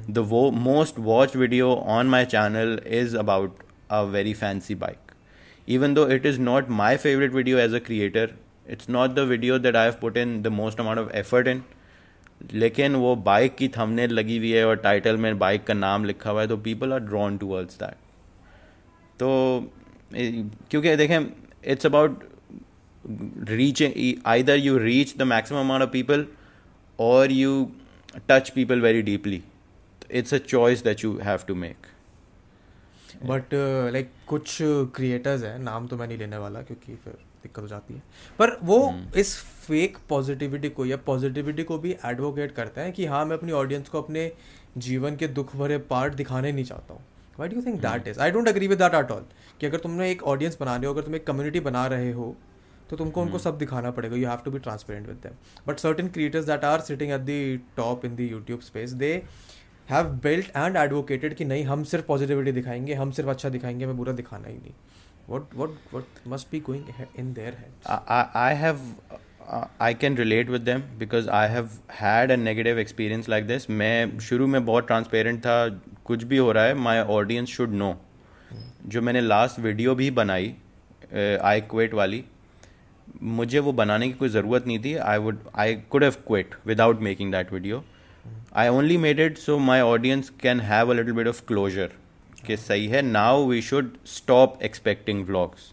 the 0.10 0.18
वो 0.30 0.50
most 0.52 1.00
watch 1.00 1.36
video 1.36 1.74
on 1.88 2.08
my 2.08 2.26
channel 2.28 2.80
is 3.00 3.18
about 3.18 3.64
a 3.90 4.02
very 4.04 4.34
fancy 4.34 4.76
bike 4.76 5.05
even 5.68 5.94
though 5.96 6.08
it 6.16 6.26
is 6.26 6.38
not 6.40 6.70
my 6.70 6.90
favorite 6.98 7.32
video 7.32 7.58
as 7.58 7.74
a 7.74 7.80
creator, 7.80 8.26
it's 8.68 8.88
not 8.90 9.16
the 9.16 9.26
video 9.26 9.58
that 9.58 9.76
i 9.76 9.84
have 9.86 10.00
put 10.00 10.18
in 10.18 10.42
the 10.44 10.52
most 10.52 10.80
amount 10.80 11.00
of 11.00 11.10
effort 11.24 11.48
in. 11.56 11.64
लेकिन 12.54 12.96
वो 13.02 13.16
bike 13.26 13.56
की 13.58 13.68
thumbnail 13.76 14.12
लगी 14.14 14.38
हुई 14.38 14.52
है 14.52 14.66
और 14.68 14.76
title 14.86 15.18
में 15.26 15.38
bike 15.40 15.64
का 15.68 15.74
नाम 15.74 16.06
लिखा 16.06 16.30
हुआ 16.32 16.42
है 16.42 16.48
तो 16.48 16.58
people 16.66 16.94
are 16.94 17.00
drawn 17.00 17.38
towards 17.38 17.78
that 17.80 17.96
तो 19.20 19.30
ए- 20.16 20.44
क्योंकि 20.72 20.96
देखें 20.96 21.20
it's 21.72 21.86
about 21.86 22.24
reach 23.50 23.84
either 24.34 24.58
you 24.58 24.78
reach 24.78 25.16
the 25.18 25.22
maximum 25.34 25.60
amount 25.60 25.84
of 25.84 25.90
people 25.92 26.26
or 27.00 27.32
you 27.32 27.54
touch 28.30 28.50
people 28.56 28.82
very 28.82 29.02
deeply 29.12 29.42
it's 30.12 30.34
a 30.34 30.38
choice 30.48 30.84
that 30.84 31.04
you 31.04 31.18
have 31.24 31.46
to 31.48 31.56
make 31.66 31.88
but 33.26 33.54
like 33.94 34.10
कुछ 34.28 34.58
creators 34.96 35.44
हैं 35.44 35.58
नाम 35.60 35.88
तो 35.88 35.98
मैं 35.98 36.08
नहीं 36.08 36.18
लेने 36.18 36.38
वाला 36.38 36.62
क्योंकि 36.62 36.96
फिर 36.96 37.14
दिक्कत 37.44 37.62
हो 37.62 37.68
जाती 37.68 37.94
है। 37.94 38.02
पर 38.40 38.58
वो 38.64 38.80
हम्म। 38.82 39.20
इस 39.20 39.36
फेक 39.68 39.98
पॉजिटिविटी 40.10 40.70
को 40.70 40.86
या 40.86 40.98
पॉजिटिविटी 41.06 41.64
को 41.64 41.78
भी 41.78 41.96
एडवोकेट 42.06 42.52
करते 42.56 42.82
हैं 42.82 42.94
कि 42.94 43.06
हाँ 43.06 43.26
मैं 43.26 43.38
अपनी 43.38 43.52
ऑडियंस 43.54 43.90
को 43.90 44.02
अपने 44.02 44.32
जीवन 44.78 45.16
के 45.16 45.28
दुख 45.30 45.56
भरे 45.56 45.78
पार्ट 45.92 46.14
दिखाने 46.14 46.52
नहीं 46.52 46.66
चाहता 46.66 46.94
हूँ। 46.94 47.04
Why 47.40 47.50
do 47.50 47.62
think 47.62 47.80
that 47.82 48.08
is 48.08 48.20
I 48.20 48.32
don't 48.32 48.48
agree 48.48 48.68
with 48.68 48.78
that 48.78 48.94
at 48.96 49.12
all 49.12 49.26
कि 49.60 49.66
अगर 49.66 49.78
तुमने 49.80 50.10
एक 50.12 50.24
ऑडियंस 50.26 50.58
बना 50.60 50.76
रहे 50.76 50.86
हो 50.86 50.94
अगर 50.94 51.04
तुम 51.04 51.16
एक 51.16 51.26
कम्युनिटी 51.28 51.60
बना 51.62 51.86
रहे 51.88 52.12
हो 52.12 52.36
तो 52.90 52.98
तुमको 52.98 53.22
उनको 53.22 53.40
सब 53.40 53.58
दिखाना 53.58 53.92
पड़ेगा। 53.92 54.16
You 54.16 54.28
have 54.28 54.40
to 54.46 54.52
be 54.52 54.60
transparent 54.60 55.08
with 55.08 55.16
them 55.24 55.36
but 55.68 55.80
certain 55.80 56.08
creators 56.08 56.46
that 56.46 56.66
are 56.66 56.82
sitting 56.82 57.12
at 57.12 57.22
the 57.22 57.60
top 57.78 58.06
in 58.06 58.16
the 58.16 58.32
YouTube 58.32 58.60
space 58.62 58.92
they 58.94 59.12
have 59.90 60.06
built 60.24 60.50
and 60.56 60.78
advocated 60.78 61.34
कि 61.36 61.46
नहीं 61.46 61.64
हम 61.66 61.84
सिर्फ़ 61.84 62.06
पॉजिटिविटी 62.06 62.52
दिखाएँगे 62.52 62.94
हम 62.94 63.12
सिर्फ़ 63.12 63.30
अच्छा 63.30 63.50
दिखाएँगे 63.50 63.86
हमें 63.86 63.98
बुरा 63.98 64.14
दिखाना 64.14 64.48
ही 64.48 64.58
नहीं। 64.58 64.74
What 65.30 65.54
what 65.60 65.72
what 65.94 66.18
must 66.32 66.50
be 66.54 66.60
going 66.66 66.82
he- 66.96 67.12
in 67.22 67.30
their 67.38 67.52
heads? 67.60 67.86
I, 67.94 68.00
I 68.16 68.20
I 68.42 68.50
have 68.64 68.82
uh, 69.58 69.66
I 69.86 69.94
can 70.02 70.18
relate 70.20 70.52
with 70.56 70.66
them 70.66 70.84
because 71.00 71.30
I 71.38 71.48
have 71.54 71.72
had 72.02 72.34
a 72.36 72.38
negative 72.42 72.82
experience 72.84 73.30
like 73.34 73.48
this. 73.52 73.70
मैं 73.70 74.20
शुरू 74.28 74.48
में 74.48 74.66
बहुत 74.66 74.88
ट्रांसपेरेंट 74.88 75.40
था 75.46 75.56
कुछ 76.06 76.24
भी 76.24 76.38
हो 76.38 76.52
रहा 76.52 76.64
है 76.64 76.74
माई 76.74 77.00
ऑडियंस 77.18 77.50
शुड 77.50 77.74
नो 77.74 77.96
जो 78.86 79.02
मैंने 79.02 79.22
लास्ट 79.22 79.60
वीडियो 79.60 79.96
भी 79.96 80.12
बनाई 80.22 80.56
आई 81.44 81.62
क्वेट 81.74 81.94
वाली 81.94 82.24
मुझे 83.22 83.60
वो 83.60 83.74
बनाने 83.74 84.08
की 84.08 84.14
कोई 84.14 84.30
ज़रूरत 84.30 84.68
नहीं 84.68 84.80
थी. 84.84 84.96
I 84.96 85.18
would 85.18 85.40
I 85.56 85.76
could 85.76 86.04
have 86.04 86.16
quit 86.28 86.56
without 86.68 87.02
making 87.10 87.32
that 87.32 87.54
video 87.54 87.84
I 88.56 88.68
only 88.68 88.98
made 88.98 89.20
it 89.20 89.38
so 89.38 89.58
my 89.60 89.80
audience 89.82 90.30
can 90.42 90.60
have 90.62 90.92
a 90.92 90.94
little 90.94 91.14
bit 91.14 91.28
of 91.28 91.42
closure 91.48 91.92
कि 92.48 92.58
सही 92.58 92.88
है 92.88 93.02
now 93.02 93.46
we 93.48 93.62
should 93.62 93.90
stop 94.08 94.60
expecting 94.64 95.26
vlogs 95.26 95.72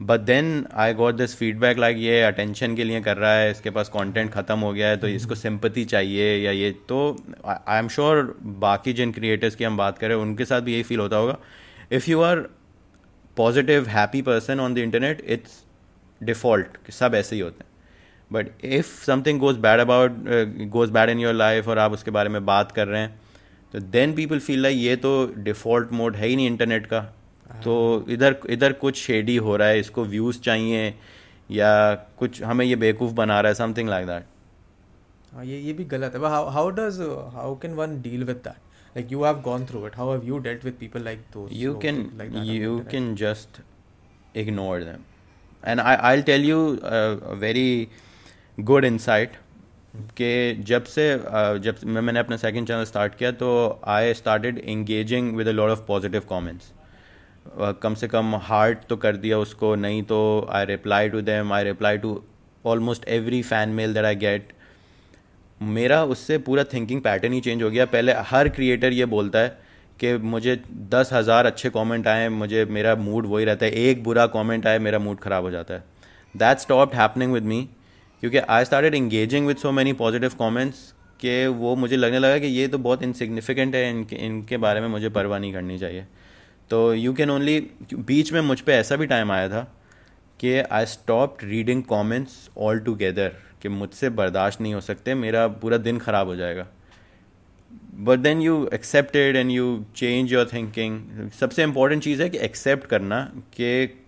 but 0.00 0.20
then 0.20 0.66
I 0.74 0.94
got 0.94 1.14
this 1.14 1.36
feedback 1.36 1.78
like 1.78 1.96
ये 1.98 2.20
attention 2.22 2.74
के 2.76 2.84
लिए 2.84 3.00
कर 3.00 3.16
रहा 3.16 3.32
है 3.32 3.50
इसके 3.50 3.70
पास 3.70 3.88
कंटेंट 3.88 4.30
ख़त्म 4.32 4.58
हो 4.58 4.72
गया 4.72 4.88
है 4.88 4.96
तो 4.96 5.08
इसको 5.08 5.34
सिंपति 5.34 5.84
चाहिए 5.84 6.36
या 6.36 6.50
ये? 6.50 6.70
तो 6.70 7.16
आई 7.46 7.78
एम 7.78 7.88
श्योर 7.88 8.36
बाकी 8.42 8.92
जिन 8.92 9.12
क्रिएटर्स 9.12 9.54
की 9.54 9.64
हम 9.64 9.76
बात 9.76 9.98
करें 9.98 10.14
उनके 10.14 10.44
साथ 10.44 10.60
भी 10.60 10.72
यही 10.72 10.82
फील 10.82 11.00
होता 11.00 11.16
होगा। 11.16 11.36
If 11.92 12.10
you 12.10 12.20
are 12.20 12.40
positive 13.36 13.88
happy 13.88 14.22
person 14.22 14.60
on 14.60 14.74
the 14.74 14.78
internet 14.78 15.20
it's 15.26 15.62
default 16.20 16.90
सब 16.92 17.14
ऐसे 17.14 17.36
ही 17.36 17.42
होते 17.42 17.64
हैं। 17.64 17.69
But 18.32 18.64
if 18.64 18.86
something 19.04 19.38
goes 19.40 19.58
bad 19.58 19.80
about 19.80 20.12
goes 20.72 20.90
bad 20.92 21.10
in 21.10 21.18
your 21.18 21.34
life 21.34 21.68
और 21.68 21.78
आप 21.78 21.92
उसके 21.92 22.10
बारे 22.10 22.28
में 22.28 22.44
बात 22.46 22.72
कर 22.72 22.88
रहे 22.88 23.00
हैं 23.00 23.18
तो 23.72 23.80
देन 23.96 24.14
पीपल 24.14 24.38
फील 24.40 24.62
लाइक 24.62 24.78
ये 24.78 24.96
तो 24.96 25.10
डिफ़ॉल्ट 25.38 25.92
मोड 25.92 26.16
है 26.16 26.26
ही 26.26 26.36
नहीं 26.36 26.46
इंटरनेट 26.46 26.86
का। 26.86 27.00
तो 27.64 27.72
इधर 28.10 28.36
इधर 28.50 28.72
कुछ 28.82 28.96
शेडी 28.96 29.36
हो 29.36 29.56
रहा 29.56 29.68
है 29.68 29.78
इसको 29.80 30.04
व्यूज़ 30.04 30.40
चाहिए 30.40 30.94
या 31.50 31.94
कुछ 32.18 32.42
हमें 32.42 32.64
ये 32.64 32.76
बेवकूफ़ 32.76 33.12
बना 33.14 33.40
रहा 33.40 33.50
है 33.50 33.54
समथिंग 33.54 33.88
लाइक 33.88 34.06
दैट 34.06 34.24
हाँ 35.34 35.44
ये 35.44 35.58
ये 35.60 35.72
भी 35.72 35.84
गलत 35.84 36.14
है। 36.14 36.20
How 36.30 36.48
how 36.50 36.70
does 36.78 37.00
how 37.34 37.54
can 37.62 37.74
one 37.74 38.00
deal 38.02 38.24
with 38.24 38.36
that 38.36 38.96
like 38.96 39.12
you 39.12 39.24
have 39.24 39.40
gone 39.44 39.66
through 39.66 39.86
it 39.86 39.96
how 39.96 40.12
have 40.12 40.26
you 40.28 40.38
dealt 40.46 40.64
with 40.64 40.74
people 40.80 41.04
like 41.04 41.18
those 41.34 41.50
you 41.64 41.74
can 41.84 42.00
you 42.52 42.80
can 42.94 43.14
just 43.22 43.60
ignore 44.34 44.80
them. 44.80 45.06
And 45.64 45.80
I, 45.80 45.94
I'll 46.08 46.22
tell 46.22 46.40
you 46.40 46.58
a, 46.82 47.34
good 48.64 48.84
insight, 48.84 49.38
कि 49.94 50.62
जब 50.66 50.84
से 50.84 51.04
जब 51.60 51.76
मैं, 51.84 52.00
मैंने 52.00 52.20
अपना 52.20 52.36
second 52.36 52.66
channel 52.66 52.84
start 52.84 53.14
किया 53.14 53.30
तो 53.32 53.48
I 53.88 54.14
started 54.14 54.58
engaging 54.58 55.34
with 55.36 55.48
a 55.48 55.52
lot 55.52 55.70
of 55.70 55.80
positive 55.86 56.22
comments 56.30 56.72
कम 57.82 57.94
से 57.94 58.08
कम 58.08 58.34
हार्ट 58.42 58.78
तो 58.88 58.96
कर 58.96 59.16
दिया 59.16 59.38
उसको, 59.38 59.74
नहीं 59.76 60.02
तो 60.02 60.48
I 60.50 60.64
reply 60.66 61.08
to 61.08 61.20
them 61.22 61.52
I 61.52 61.64
reply 61.64 61.98
to 61.98 62.22
almost 62.64 63.08
every 63.08 63.42
fan 63.42 63.68
mail 63.70 63.94
that 63.94 64.04
I 64.04 64.16
get 64.16 64.52
मेरा 65.60 66.02
उससे 66.06 66.38
पूरा 66.40 66.64
थिंकिंग 66.72 67.00
पैटर्न 67.02 67.32
ही 67.32 67.40
चेंज 67.40 67.62
हो 67.62 67.70
गया। 67.70 67.86
पहले 67.86 68.12
हर 68.28 68.48
क्रिएटर 68.50 68.92
ये 68.92 69.06
बोलता 69.06 69.38
है 69.38 69.58
कि 70.00 70.16
मुझे 70.28 70.56
दस 70.90 71.10
हज़ार 71.12 71.46
अच्छे 71.46 71.70
कमेंट 71.70 72.06
आए, 72.08 72.28
मुझे, 72.28 72.64
मेरा 72.66 72.94
मूड 72.96 73.26
वही 73.26 73.44
रहता 73.44 73.66
है। 73.66 73.72
एक 73.72 74.02
बुरा 74.04 74.26
कमेंट 74.28 74.66
आए, 74.66 74.78
मेरा 74.78 74.98
मूड 74.98 75.18
ख़राब 75.20 75.44
हो 75.44 75.50
जाता 75.50 75.74
है। 75.74 75.84
That 76.34 76.58
stop 76.58 76.94
happening 76.94 77.32
with 77.32 77.44
me 77.44 77.68
क्योंकि 78.22 78.38
I 78.38 78.64
started 78.64 78.94
engaging 78.94 79.46
with 79.46 79.56
so 79.56 79.72
many 79.72 79.92
positive 79.94 80.34
comments 80.38 80.78
कि 81.20 81.46
वो 81.46 81.74
मुझे 81.76 81.96
लगने 81.96 82.18
लगा 82.18 82.38
कि 82.38 82.46
ये 82.46 82.66
तो 82.68 82.78
बहुत 82.78 83.02
इनसिग्निफिकेंट 83.02 83.74
है, 83.74 83.90
इनके 83.90 84.16
इनके 84.16 84.56
बारे 84.56 84.80
में 84.80 84.88
मुझे 84.88 85.08
परवाह 85.08 85.38
नहीं 85.38 85.52
करनी 85.52 85.78
चाहिए। 85.78 86.06
तो 86.70 86.94
यू 86.94 87.12
कैन 87.14 87.30
ओनली 87.30 87.60
बीच 87.94 88.32
में 88.32 88.40
मुझ 88.40 88.60
पर 88.60 88.72
ऐसा 88.72 88.96
भी 88.96 89.06
टाइम 89.06 89.32
आया 89.32 89.48
था 89.48 89.62
कि 90.40 90.56
I 90.58 90.86
stop 90.86 91.38
reading 91.44 91.82
comments 91.84 92.50
all 92.58 92.78
together 92.80 93.32
कि 93.62 93.68
मुझसे 93.68 94.10
बर्दाश्त 94.10 94.60
नहीं 94.60 94.74
हो 94.74 94.80
सकते, 94.80 95.14
मेरा 95.14 95.46
पूरा 95.48 95.76
दिन 95.78 95.98
ख़राब 95.98 96.28
हो 96.28 96.36
जाएगा। 96.36 96.66
But 98.00 98.18
then 98.18 98.40
you 98.42 98.68
accepted 98.74 99.36
and 99.36 99.50
you 99.50 99.84
change 99.96 100.32
your 100.32 100.48
thinking 100.52 101.30
सबसे 101.40 101.62
इम्पोर्टेंट 101.62 102.02
चीज़ 102.02 102.22
है 102.22 102.28
कि 102.30 102.38
एक्सेप्ट 102.38 102.86
करना 102.86 103.20
कि 103.54 104.02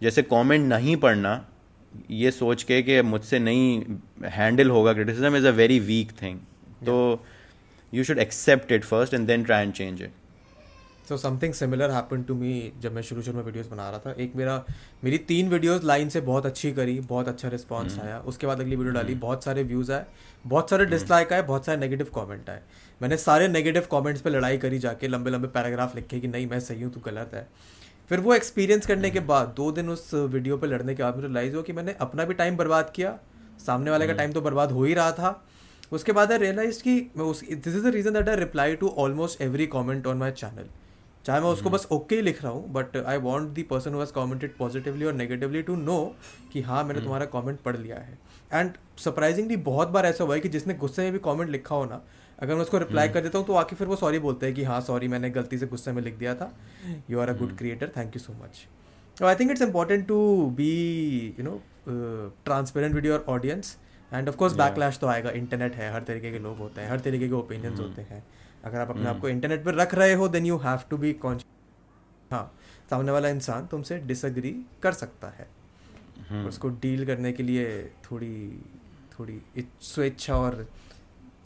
जैसे 0.00 0.22
कमेंट 0.24 0.68
नहीं 0.68 0.96
पढ़ना 0.96 1.34
ये 2.10 2.30
सोच 2.30 2.62
के 2.62 2.82
कि 2.82 3.02
मुझसे 3.02 3.38
नहीं 3.38 3.82
हैंडल 4.24 4.70
होगा 4.70 4.92
criticism 4.92 5.36
is 5.36 5.46
a 5.46 5.50
very 5.50 5.78
weak 5.80 6.12
thing 6.22 6.38
तो 6.86 7.24
you 7.94 8.04
should 8.04 8.18
accept 8.18 8.72
it 8.72 8.84
first 8.84 9.14
and 9.14 9.26
then 9.26 9.44
try 9.44 9.62
and 9.62 9.72
change 9.72 10.02
it 10.02 10.12
so 11.08 11.16
something 11.16 11.54
similar 11.54 11.90
happen 11.90 12.22
to 12.22 12.34
me 12.34 12.72
जब 12.80 12.92
मैं 12.92 13.02
शुरू 13.02 13.22
शुरू 13.22 13.36
में 13.36 13.44
वीडियोस 13.44 13.66
बना 13.66 13.90
रहा 13.90 13.98
था 13.98 14.12
एक 14.18 14.36
मेरा 14.36 14.64
मेरी 15.04 15.18
तीन 15.18 15.48
वीडियोस 15.48 15.84
लाइन 15.84 16.08
से 16.08 16.20
बहुत 16.20 16.46
अच्छी 16.46 16.72
करी 16.72 17.00
बहुत 17.00 17.28
अच्छा 17.28 17.48
रिस्पांस 17.48 17.94
hmm. 17.94 18.04
आया 18.04 18.20
उसके 18.20 18.46
बाद 18.46 18.60
अगली 18.60 18.76
वीडियो 18.76 18.94
डाली 18.94 19.12
hmm. 19.12 19.22
बहुत 19.22 19.44
सारे 19.44 19.62
व्यूज़ 19.62 19.92
आए 19.92 20.06
बहुत 20.46 20.70
सारे 20.70 20.86
डिसलाइक. 20.86 21.32
आए 21.32 21.42
बहुत 21.42 21.66
सारे 21.66 21.78
नेगेटिव 21.78 22.06
कमेंट 22.14 22.50
आए 22.50 22.62
मैंने 23.02 23.16
सारे 23.16 23.48
नेगेटिव 23.48 23.86
कमेंट्स 23.92 24.20
पे 24.20 24.30
लड़ाई 24.30 24.58
करी 24.58 24.78
जाके 24.78 25.08
लंबे 25.08 25.30
लंबे 25.30 25.48
पैराग्राफ 25.48 25.96
लिखे 25.96 26.20
कि 26.20 26.28
नहीं 26.28 26.46
मैं 26.46 26.60
सही 26.60 26.82
हूँ 26.82 26.92
तू 26.92 27.00
गलत 27.00 27.30
है 27.34 27.48
फिर 28.10 28.20
वो 28.20 28.34
एक्सपीरियंस 28.34 28.86
करने 28.86 29.10
के 29.10 29.20
बाद 29.28 29.54
दो 29.56 29.70
दिन 29.72 29.88
उस 29.90 30.12
वीडियो 30.14 30.56
पर 30.56 30.68
लड़ने 30.68 30.94
के 30.94 31.02
बाद 31.02 31.14
मुझे 31.16 31.26
रियलाइज़ 31.26 31.54
हुआ 31.54 31.62
कि 31.62 31.72
मैंने 31.72 31.92
अपना 32.00 32.24
भी 32.24 32.34
टाइम 32.34 32.56
बर्बाद 32.56 32.90
किया। 32.96 33.18
सामने 33.66 33.90
वाले 33.90 34.06
का 34.06 34.12
टाइम 34.12 34.32
तो 34.32 34.40
बर्बाद 34.40 34.72
हो 34.72 34.84
ही 34.84 34.94
रहा 34.94 35.12
था। 35.12 35.44
उसके 35.92 36.12
बाद 36.12 36.32
आई 36.32 36.38
रियलाइज़ 36.38 36.82
कि 36.82 36.94
मैं 37.16 37.24
उस 37.24 37.42
this 37.44 37.74
is 37.74 37.82
the 37.82 37.94
reason 37.94 38.12
that 38.12 38.28
I 38.28 38.36
reply 38.36 38.74
to 38.76 38.88
almost 38.98 39.40
every 39.42 39.66
comment 39.66 40.06
on 40.06 40.16
my 40.16 40.30
channel 40.32 40.68
चाहे 41.24 41.40
मैं 41.40 41.48
उसको 41.48 41.68
हम्म। 41.68 41.76
बस 41.76 41.86
ओके 41.92 42.16
ही 42.16 42.22
लिख 42.22 42.42
रहा 42.42 42.52
हूँ 42.52 42.72
but 42.72 42.96
I 42.96 43.18
want 43.18 43.48
the 43.50 43.62
person 43.64 43.94
has 43.94 44.12
commented 44.12 44.56
positively 44.56 45.04
or 45.04 45.12
negatively 45.14 45.62
to 45.62 45.76
know 45.76 45.98
कि 46.52 46.62
हाँ 46.62 46.82
मैंने 46.82 46.92
हम्म। 46.92 47.04
तुम्हारा 47.04 47.26
कॉमेंट 47.26 47.60
पढ़ 47.60 47.76
लिया 47.76 47.96
है। 47.98 48.18
एंड 48.52 48.72
सरप्राइजिंगली 49.04 49.56
बहुत 49.68 49.88
बार 49.88 50.06
ऐसा 50.06 50.24
हुआ 50.24 50.34
है 50.34 50.40
कि 50.40 50.48
जिसने 50.48 50.74
गुस्से 50.74 51.02
में 51.02 51.12
भी 51.12 51.18
कॉमेंट 51.20 51.50
लिखा 51.50 51.74
हो 51.74 51.84
ना 51.84 52.02
अगर 52.38 52.54
मैं 52.54 52.62
उसको 52.62 52.78
रिप्लाई 52.78 53.06
हम्म। 53.06 53.14
कर 53.14 53.20
देता 53.22 53.38
हूँ 53.38 53.46
तो 53.46 53.54
आके 53.54 53.76
फिर 53.76 53.86
वो 53.88 53.96
सॉरी 53.96 54.18
बोलते 54.18 54.46
हैं 54.46 54.54
कि 54.54 54.64
हाँ 54.64 54.80
सॉरी 54.82 55.08
मैंने 55.08 55.30
गलती 55.30 55.58
से 55.58 55.66
गुस्से 55.66 55.92
में 55.92 56.02
लिख 56.02 56.18
दिया 56.18 56.34
था। 56.34 56.52
You 57.10 57.20
are 57.20 57.28
a 57.28 57.36
good 57.38 57.56
creator 57.58 57.92
thank 57.96 58.16
you 58.16 58.20
so 58.20 58.32
much 58.42 58.66
I 59.22 59.34
think 59.34 59.50
it's 59.50 59.62
important 59.62 60.06
to 60.08 60.20
be 60.56 60.70
you 61.38 61.44
know 61.44 61.60
transparent 62.44 62.94
with 62.94 63.06
your 63.06 63.24
audience 63.28 63.76
and 64.12 64.28
of course 64.28 64.54
backlash 64.56 64.98
तो 64.98 65.06
आएगा। 65.06 65.30
इंटरनेट 65.32 65.74
है 65.74 65.92
हर 65.92 66.02
तरीके 66.02 66.30
के 66.32 66.38
लोग 66.38 66.58
होते 66.58 66.80
हैं 66.80 66.90
हर 66.90 67.00
तरीके 67.00 67.28
के 67.28 67.34
ओपिनियंस 67.34 67.80
होते 67.80 68.02
हैं। 68.02 68.22
अगर 68.64 68.78
आप 68.78 68.90
अपने 68.90 69.08
आप 69.08 69.20
को 69.20 69.28
इंटरनेट 69.28 69.64
पर 69.64 69.74
रख 69.74 69.94
रहे 69.94 70.14
हो 70.14 70.28
then 70.28 70.46
you 70.46 70.56
have 70.58 70.80
to 70.90 70.96
be 70.98 71.12
conscious 71.24 72.32
हाँ 72.32 72.52
सामने 72.90 73.12
वाला 73.12 73.28
इंसान 73.28 73.66
तुमसे 73.66 73.98
डिसअग्री 74.06 74.50
कर 74.82 74.92
सकता 74.94 75.28
है. 75.38 75.46
उसको 76.48 76.68
डील 76.82 77.04
करने 77.06 77.32
के 77.32 77.42
लिए 77.42 77.66
थोड़ी 78.04 78.36
थोड़ी 79.12 79.40
स्वेच्छा 79.82 80.36
और 80.36 80.66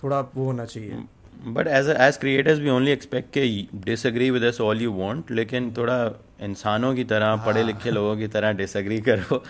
थोड़ा 0.03 0.21
वो 0.35 0.45
होना 0.45 0.65
चाहिए। 0.65 1.03
But 1.47 1.67
as 1.69 1.89
as 1.91 2.17
creators 2.17 2.59
we 2.61 2.71
only 2.71 2.91
expect 2.91 3.33
के 3.33 3.43
disagree 3.85 4.31
with 4.31 4.43
us 4.45 4.61
all 4.61 4.83
you 4.83 4.93
want 4.93 5.31
लेकिन 5.31 5.73
थोड़ा 5.77 5.99
इंसानों 6.43 6.95
की 6.95 7.05
तरह 7.05 7.27
हाँ. 7.27 7.45
पढ़े 7.47 7.63
लिखे 7.63 7.91
लोगों 7.91 8.17
की 8.17 8.29
तरह 8.29 8.53
डिसअग्री 8.55 9.01
करो। 9.09 9.43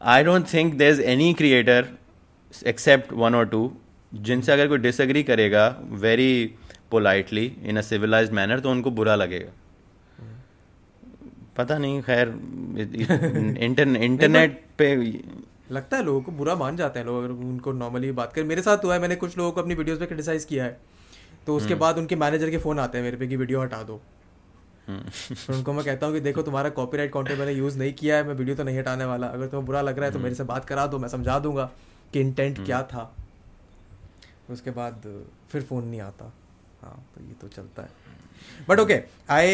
I 0.00 0.24
don't 0.24 0.52
think 0.52 0.74
there 0.74 0.92
is 0.92 1.00
any 1.02 1.32
creator 1.34 1.88
except 2.66 3.12
one 3.12 3.34
or 3.34 3.46
two 3.48 3.70
जिनसे 4.12 4.52
अगर 4.52 4.68
कोई 4.68 4.78
डिसअग्री 4.78 5.22
करेगा 5.22 5.66
very 6.02 6.54
politely 6.90 7.44
in 7.64 7.76
a 7.76 7.80
civilized 7.82 8.30
manner 8.32 8.60
तो 8.60 8.70
उनको 8.70 8.90
बुरा 8.90 9.14
लगेगा। 9.14 9.52
पता 11.56 11.78
नहीं 11.78 12.00
खैर 12.02 12.28
इंटरनेट 13.64 14.60
पे 14.78 14.94
लगता 15.70 15.96
है 15.96 16.02
लोगों 16.04 16.20
को 16.22 16.32
बुरा 16.32 16.54
मान 16.54 16.76
जाते 16.76 16.98
हैं 16.98 17.06
लोग 17.06 17.16
अगर 17.18 17.30
उनको 17.30 17.72
नॉर्मली 17.72 18.10
बात 18.12 18.32
करें। 18.32 18.44
मेरे 18.44 18.62
साथ 18.62 18.84
हुआ 18.84 18.94
है 18.94 19.00
मैंने 19.00 19.16
कुछ 19.16 19.36
लोगों 19.38 19.52
को 19.52 19.60
अपनी 19.60 19.74
वीडियोस 19.74 19.98
पे 19.98 20.06
क्रिटिसाइज 20.06 20.44
किया 20.44 20.64
है। 20.64 20.78
तो 21.46 21.56
उसके 21.56 21.68
हम्म। 21.68 21.80
बाद 21.80 21.98
उनके 21.98 22.16
मैनेजर 22.16 22.50
के 22.50 22.58
फ़ोन 22.58 22.78
आते 22.78 22.98
हैं 22.98 23.04
मेरे 23.04 23.16
पे 23.16 23.26
कि 23.26 23.36
वीडियो 23.36 23.60
हटा 23.62 23.82
दो। 23.82 24.00
तो 24.88 25.52
उनको 25.52 25.72
मैं 25.72 25.84
कहता 25.84 26.06
हूँ 26.06 26.14
कि 26.14 26.20
देखो 26.20 26.42
तुम्हारा 26.42 26.70
कॉपीराइट 26.70 27.12
कंटेंट 27.12 27.38
मैंने 27.38 27.52
यूज़ 27.52 27.78
नहीं 27.78 27.92
किया 27.92 28.16
है 28.16 28.26
मैं 28.26 28.34
वीडियो 28.34 28.56
तो 28.56 28.64
नहीं 28.64 28.78
हटाने 28.78 29.04
वाला। 29.04 29.26
अगर 29.26 29.46
तुम्हें 29.46 29.66
बुरा 29.66 29.80
लग 29.82 29.96
रहा 29.96 30.04
है 30.04 30.10
तो 30.10 30.18
हम्म। 30.18 30.24
मेरे 30.24 30.34
से 30.34 30.44
बात 30.44 30.64
करा 30.64 30.86
दो 30.86 30.98
मैं 30.98 31.08
समझा 31.08 31.38
दूँगा 31.38 31.70
कि 32.12 32.20
इंटेंट 32.20 32.64
क्या 32.66 32.82
था। 32.82 33.14
उसके 34.50 34.70
बाद 34.70 35.02
फिर 35.50 35.62
फ़ोन 35.62 35.84
नहीं 35.84 36.00
आता। 36.00 36.32
हाँ 36.82 36.98
तो 37.14 37.24
ये 37.24 37.34
तो 37.40 37.48
चलता 37.48 37.82
है। 37.82 38.05
But 38.68 38.80
okay 38.82 38.98
i 39.34 39.44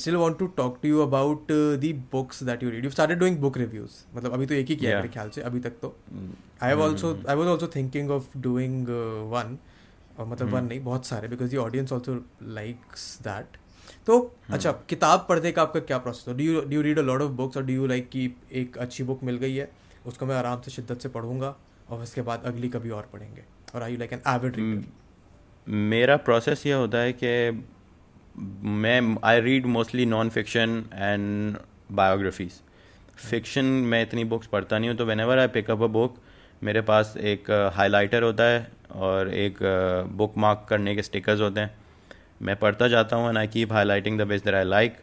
still 0.00 0.16
want 0.22 0.36
to 0.40 0.46
talk 0.56 0.74
to 0.82 0.88
you 0.92 1.02
about 1.02 1.52
uh, 1.54 1.76
the 1.84 1.92
books 2.14 2.40
that 2.48 2.62
you 2.64 2.70
read. 2.72 2.84
You've 2.86 2.96
started 2.96 3.20
doing 3.22 3.36
book 3.44 3.56
reviews. 3.60 3.92
मतलब 4.14 4.32
अभी 4.34 4.46
तो 4.46 4.54
एक 4.54 4.68
ही 4.68 4.76
किया 4.76 4.90
है 4.90 4.96
मेरे 4.96 5.08
ख्याल 5.14 5.30
से 5.30 5.40
अभी 5.50 5.60
तक 5.60 5.78
तो। 5.82 5.94
I 6.62 6.68
have 6.68 6.82
also 6.82 7.12
I 7.28 7.36
was 7.36 7.48
also 7.48 7.66
thinking 7.76 8.10
of 8.10 8.38
doing 8.38 8.88
one 9.32 9.56
or 10.18 10.26
मतलब 10.26 10.54
वन 10.54 10.64
नहीं 10.64 10.80
बहुत 10.84 11.06
सारे 11.06 11.28
because 11.28 11.54
the 11.54 11.58
audience 11.58 11.92
also 11.92 12.14
likes 12.58 13.18
that 13.22 13.56
तो 14.06 14.18
अच्छा 14.50 14.72
किताब 14.88 15.26
पढ़ने 15.28 15.52
का 15.52 15.62
आपका 15.62 15.80
क्या 15.80 15.98
प्रोसेस 15.98 16.28
है? 16.28 16.36
Do 16.36 16.44
you 16.44 16.60
do 16.60 16.76
you 16.76 16.82
read 16.82 16.98
a 16.98 17.02
lot 17.02 17.22
of 17.22 17.32
books 17.40 17.56
or 17.56 17.64
do 17.66 17.72
you 17.72 17.86
like 17.86 18.08
कि 18.10 18.30
एक 18.62 18.78
अच्छी 18.78 19.04
बुक 19.04 19.24
मिल 19.24 19.36
गई 19.36 19.54
है 19.54 19.70
उसको 20.06 20.26
मैं 20.26 20.36
आराम 20.36 20.60
से 20.60 20.70
शिद्दत 20.70 21.00
से 21.00 21.08
पढ़ूँगा 21.08 21.56
और 21.90 22.02
उसके 22.02 22.22
बाद 22.22 22.42
अगली 22.46 22.68
कभी 22.68 22.90
और 22.90 23.08
पढ़ेंगे? 23.12 23.44
और 23.74 23.82
I 23.82 23.92
you 23.92 23.98
like 23.98 24.12
an 24.12 24.22
avid 24.28 24.56
reader 24.56 25.72
मेरा 25.90 26.16
प्रोसेस 26.16 26.66
ये 26.66 26.72
होता 26.72 26.98
है 26.98 27.12
कि 27.12 27.64
मैं 28.40 29.16
I 29.24 29.40
read 29.40 29.66
mostly 29.66 30.06
non 30.06 30.28
fiction 30.28 30.84
and 30.94 31.56
biographies 31.92 32.52
fiction 33.30 33.64
मैं 33.64 34.02
इतनी 34.02 34.24
बुक्स 34.24 34.46
पढ़ता 34.46 34.78
नहीं 34.78 34.90
हूँ 34.90 34.96
तो 34.98 35.04
whenever 35.20 35.38
I 35.38 35.46
pick up 35.46 35.82
a 35.82 35.86
book 35.86 36.16
मेरे 36.62 36.80
पास 36.80 37.14
एक 37.16 37.50
हाईलाइटर 37.74 38.22
होता 38.22 38.44
है 38.44 38.66
और 38.92 39.34
एक 39.34 39.58
बुक 40.12 40.38
मार्क 40.38 40.66
करने 40.68 40.94
के 40.94 41.02
स्टिकर्स 41.02 41.40
होते 41.40 41.60
हैं। 41.60 41.74
मैं 42.42 42.56
पढ़ता 42.56 42.88
जाता 42.88 43.16
हूँ 43.16 43.28
and 43.28 43.38
I 43.38 43.46
keep 43.46 43.72
highlighting 43.72 44.18
the 44.18 44.22
best 44.22 44.44
there 44.44 44.54
I 44.54 44.64
like 44.64 44.96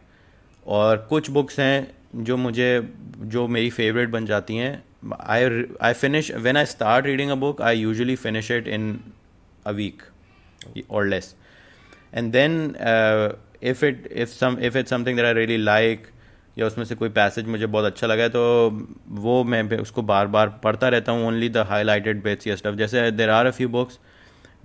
और 0.68 0.98
कुछ 1.10 1.30
बुक्स 1.30 1.60
हैं 1.60 2.24
जो 2.24 2.38
मुझे, 2.38 2.90
जो 3.18 3.48
मेरी 3.48 3.70
फेवरेट 3.70 4.10
बन 4.10 4.26
जाती 4.26 4.56
हैं। 4.56 4.84
I 5.20 5.64
I 5.82 5.94
finish 5.94 6.32
when 6.32 6.58
I 6.58 6.66
start 6.66 7.06
reading 7.06 7.32
a 7.32 7.36
book 7.36 7.62
I 7.62 7.80
usually 7.80 8.16
finish 8.16 8.52
it 8.52 8.68
in 8.68 9.00
a 9.66 9.72
week 9.72 10.02
or 10.92 11.06
less 11.06 11.36
and 12.14 12.32
then 12.32 12.76
if 13.64 13.86
it 13.86 14.08
if 14.08 14.30
some 14.30 14.58
if 14.62 14.78
it 14.78 14.88
something 14.88 15.18
that 15.18 15.26
I 15.26 15.34
really 15.34 15.58
like 15.64 16.08
या 16.58 16.68
उसमें 16.68 16.86
से 16.86 16.96
कोई 16.96 17.10
passage 17.10 17.48
मुझे 17.48 17.66
बहुत 17.66 17.86
अच्छा 17.86 18.08
लगा 18.08 18.24
है 18.24 18.30
तो 18.30 18.44
वो 19.18 19.44
मैं 19.44 19.64
उसको 19.80 20.02
बार 20.04 20.28
बार 20.28 20.50
पढ़ता 20.64 20.88
रहता 20.90 21.12
हूँ 21.12 21.28
ओनली 21.28 21.50
द 21.50 21.66
हाईलाइटेड 21.70 22.24
बेट्स 22.24 22.48
या 22.48 22.56
स्टफ़ 22.56 22.76
जैसे 22.76 23.10
there 23.12 23.30
are 23.30 23.46
a 23.46 23.52
few 23.52 23.70
books 23.70 24.00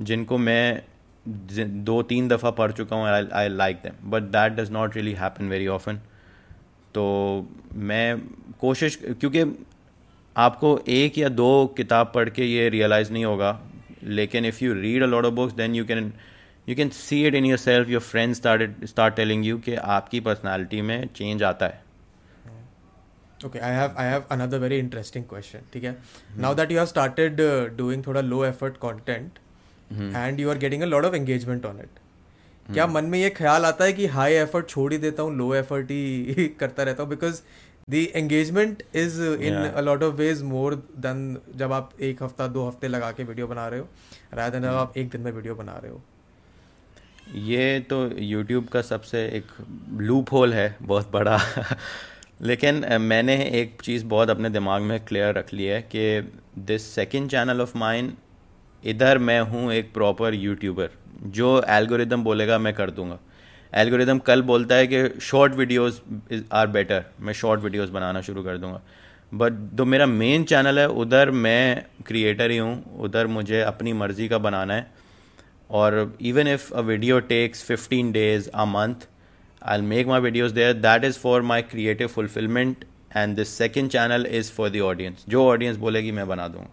जिनको 0.00 0.38
मैं 0.38 0.82
दो 1.84 2.02
तीन 2.02 2.28
दफ़ा 2.28 2.50
पढ़ 2.52 2.72
चुका 2.72 2.96
हूँ 2.96 3.28
I 3.32 3.48
like 3.48 3.76
them 3.82 4.10
but 4.10 4.22
that 4.32 4.52
does 4.52 4.72
not 4.72 4.96
really 4.96 5.12
happen 5.14 5.48
very 5.48 5.66
often 5.68 6.00
तो 6.94 7.04
मैं 7.74 8.20
कोशिश, 8.60 8.96
क्योंकि 9.20 9.44
आपको 10.36 10.78
एक 10.88 11.18
या 11.18 11.28
दो 11.30 11.66
किताब 11.76 12.12
पढ़ 12.14 12.28
के 12.30 12.44
ये 12.44 12.68
रियलाइज़ 12.68 13.12
नहीं 13.12 13.24
होगा, 13.24 13.58
लेकिन 14.04 14.44
if 14.44 14.64
you 14.64 14.74
read 14.74 15.02
a 15.02 15.06
lot 15.06 15.24
of 15.24 15.34
books 15.34 15.54
then 15.54 15.74
you 15.74 15.84
can 15.84 16.12
you 16.68 16.74
can 16.76 16.88
see 16.88 17.24
it 17.26 17.34
in 17.34 17.44
yourself 17.58 17.88
your 17.88 18.00
friend 18.00 18.34
started 18.34 18.84
start 18.86 19.14
telling 19.14 19.46
you 19.46 19.58
कि 19.58 19.74
आपकी 19.94 20.20
पर्सनैलिटी 20.28 20.80
में 20.82 21.06
चेंज 21.16 21.42
आता 21.42 21.66
है। 21.66 21.80
Okay 23.46 23.58
I 23.58 23.74
have 23.74 23.94
I 23.98 24.08
have 24.08 24.24
another 24.30 24.58
very 24.58 24.78
interesting 24.78 25.24
question 25.28 25.60
ठीक 25.72 25.84
है? 25.84 25.96
Now 26.38 26.54
that 26.54 26.70
you 26.72 26.78
have 26.78 26.86
started 26.86 27.40
doing 27.76 28.06
थोड़ा 28.06 28.20
low 28.20 28.44
effort 28.44 28.76
content 28.84 29.38
and 29.92 30.40
you 30.40 30.50
are 30.50 30.58
getting 30.58 30.82
a 30.82 30.86
lot 30.86 31.04
of 31.04 31.14
engagement 31.14 31.66
on 31.66 31.80
it 31.80 31.98
क्या 32.72 32.86
मन 32.86 33.04
में 33.04 33.18
ये 33.18 33.30
ख्याल 33.30 33.64
आता 33.66 33.84
है 33.84 33.92
कि 33.92 34.06
हाई 34.06 34.32
एफर्ट 34.34 34.68
छोड़ 34.68 34.92
ही 34.92 34.98
देता 34.98 35.22
हूँ 35.22 35.36
लो 35.36 35.54
एफर्ट 35.54 35.90
ही 35.90 36.46
करता 36.60 36.82
रहता 36.82 37.02
हूँ? 37.02 37.10
Because 37.10 37.42
the 37.90 38.00
engagement 38.18 38.82
is 39.00 39.14
uh, 39.20 39.30
in 39.46 39.56
Yeah. 39.56 39.72
a 39.80 39.82
lot 39.86 40.02
of 40.06 40.20
ways 40.22 40.42
more 40.50 40.76
than 41.06 41.22
जब 41.56 41.72
आप 41.72 41.90
एक 42.08 42.22
हफ़्ता 42.22 42.46
दो 42.56 42.66
हफ़्ते 42.68 42.88
लगा 42.88 43.10
के 43.12 43.24
वीडियो 43.24 43.46
बना 43.46 43.66
रहे 43.68 43.80
हो 43.80 43.86
rather 44.32 44.52
than 44.54 44.62
जब 44.62 44.76
आप 44.82 44.96
एक 44.98 45.10
दिन 45.10 45.20
में 45.20 45.30
वीडियो 45.32 45.54
बना 45.54 45.76
रहे 45.82 45.90
हो। 45.92 46.00
ये 47.26 47.80
तो 47.80 48.08
YouTube 48.08 48.68
का 48.68 48.80
सबसे 48.82 49.24
एक 49.26 49.46
लूप 50.00 50.32
होल 50.32 50.54
है, 50.54 50.76
बहुत 50.82 51.10
बड़ा। 51.12 51.38
लेकिन 52.42 52.84
मैंने 53.00 53.36
एक 53.60 53.82
चीज़ 53.82 54.04
बहुत 54.04 54.30
अपने 54.30 54.50
दिमाग 54.50 54.82
में 54.82 54.98
क्लियर 55.04 55.34
रख 55.34 55.52
ली 55.54 55.64
है 55.64 55.80
कि 55.82 56.32
this 56.58 56.86
second 56.94 57.30
channel 57.30 57.60
of 57.60 57.76
mine 57.78 58.12
इधर 58.84 59.18
मैं 59.18 59.40
हूँ 59.40 59.72
एक 59.72 59.92
प्रॉपर 59.94 60.34
यूट्यूबर 60.34 60.90
जो 61.24 61.62
एल्गोरिदम 61.68 62.24
बोलेगा, 62.24 62.58
मैं 62.58 62.74
कर 62.74 62.90
दूँगा। 62.90 63.18
एल्गोरिदम 63.72 64.18
कल 64.18 64.42
बोलता 64.42 64.74
है 64.74 64.86
कि 64.86 65.20
शॉर्ट 65.20 65.54
वीडियोस 65.54 66.02
आर 66.52 66.66
बेटर 66.66 67.04
मैं 67.20 67.32
शॉर्ट 67.32 67.60
वीडियोस 67.60 67.90
बनाना 67.90 68.20
शुरू 68.20 68.42
कर 68.42 68.56
दूँगा। 68.58 68.80
बट 69.34 69.52
जो 69.74 69.84
मेरा 69.84 70.06
मेन 70.06 70.44
चैनल 70.44 70.78
है, 70.78 70.88
उधर 70.88 71.30
मैं 71.30 71.84
क्रिएटर 72.06 72.50
ही 72.50 72.56
हूँ, 72.56 72.98
उधर 73.00 73.26
मुझे 73.26 73.60
अपनी 73.60 73.92
मर्ज़ी 73.92 74.28
का 74.28 74.38
बनाना 74.38 74.74
है। 74.74 75.01
Or 75.80 75.88
even 76.30 76.52
if 76.54 76.70
a 76.82 76.82
video 76.92 77.18
takes 77.34 77.66
15 77.72 78.12
days 78.20 78.48
a 78.64 78.66
month 78.76 79.08
i'll 79.72 79.88
make 79.90 80.08
my 80.14 80.20
videos 80.22 80.54
there. 80.54 80.74
That 80.86 81.04
is 81.08 81.18
for 81.24 81.36
my 81.50 81.60
creative 81.74 82.10
fulfillment. 82.20 82.88
And 83.20 83.36
the 83.38 83.44
second 83.48 83.92
channel 83.94 84.24
is 84.36 84.48
for 84.58 84.66
the 84.74 84.80
audience. 84.90 85.24
जो 85.28 85.44
ऑडियंस 85.48 85.76
बोलेगी 85.78 86.12
मैं 86.18 86.26
बना 86.28 86.46
दूँगा। 86.48 86.68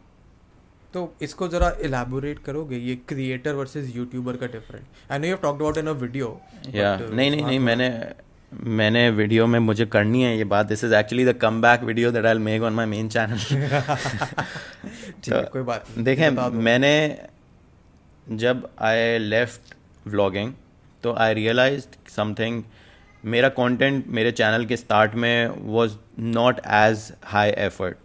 तो 0.94 1.02
इसको 1.22 1.48
जरा 1.48 1.70
इलेबोरेट 1.86 2.40
करोगे? 2.46 2.78
ये 2.78 2.96
क्रिएटर 3.08 3.54
वर्सेस 3.56 3.96
यूट्यूबर 3.96 4.38
का 4.38 4.48
different 4.54 5.12
I 5.12 5.20
know 5.20 5.28
you 5.28 5.36
talked 5.42 5.62
about 5.62 5.78
in 5.78 5.88
a 5.88 5.92
video 6.04 6.30
या 6.76 6.96
नहीं 7.00 7.30
नहीं 7.32 7.44
नहीं 7.46 7.60
मैंने 7.60 7.90
मैंने 8.80 9.10
वीडियो 9.18 9.48
में 9.48 9.60
मुझे 9.60 9.86
करनी 9.96 10.22
है 10.24 10.38
ये 10.38 10.44
बात। 10.54 10.66
This 10.66 10.84
is 10.84 10.94
actually 10.96 11.26
the 11.26 11.34
come 11.42 11.62
back 11.62 11.84
video 11.90 12.12
that 12.12 12.26
I 12.26 12.38
make 12.48 12.62
on 12.62 12.74
my 12.74 12.86
main 12.96 13.10
channel 13.10 13.38
ठीक 13.38 15.34
है 15.34 15.44
कोई 15.54 15.62
बात 15.62 15.86
नहीं। 15.90 16.04
देखें 16.06 16.30
मैंने 16.70 16.94
जब 18.32 18.70
आई 18.80 19.18
लेफ़्ट 19.18 19.74
व्लॉगिंग 20.08 20.54
तो 21.04 21.14
आई 21.14 21.34
रियलाइज़ 21.34 21.86
समथिंग 22.10 22.64
मेरा 23.24 23.50
कंटेंट 23.50 24.08
मेरे 24.08 24.32
चैनल 24.32 24.66
के 24.66 24.78
स्टार्ट 24.78 25.16
में 25.16 25.50
was 25.74 25.98
not 26.20 26.60
as 26.60 27.12
high 27.26 27.50
effort 27.50 27.98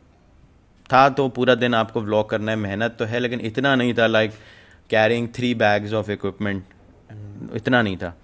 था 0.92 1.08
तो 1.08 1.28
पूरा 1.28 1.54
दिन 1.54 1.74
आपको 1.74 2.00
व्लॉग 2.00 2.28
करना 2.30 2.52
है, 2.52 2.58
मेहनत 2.58 2.96
तो 2.98 3.04
है, 3.04 3.20
लेकिन 3.20 3.40
इतना 3.40 3.74
नहीं 3.74 3.94
था 3.94 4.06
like 4.06 4.32
carrying 4.90 5.28
three 5.34 5.54
bags 5.54 5.92
of 5.92 6.10
equipment 6.10 6.64
इतना 7.54 7.82
नहीं 7.82 7.96
था. 7.96 8.14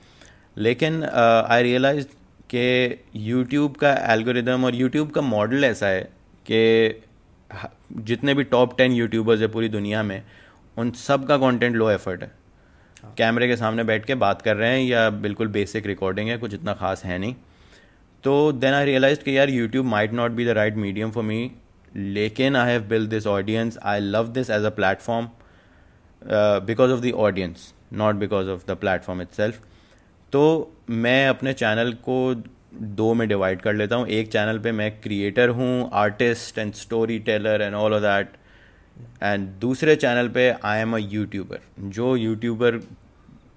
लेकिन 0.57 1.05
आई 1.05 1.63
रियलाइज़ 1.63 2.07
कि 2.55 3.05
यूट्यूब 3.17 3.77
का 3.77 3.93
एल्गोरिदम 4.13 4.65
और 4.65 4.75
यूट्यूब 4.75 5.11
का 5.11 5.21
मॉडल 5.21 5.65
ऐसा 5.65 5.87
है 5.87 6.03
कि 6.51 7.03
जितने 8.03 8.35
भी 8.35 8.45
टॉप 8.45 8.77
टेन 8.79 8.93
यूट्यूबर्स 8.93 9.41
है 9.41 9.49
पूरी 9.49 9.69
दुनिया 9.69 10.03
में 10.03 10.23
उन 10.81 10.91
सब 10.99 11.26
का 11.26 11.37
कंटेंट 11.39 11.76
लो 11.76 11.91
एफर्ट 11.91 12.22
है। 12.22 12.31
कैमरे 13.18 13.49
के 13.49 13.57
सामने 13.57 13.85
बैठ 13.85 14.05
के 14.05 14.14
बात 14.16 14.43
कर 14.43 14.57
रहे 14.57 14.70
हैं 14.70 14.87
या 14.89 15.09
बिल्कुल 15.22 15.49
बेसिक 15.51 15.87
रिकॉर्डिंग 15.87 16.28
है 16.28 16.37
कुछ 16.39 16.55
इतना 16.55 16.72
खास 16.74 17.05
है 17.05 17.18
नहीं। 17.18 17.35
तो 18.24 18.53
देन 18.53 18.74
आई 18.74 18.85
रियलाइज़ 18.85 19.22
कि 19.24 19.37
यार 19.37 19.51
YouTube 19.51 19.87
might 19.87 20.12
not 20.12 20.31
be 20.31 20.45
the 20.47 20.49
right 20.57 20.76
medium 20.76 21.11
for 21.11 21.24
me 21.24 21.51
लेकिन 21.95 22.57
I 22.57 22.70
have 22.70 22.83
build 22.89 23.11
this 23.11 23.26
audience 23.26 23.78
I 23.83 24.01
love 24.01 24.28
this 24.33 24.51
as 24.51 24.64
a 24.64 24.70
platform 24.70 25.28
because 26.66 26.91
of 26.91 27.01
the 27.01 27.12
audience 27.18 27.72
not 27.95 28.14
because 28.16 28.49
of 28.49 28.66
the 28.68 28.76
platform 28.76 29.22
it 29.22 29.55
तो 30.33 30.43
मैं 30.91 31.28
अपने 31.28 31.53
channel 31.53 31.93
को 32.09 32.35
दो 32.74 33.12
में 33.14 33.26
divide 33.28 33.61
कर 33.61 33.74
लेता 33.74 33.97
हूँ। 33.97 34.07
एक 34.09 34.28
चैनल 34.33 34.59
पे 34.59 34.72
मैं 34.72 34.91
क्रिएटर 35.01 35.49
हूँ 35.49 35.91
artist 35.95 36.59
and 36.59 36.72
storyteller 37.20 37.62
and 37.62 37.74
all 37.74 37.95
of 37.95 38.03
that 38.03 38.37
and 39.23 39.49
दूसरे 39.61 39.97
चैनल 39.97 40.29
पे 40.29 40.49
आई 40.65 40.81
एम 40.81 40.95
अ 40.95 40.99
यूट्यूबर 40.99 41.61
जो 41.91 42.15
यूट्यूबर 42.17 42.81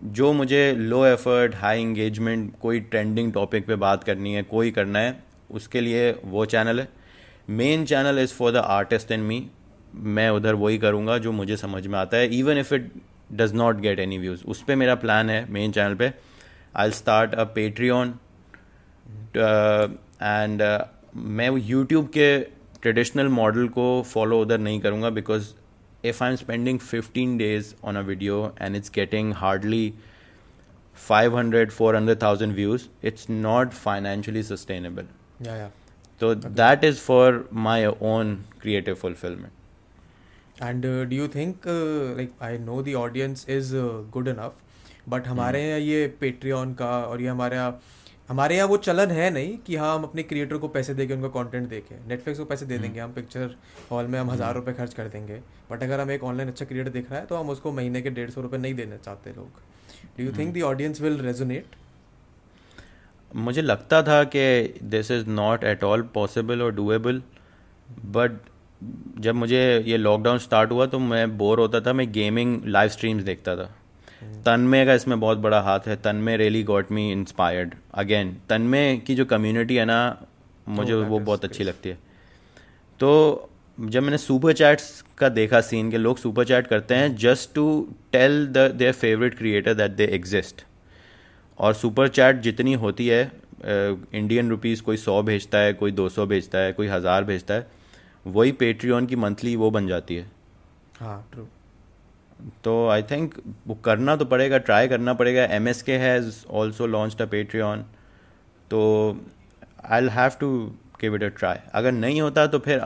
जो 0.06 0.32
मुझे 0.34 0.72
लो 0.74 1.06
एफर्ट 1.06 1.56
हाई 1.56 1.82
इंगेजमेंट 1.82 2.52
कोई 2.62 2.80
ट्रेंडिंग 2.82 3.32
टॉपिक 3.34 3.66
पे 3.68 3.76
बात 3.78 4.04
करनी 4.04 4.34
है, 4.34 4.44
कोई 4.44 4.72
करना 4.72 5.00
है, 5.00 5.24
उसके 5.52 5.82
लिए 5.82 6.12
वो 6.26 6.46
चैनल 6.46 6.80
है. 6.80 6.88
Main 7.50 7.86
channel 7.86 8.20
is 8.20 8.34
for 8.34 8.52
the 8.52 8.58
artist 8.58 9.12
and 9.12 9.24
me 9.24 9.46
मैं 9.96 10.30
उधर 10.30 10.56
वही 10.56 10.78
करूँगा 10.78 11.18
जो 11.18 11.32
मुझे 11.32 11.58
समझ 11.58 11.86
में 11.88 11.98
आता 12.00 12.18
है 12.18 12.28
even 12.38 12.58
if 12.58 12.74
it 12.74 12.92
does 13.32 13.54
not 13.56 13.80
get 13.82 14.00
any 14.00 14.18
views 14.18 14.44
उस 14.46 14.64
पर 14.64 14.76
मेरा 14.76 14.96
प्लान 14.96 15.30
है 15.30 15.46
मेन 15.52 15.72
चैनल 15.72 15.96
पे. 15.96 16.12
I 16.76 16.92
start 16.92 17.34
a 17.34 17.44
Patreon 17.56 18.14
and 19.36 20.62
मैं 21.16 21.50
यूट्यूब 21.58 22.08
के 22.18 22.28
ट्रेडिशनल 22.84 23.28
मॉडल 23.42 23.68
को 23.68 23.86
फॉलो 24.08 24.42
उधर 24.42 24.58
नहीं 24.60 24.80
करूँगा 24.82 25.10
because 25.10 25.54
if 26.06 26.24
I 26.24 26.30
am 26.30 26.36
spending 26.36 26.80
fifteen 26.80 27.38
days 27.38 27.74
on 27.84 27.96
a 27.96 28.02
video 28.02 28.56
and 28.62 28.76
it's 28.76 28.92
getting 28.96 29.34
hardly 29.34 29.94
500 30.98 31.72
400,000 31.72 32.52
views 32.56 32.84
it's 33.02 33.28
not 33.30 33.72
financially 33.76 34.42
sustainable. 34.50 35.06
या 35.42 35.54
sustainable 35.56 35.70
तो 36.22 36.34
that 36.36 36.84
is 36.84 37.00
for 37.00 37.50
my 37.54 37.86
own 37.86 38.36
creative 38.62 38.96
fulfillment. 38.96 39.52
And 40.64 40.86
do 41.10 41.16
you 41.16 41.28
think 41.28 41.64
like 42.18 42.32
I 42.42 42.58
know 42.58 42.82
the 42.84 42.94
audience 42.96 43.46
is 43.50 43.72
good 44.14 44.28
enough 44.28 44.62
but 45.10 45.28
हमारे. 45.28 45.62
यहाँ 45.68 45.80
ये 45.80 46.08
Patreon 46.20 46.74
का 46.74 46.92
और 47.06 47.22
ये 47.22 47.28
हमारे 47.28 47.56
यहाँ 47.56 47.80
हमारे 48.34 48.56
यहाँ 48.56 48.68
वो 48.68 48.78
चलन 48.80 49.12
है 49.12 49.30
नहीं 49.32 49.58
कि 49.66 49.76
हाँ 49.76 49.94
हम 49.96 50.04
अपने 50.04 50.24
क्रिएटर 50.24 50.58
को 50.58 50.68
पैसे 50.70 50.94
देके 50.94 51.14
उनका 51.14 51.28
कंटेंट 51.32 51.68
देखें। 51.70 51.96
नेटफ्लिक्स 52.08 52.40
को 52.40 52.46
पैसे 52.46 52.66
दे. 52.66 52.78
देंगे 52.78 53.00
हम 53.00 53.12
पिक्चर 53.14 53.56
हॉल 53.92 54.06
में 54.06 54.20
हम 54.20 54.30
हज़ार 54.32 54.54
रुपये 54.56 54.74
खर्च 54.74 54.94
कर 54.94 55.08
देंगे। 55.08 55.40
बट 55.72 55.84
अगर 55.84 56.00
हम 56.00 56.12
एक 56.12 56.24
ऑनलाइन 56.24 56.50
अच्छा 56.50 56.66
क्रिएटर 56.66 56.90
देख 56.92 57.12
रहा 57.12 57.20
है 57.20 57.26
तो 57.26 57.36
हम 57.36 57.50
उसको 57.50 57.72
महीने 57.72 58.02
के 58.02 58.10
डेढ़ 58.12 58.30
सौ 58.30 58.42
रुपये 58.42 58.60
नहीं 58.60 58.74
देना 58.74 58.98
चाहते 58.98 59.30
लोग। 59.32 59.62
Do 60.18 60.24
you. 60.24 60.32
Think 60.38 60.54
the 60.56 60.62
audience 60.64 61.02
will 61.02 61.20
resonate 61.20 61.76
मुझे 63.32 63.62
लगता 63.62 64.02
था 64.04 64.24
कि 64.28 64.80
this 64.86 65.12
is 65.12 65.30
not 65.32 65.64
at 65.66 65.84
all 65.84 66.02
possible 66.14 66.62
और 66.62 66.76
डूएबल 66.76 67.22
बट 68.08 68.40
जब 69.20 69.36
मुझे 69.36 69.62
ये 69.88 69.98
लॉकडाउन 69.98 70.38
स्टार्ट 70.40 70.72
हुआ 70.72 70.86
तो 70.86 71.00
मैं 71.02 71.38
बोर 71.38 71.60
होता 71.60 71.82
था 71.82 71.94
मैं 71.94 72.12
गेमिंग 72.12 72.62
लाइव 72.68 72.90
स्ट्रीम्स 72.90 73.24
देखता 73.24 73.56
था। 73.56 73.74
तन्मय 74.46 74.86
का 74.86 74.94
इसमें 74.94 75.20
बहुत 75.20 75.38
बड़ा 75.40 75.60
हाथ 75.62 75.88
है। 75.88 75.96
Tanmay 75.98 76.38
really 76.38 76.64
got 76.64 76.92
me 76.92 77.12
inspired 77.12 77.74
again 77.96 78.36
Tanmay 78.50 78.96
की 79.08 79.16
जो 79.16 79.26
कम्युनिटी 79.28 79.76
है 79.76 79.86
ना 79.86 80.26
मुझे 80.70 80.94
वो 80.94 81.20
बहुत 81.20 81.46
अच्छी 81.46 81.64
लगती 81.64 81.90
है। 81.90 81.98
तो 83.00 83.50
जब 83.78 84.04
मैंने 84.04 84.18
सुपर 84.20 84.54
चैट्स 84.54 85.04
का 85.18 85.30
देखा 85.32 85.62
सीन 85.62 85.90
के 85.92 85.98
लोग 85.98 86.18
सुपर 86.18 86.46
चैट 86.46 86.68
करते 86.68 86.96
हैं 86.96 87.16
just 87.18 87.54
to 87.56 87.66
tell 88.12 88.46
the 88.48 88.70
their 88.74 88.94
favourite 88.94 89.38
creator 89.38 89.74
that 89.74 89.92
they 89.92 90.06
exist 90.14 90.64
और 91.60 91.74
सुपर 91.74 92.08
चैट 92.10 92.42
जितनी 92.42 92.74
होती 92.76 93.08
है 93.08 93.32
इंडियन 93.66 94.50
रुपीस 94.50 94.82
कोई 94.82 94.98
सौ 94.98 95.22
भेजता 95.24 95.58
है 95.58 95.74
कोई 95.74 95.92
दो 95.94 96.08
सौ 96.10 96.26
भेजता 96.26 96.60
है 96.60 96.72
कोई 96.74 96.88
हज़ार 96.88 97.24
भेजता 97.24 97.54
है 97.54 97.68
वही 98.26 98.52
पेट्रियन 98.54 99.06
की 99.06 99.16
मंथली 99.18 99.56
वो 99.56 99.70
बन 99.72 99.88
जाती 99.88 100.16
है। 100.16 100.26
हाँ 101.00 101.28
ट्रू 101.34 101.48
तो 102.64 102.88
आई 102.88 103.04
थिंक 103.04 103.34
वो 103.68 103.76
करना 103.76 104.16
तो 104.16 104.26
पड़ेगा 104.26 104.58
ट्राई 104.58 104.88
करना 104.88 105.14
पड़ेगा। 105.14 105.44
M 105.44 105.68
S 105.68 105.82
K 105.82 105.94
has 105.94 106.46
also 106.50 106.88
launch 106.88 107.22
a 107.22 107.26
Patreon 107.26 107.86
तो 108.70 108.82
I 109.86 110.08
have 110.08 110.32
to 110.40 110.76
give 111.02 111.16
it 111.16 111.24
a 111.24 111.28
try 111.28 111.58
अगर 111.74 111.92
नहीं 111.92 112.22
होता 112.22 112.48
तो 112.48 112.60
फिर 112.60 112.80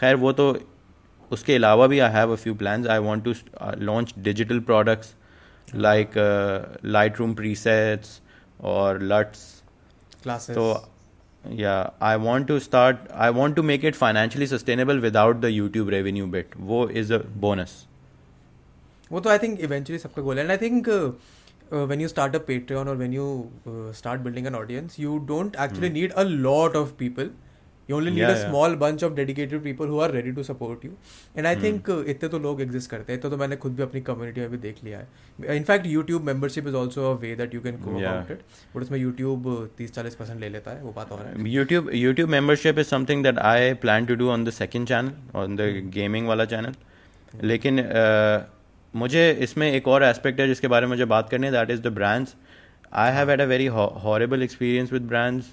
खैर 0.00 0.16
वो 0.16 0.32
तो 0.32 0.58
उसके 1.30 1.54
अलावा 1.54 1.86
भी 1.86 1.98
I 1.98 2.12
have 2.12 2.32
a 2.32 2.36
few 2.36 2.54
plans 2.54 2.86
I 2.86 2.98
want 2.98 3.24
to 3.24 3.34
launch 3.78 4.14
digital 4.18 4.60
products 4.60 5.14
like 5.74 6.10
Lightroom 7.18 7.34
presets 7.34 8.20
और 8.60 9.02
लट्स 9.02 9.62
क्लासेस 10.22 10.56
तो 10.56 10.90
या 11.48 11.92
I 12.02 12.16
want 12.16 12.48
to 12.48 12.58
start 12.58 12.96
I 13.14 13.30
want 13.30 13.56
to 13.56 13.62
make 13.62 13.84
it 13.84 13.94
financially 13.94 14.46
sustainable 14.46 14.98
without 14.98 15.36
the 15.36 15.50
youtube 15.50 15.90
revenue 15.90 16.32
bit 16.34 16.56
वो 16.56 16.88
is 16.88 17.14
a 17.14 17.18
bonus 17.18 17.70
वो 19.12 19.20
तो 19.20 19.30
I 19.30 19.38
think 19.38 19.60
eventually 19.60 19.98
सबका 19.98 20.22
goal 20.22 20.38
and 20.38 20.50
I 20.50 20.56
think 20.56 20.88
when 21.72 22.00
you 22.00 22.08
start 22.08 22.36
a 22.36 22.38
Patreon 22.48 22.88
और 22.88 22.96
when 22.96 23.14
you 23.14 23.26
start 23.96 24.20
building 24.20 24.46
an 24.46 24.54
audience 24.54 25.00
you 25.00 25.18
don't 25.26 25.56
actually 25.62 25.90
need 25.90 26.12
a 26.12 26.22
lot 26.22 26.76
of 26.76 26.92
people 26.98 27.30
you 27.88 27.96
only 27.96 28.10
need 28.10 28.24
a 28.24 28.34
small 28.36 28.74
bunch 28.76 29.02
of 29.04 29.12
dedicated 29.14 29.62
people 29.62 29.88
who 29.88 29.98
are 30.00 30.10
ready 30.10 30.30
to 30.32 30.42
support 30.42 30.84
you 30.84 30.90
and 31.36 31.46
I 31.46 31.56
think 31.62 31.90
इतने 32.08 32.28
तो 32.28 32.38
लोग 32.38 32.60
exist 32.62 32.90
करते 32.90 33.12
हैं. 33.12 33.20
तो, 33.20 33.30
तो 33.30 33.36
मैंने 33.36 33.56
खुद 33.56 33.74
भी 33.76 33.82
अपनी 33.82 34.00
कम्युनिटी 34.00 34.40
में 34.40 34.50
भी 34.50 34.56
देख 34.58 34.76
लिया 34.84 34.98
है. 34.98 35.56
In fact 35.56 35.86
YouTube 35.86 36.22
membership 36.26 36.68
is 36.68 36.74
also 36.76 37.10
a 37.10 37.18
way 37.20 37.34
that 37.36 37.54
you 37.54 37.60
can 37.60 37.76
cooperated 37.82 38.38
but 38.76 38.82
उसमें 38.82 38.98
यूट्यूब 38.98 39.68
तीस 39.78 39.92
चालीस 39.92 40.14
परसेंट 40.14 40.40
ले 40.40 40.48
लेता 40.48 40.70
है. 40.70 40.82
वो 40.82 40.92
बात 40.96 41.12
और 41.12 41.46
YouTube 41.48 41.90
YouTube 41.94 42.30
membership 42.30 42.78
is 42.78 42.86
something 42.88 43.24
that 43.24 43.38
I 43.50 43.74
plan 43.84 44.06
to 44.06 44.14
do 44.14 44.30
on 44.30 44.44
the 44.44 44.50
second 44.52 44.88
channel 44.88 45.38
on 45.40 45.56
the 45.56 45.70
gaming 45.94 46.28
वाला 46.28 46.44
चैनल 46.54 46.74
लेकिन 47.42 47.78
मुझे 48.94 49.30
इसमें 49.42 49.70
एक 49.70 49.88
और 49.88 50.04
एस्पेक्ट 50.04 50.40
है 50.40 50.46
जिसके 50.46 50.68
बारे 50.68 50.86
में 50.86 50.90
मुझे 50.90 51.04
बात 51.06 51.28
करनी 51.30 51.46
है 51.46 51.52
that 51.52 51.70
is 51.70 51.80
the 51.82 51.92
brands 51.94 52.34
I 52.94 53.12
have 53.12 53.30
had 53.30 53.40
a 53.40 53.44
very 53.46 53.66
horrible 54.04 54.42
experience 54.42 54.92
with 54.92 55.02
brands 55.08 55.52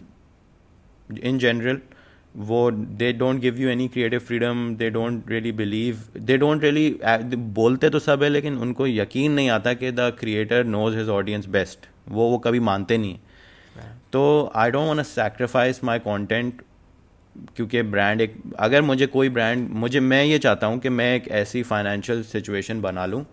in 1.24 1.40
general 1.40 1.80
वो 2.40 2.60
they 2.72 3.12
don't 3.14 3.40
give 3.42 3.58
you 3.60 3.70
any 3.70 3.88
creative 3.88 4.20
freedom 4.20 4.76
they 4.76 4.90
don't 4.90 5.30
really 5.30 5.52
believe 5.54 6.04
they 6.20 6.38
don't 6.38 6.64
really 6.64 7.36
बोलते 7.56 7.90
तो 7.90 8.00
सब 8.00 8.24
है 8.24 8.30
लेकिन 8.30 8.58
उनको 8.58 8.88
यकीन 8.88 9.32
नहीं 9.32 9.50
आता 9.50 9.74
कि 9.74 9.92
the 9.92 10.14
creator 10.20 10.64
knows 10.68 10.98
his 10.98 11.10
audience 11.10 11.46
best 11.50 11.88
वो 12.10 12.30
वो 12.30 12.38
कभी 12.38 12.60
मानते 12.70 12.98
नहीं 12.98 13.18
तो 14.14 14.52
I 14.56 14.72
don't 14.72 14.88
want 14.88 15.06
sacrifice 15.08 15.84
my 15.84 16.00
content 16.00 16.62
क्योंकि 17.56 17.82
ब्रांड 17.82 18.22
एक 18.22 18.36
अगर 18.60 18.82
मुझे 18.82 19.08
कोई 19.08 19.30
ब्रांड 19.30 19.70
मुझे 19.70 20.00
मैं 20.00 20.24
ये 20.24 20.40
चाहता 20.40 20.68
हूँ 20.68 20.80
कि 20.80 20.90
मैं 20.90 21.16
एक 21.16 21.28
ऐसी 21.28 21.64
फाइनेंशियल 21.64 22.24
सिचुएशन 22.24 22.82
बना 22.82 23.06
लूँ 23.06 23.26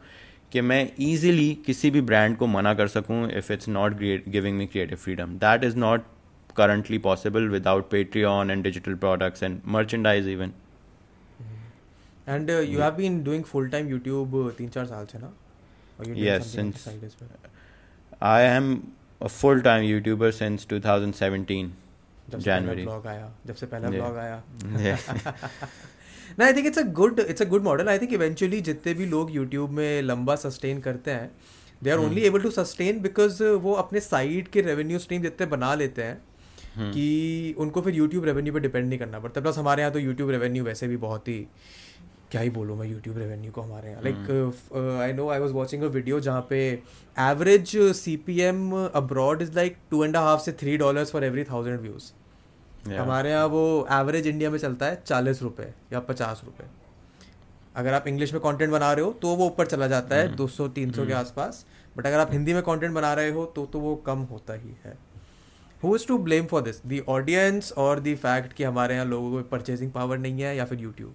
कि 0.53 0.61
मैं 0.61 0.89
ईजिली 1.01 1.55
किसी 1.67 1.91
भी 1.91 2.01
ब्रांड 2.01 2.37
को 2.37 2.47
मना 2.47 2.75
कर 2.75 2.89
सकूँ 2.89 3.27
if 3.31 3.53
it's 3.53 3.69
not 3.69 3.99
giving 4.29 4.57
me 4.59 4.67
creative 4.67 4.99
freedom 4.99 5.35
that 5.39 5.65
is 5.65 5.77
not 5.77 6.05
currently 6.57 6.99
possible 6.99 7.49
without 7.49 7.91
Patreon 8.25 8.51
and 8.51 8.63
digital 8.63 8.95
products 8.95 9.43
and 9.43 9.61
merchandise 9.67 10.29
even 10.29 10.53
and 12.29 12.51
you 12.51 12.81
have 12.81 12.91
been 12.91 13.23
doing 13.25 13.45
full 13.45 13.69
time 13.69 13.89
YouTube 13.89 14.55
तीन 14.59 14.69
चार 14.69 14.87
साल 14.87 15.07
से 15.07 15.19
ना? 15.19 15.33
Yes 16.17 16.53
since 16.53 16.87
I 18.23 18.45
am 18.45 18.75
full 19.23 19.61
time 19.61 19.85
YouTuber 19.85 20.31
since 20.31 20.67
two 20.71 20.81
thousand 20.81 21.15
seventeen 21.15 21.73
जब 22.29 22.39
January. 22.41 22.83
Vlog 22.83 23.07
आया 23.07 23.31
जब 23.47 23.55
से 23.55 23.67
पहला 23.67 23.89
ब्लॉग 23.91 24.17
आया। 24.19 24.43
ना 26.39 26.45
I 26.45 26.53
think 26.53 26.67
it's 26.67 26.79
a 26.79 26.83
good 26.95 27.21
it's 27.21 27.43
a 27.43 27.45
good 27.49 27.63
model 27.65 27.89
I 27.89 27.99
think 27.99 28.13
eventually 28.13 28.61
जितने 28.63 28.95
भी 28.95 29.07
लोग 29.07 29.35
यूट्यूब 29.35 29.71
में 29.73 30.03
लंबा 30.03 30.35
सस्टेन 30.39 30.81
करते 30.81 31.11
हैं 31.11 31.31
they 31.83 31.91
are 31.91 31.99
only 31.99 32.23
able 32.27 32.43
to 32.43 32.51
sustain 32.53 33.01
because 33.03 33.43
वो 33.63 33.73
अपने 33.83 34.01
साइड 34.01 34.49
के 34.49 34.61
रेवेन्यू 34.63 34.99
स्ट्रीम 34.99 35.23
जितने 35.23 35.47
बना 35.47 35.75
लेते 35.75 36.03
हैं 36.03 36.21
हम्म। 36.75 36.91
कि 36.93 37.55
उनको 37.59 37.81
फिर 37.83 37.95
यूट्यूब 37.95 38.25
रेवेन्यू 38.25 38.53
पर 38.55 38.61
डिपेंड 38.61 38.89
नहीं 38.89 38.99
करना 38.99 39.19
पड़ता। 39.21 39.41
प्लस 39.41 39.59
हमारे 39.59 39.83
यहाँ 39.83 39.93
तो 39.93 39.99
यूट्यूब 39.99 40.31
रेवेन्यू 40.31 40.65
वैसे 40.65 40.89
भी 40.89 40.97
बहुत 41.07 41.29
ही 41.29 41.47
क्या 42.31 42.41
ही 42.41 42.51
बोलूँ 42.51 42.77
मैं 42.79 42.87
यूट्यूब 42.87 43.19
रेवेन्यू 43.19 43.53
को 43.53 43.63
हमारे 43.63 43.91
यहाँ। 43.91 44.03
Like 44.03 45.01
I 45.03 45.13
know 45.13 45.29
I 45.31 45.39
was 45.39 45.53
watching 45.53 45.83
a 45.83 45.87
video 45.89 46.21
जहाँ 46.21 46.47
पे 46.51 46.59
average 47.17 47.77
C 47.97 48.17
P 48.27 48.41
M 48.43 48.73
abroad 48.77 49.43
is 49.43 49.53
like 49.55 49.77
two 49.91 50.05
and 50.05 50.17
half 50.17 50.41
से 50.43 50.53
three 50.61 50.77
dollars 50.79 51.13
for 51.13 51.25
every 51.25 51.45
thousand 51.45 51.81
views 51.81 52.13
हमारे 52.97 53.31
यहाँ 53.31 53.47
वो 53.47 53.89
एवरेज 53.93 54.27
इंडिया 54.27 54.51
में 54.51 54.59
चलता 54.59 54.87
है 54.87 55.03
चालीस 55.07 55.43
रुपये 55.43 55.75
या 55.93 56.01
पचास 56.01 56.43
रुपये 56.45 56.67
अगर 57.77 57.95
आप 57.95 58.07
इंग्लिश 58.07 58.33
में 58.33 58.43
कंटेंट 58.43 58.73
बना 58.73 58.93
रहे 58.93 59.05
हो 59.05 59.13
तो 59.13 59.29
वो 59.29 59.47
ऊपर 59.47 59.67
चला 59.67 59.87
जाता 59.87 60.17
है 60.17 60.37
दो 60.37 60.47
सौ 60.47 60.69
तीन 60.69 60.93
सौ 60.93 61.03
के 61.03 61.11
hmm. 61.11 61.21
आसपास। 61.21 61.67
बट 61.97 62.07
अगर 62.07 62.19
आप 62.19 62.33
हिंदी 62.33 62.55
में 62.55 62.63
कंटेंट 62.63 62.95
बना 62.95 63.15
रहे 63.15 63.31
हो 63.31 63.47
तो 63.47 63.67
तो 63.67 63.81
वो 63.81 63.97
कम 63.97 64.19
होता 64.19 64.55
ही 64.55 64.77
है। 64.85 64.99
Who 65.85 65.97
is 65.97 66.07
to 66.07 66.19
blame 66.19 66.47
for 66.47 66.63
this 66.63 66.87
the 66.87 67.03
audience 67.09 67.73
और 67.73 68.01
दी 68.01 68.15
फैक्ट 68.15 68.53
कि 68.53 68.65
हमारे 68.65 68.95
यहाँ 68.95 69.07
लोगों 69.07 69.31
को 69.31 69.49
परचेजिंग 69.49 69.91
पावर 69.91 70.19
नहीं 70.19 70.41
है 70.41 70.57
या 70.57 70.65
फिर 70.65 70.79
यूट्यूब 70.79 71.15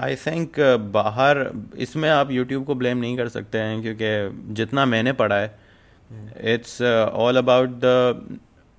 आई 0.00 0.16
थिंक 0.16 0.60
बाहर 0.78 1.52
इसमें 1.78 2.10
आप 2.10 2.30
यूट्यूब 2.30 2.64
को 2.64 2.74
ब्लेम 2.74 2.98
नहीं 2.98 3.16
कर 3.16 3.28
सकते 3.28 3.58
हैं 3.58 3.82
क्योंकि 3.82 4.42
जितना 4.54 4.86
मैंने 4.86 5.12
पढ़ा 5.12 5.36
है 5.36 5.58
it's 6.40 6.82
all 7.12 7.36
about 7.36 7.68
the 7.70 7.84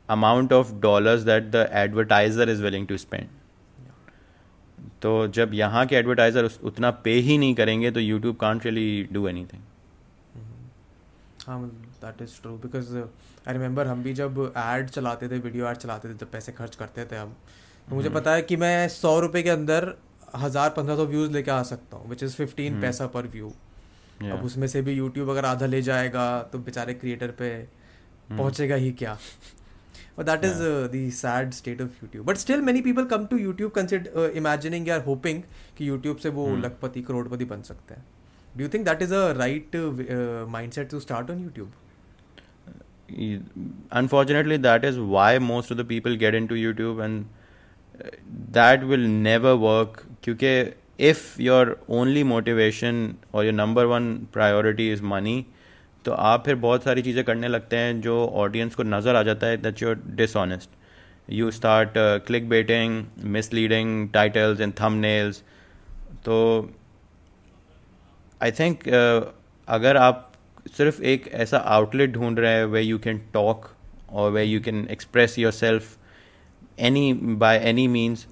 amount 0.09 0.53
of 0.53 0.73
dollars 0.81 1.21
that 1.23 1.51
the 1.51 1.69
advertiser 1.75 2.49
is 2.49 2.63
willing 2.63 2.87
to 2.87 2.97
spend 2.97 3.27
तो 5.01 5.11
जब 5.29 5.53
यहाँ 5.53 5.85
के 5.85 5.95
एडवर्टाइज़र 5.95 6.49
उतना 6.63 6.91
पे 7.03 7.11
ही 7.21 7.37
नहीं 7.37 7.55
करेंगे 7.55 7.91
तो 7.91 7.99
YouTube 7.99 8.35
can't 8.35 8.65
really 8.65 9.07
do 9.13 9.27
anything 9.45 9.61
हाँ 11.47 11.61
that 12.01 12.21
is 12.21 12.41
true 12.41 12.51
because 12.57 12.97
I 12.97 13.53
remember 13.53 13.87
हम 13.87 14.03
भी 14.03 14.13
जब 14.13 14.41
एड 14.57 14.89
चलाते 14.89 15.27
थे 15.29 15.37
वीडियो 15.39 15.69
एड 15.69 15.77
चलाते 15.77 16.09
थे 16.09 16.13
जब 16.15 16.31
पैसे 16.31 16.51
खर्च 16.51 16.75
करते 16.75 17.05
थे 17.05 17.15
हम 17.15 17.35
तो 17.87 17.95
मुझे 17.95 18.07
हम्म। 18.07 18.19
पता 18.19 18.33
है 18.33 18.41
कि 18.41 18.55
मैं 18.57 18.87
सौ 18.89 19.19
रुपये 19.19 19.43
के 19.43 19.49
अंदर 19.49 19.93
हज़ार 20.35 20.69
पंद्रह 20.69 20.95
सौ 20.95 21.05
व्यूज़ 21.05 21.31
लेके 21.31 21.51
आ 21.51 21.61
सकता 21.65 21.97
हूँ 21.97 22.09
विच 22.09 22.23
इज़ 22.23 22.35
फिफ्टीन 22.35 22.81
पैसा 22.81 23.07
पर 23.07 23.27
व्यू 23.27 23.51
अब 24.23 24.43
उसमें 24.45 24.67
से 24.67 24.81
भी 24.81 24.93
यूट्यूब 24.93 25.29
अगर 25.29 25.45
आधा 25.45 25.65
ले 25.65 25.81
जाएगा 25.81 26.25
तो 26.43 26.59
बेचारे 26.59 26.93
क्रिएटर 26.95 27.31
पे 27.33 27.49
पहुँचेगा 28.29 28.75
ही 28.75 28.91
क्या? 28.93 29.17
और 30.18 30.24
that 30.24 30.44
is 30.44 30.58
the 30.94 31.08
sad 31.14 31.52
state 31.52 31.82
of 31.82 32.02
YouTube 32.02 32.26
but 32.26 32.36
still 32.36 32.60
many 32.62 32.80
people 32.82 33.04
come 33.12 33.26
to 33.26 33.36
YouTube 33.36 33.70
consider 33.72 34.32
imagining 34.36 34.88
या 34.88 34.96
होपिंग 35.06 35.42
कि 35.78 35.88
यूट्यूब 35.88 36.16
से 36.16 36.28
वो 36.28 36.46
हम्म। 36.46 36.62
लखपति 36.62 37.02
करोड़पति 37.02 37.44
बन 37.44 37.62
सकते 37.62 37.94
हैं 37.94 38.04
do 38.56 38.62
you 38.62 38.68
think 38.74 38.84
that 38.84 39.02
is 39.02 39.12
a 39.12 39.30
right 39.38 39.76
mindset 40.72 40.90
to 40.90 41.00
start 41.00 41.30
on 41.30 41.42
YouTube 41.42 41.72
unfortunately 43.92 44.56
that 44.58 44.84
is 44.84 44.98
why 45.14 45.38
most 45.38 45.70
of 45.70 45.76
the 45.76 45.84
people 45.84 46.14
get 46.16 46.36
into 46.36 46.56
youtube 46.56 47.02
and 47.04 47.26
uh, 47.94 48.08
that 48.50 48.84
will 48.84 49.06
never 49.26 49.56
work 49.56 49.98
because 50.22 50.72
if 50.98 51.38
your 51.38 51.78
only 51.88 52.22
motivation 52.22 53.18
or 53.32 53.44
your 53.44 53.52
number 53.52 53.86
one 53.88 54.26
priority 54.32 54.88
is 54.90 55.02
money 55.02 55.46
तो 56.05 56.11
आप 56.11 56.45
फिर 56.45 56.55
बहुत 56.55 56.83
सारी 56.83 57.01
चीज़ें 57.01 57.23
करने 57.23 57.47
लगते 57.47 57.77
हैं 57.77 57.99
जो 58.01 58.25
ऑडियंस 58.37 58.75
को 58.75 58.83
नज़र 58.83 59.15
आ 59.15 59.23
जाता 59.23 59.47
है 59.47 59.57
that 59.57 59.81
you're 59.81 60.01
dishonest 60.15 60.69
you 61.29 61.51
start 61.51 61.93
click 62.27 62.49
baiting 62.49 63.03
misleading 63.27 64.09
titles 64.09 64.61
and 64.61 64.73
nails 64.95 65.43
तो 66.25 66.37
आई 68.41 68.51
थिंक 68.51 68.83
uh, 68.83 69.27
अगर 69.67 69.97
आप 69.97 70.25
सिर्फ़ 70.77 71.01
एक 71.03 71.27
ऐसा 71.35 71.57
आउटलेट 71.57 72.11
ढूंढ 72.11 72.39
रहे 72.39 72.53
हैं 72.53 72.65
वे 72.65 72.81
यू 72.81 72.97
कैन 72.99 73.21
टॉक 73.33 73.69
और 74.11 74.31
way 74.31 74.43
you 74.43 74.61
can 74.61 74.87
express 74.91 75.37
yourself 75.51 75.97
any 76.79 77.11
by 77.13 77.57
any 77.59 77.87
means 77.87 78.27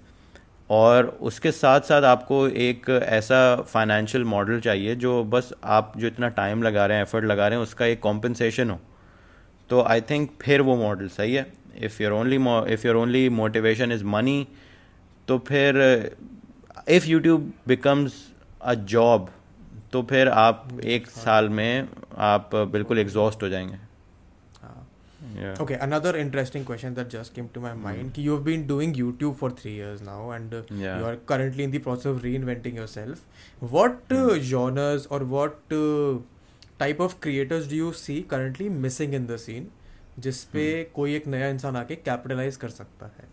और 0.69 1.05
उसके 1.21 1.51
साथ 1.51 1.81
साथ 1.81 2.03
आपको 2.03 2.47
एक 2.47 2.89
ऐसा 2.89 3.55
फाइनेंशियल 3.63 4.23
मॉडल 4.23 4.59
चाहिए 4.59 4.95
जो 4.95 5.23
बस 5.23 5.51
आप 5.63 5.93
जो 5.97 6.07
इतना 6.07 6.29
टाइम 6.29 6.63
लगा 6.63 6.85
रहे 6.85 6.97
हैं 6.97 7.03
एफर्ट 7.03 7.25
लगा 7.25 7.47
रहे 7.47 7.57
हैं, 7.57 7.63
उसका 7.63 7.85
एक 7.85 7.99
कॉम्पनसेशन 8.01 8.69
हो। 8.69 8.79
तो 9.69 9.81
आई 9.83 10.01
थिंक 10.01 10.29
फिर 10.41 10.61
वो 10.61 10.75
मॉडल 10.75 11.07
सही 11.07 11.33
है। 11.33 11.45
If 11.77 12.01
your 12.03 12.13
only 12.13 12.35
if 12.73 12.87
your 12.87 12.95
only 12.95 13.27
motivation 13.31 13.91
is 13.91 14.03
money 14.05 14.47
तो 15.27 15.37
फिर 15.47 15.79
if 16.89 17.07
YouTube 17.07 17.51
becomes 17.67 18.13
a 18.61 18.73
job 18.73 19.29
तो 19.93 20.01
फिर 20.03 20.29
आप 20.29 20.79
एक 20.85 21.07
साल 21.07 21.49
में 21.49 21.87
आप 22.17 22.55
बिल्कुल 22.55 22.99
एग्जॉस्ट 22.99 23.43
हो 23.43 23.49
जाएँगे। 23.49 23.86
Yeah. 25.39 25.55
Okay, 25.59 25.75
another 25.75 26.15
interesting 26.17 26.63
question 26.65 26.95
that 26.95 27.09
just 27.09 27.33
came 27.33 27.49
to 27.49 27.59
my 27.59 27.71
hmm. 27.71 27.83
mind. 27.83 28.13
Mm. 28.13 28.23
You've 28.23 28.43
been 28.43 28.65
doing 28.65 28.93
YouTube 28.93 29.35
for 29.37 29.49
three 29.51 29.73
years 29.73 30.01
now, 30.01 30.31
and 30.31 30.53
uh, 30.53 30.61
yeah. 30.71 30.97
you 30.99 31.05
are 31.05 31.15
currently 31.31 31.63
in 31.63 31.71
the 31.71 31.79
process 31.79 32.05
of 32.07 32.23
reinventing 32.23 32.75
yourself. 32.75 33.21
What 33.59 34.07
mm. 34.09 34.31
uh, 34.31 34.39
genres 34.39 35.05
or 35.07 35.19
what 35.19 35.59
uh, 35.71 36.19
type 36.79 36.99
of 36.99 37.19
creators 37.21 37.67
do 37.67 37.75
you 37.75 37.93
see 37.93 38.23
currently 38.23 38.69
missing 38.69 39.13
in 39.13 39.27
the 39.27 39.37
scene, 39.37 39.71
जिसपे 40.19 40.67
mm. 40.83 40.93
कोई 40.93 41.15
एक 41.15 41.27
नया 41.27 41.47
इंसान 41.49 41.75
आके 41.75 41.95
capitalise 41.95 42.55
कर 42.57 42.69
सकता 42.69 43.05
है 43.17 43.27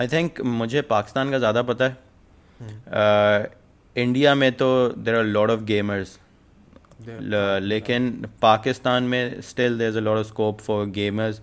I 0.00 0.08
think 0.08 0.40
मुझे 0.60 0.82
पाकिस्तान 0.90 1.30
का 1.30 1.38
ज़्यादा 1.38 1.62
पता 1.70 1.84
है 1.84 1.96
इंडिया 4.02 4.34
में 4.34 4.50
तो 4.56 4.66
there 4.88 5.14
are 5.14 5.24
lot 5.24 5.50
of 5.50 5.60
gamers 5.70 6.18
लेकिन 7.00 8.10
पाकिस्तान 8.42 9.02
में 9.04 9.40
still 9.48 9.78
there 9.78 9.96
a 9.96 10.00
lot 10.00 10.18
of 10.18 10.26
scope 10.26 10.60
for 10.60 10.86
gamers 10.90 11.40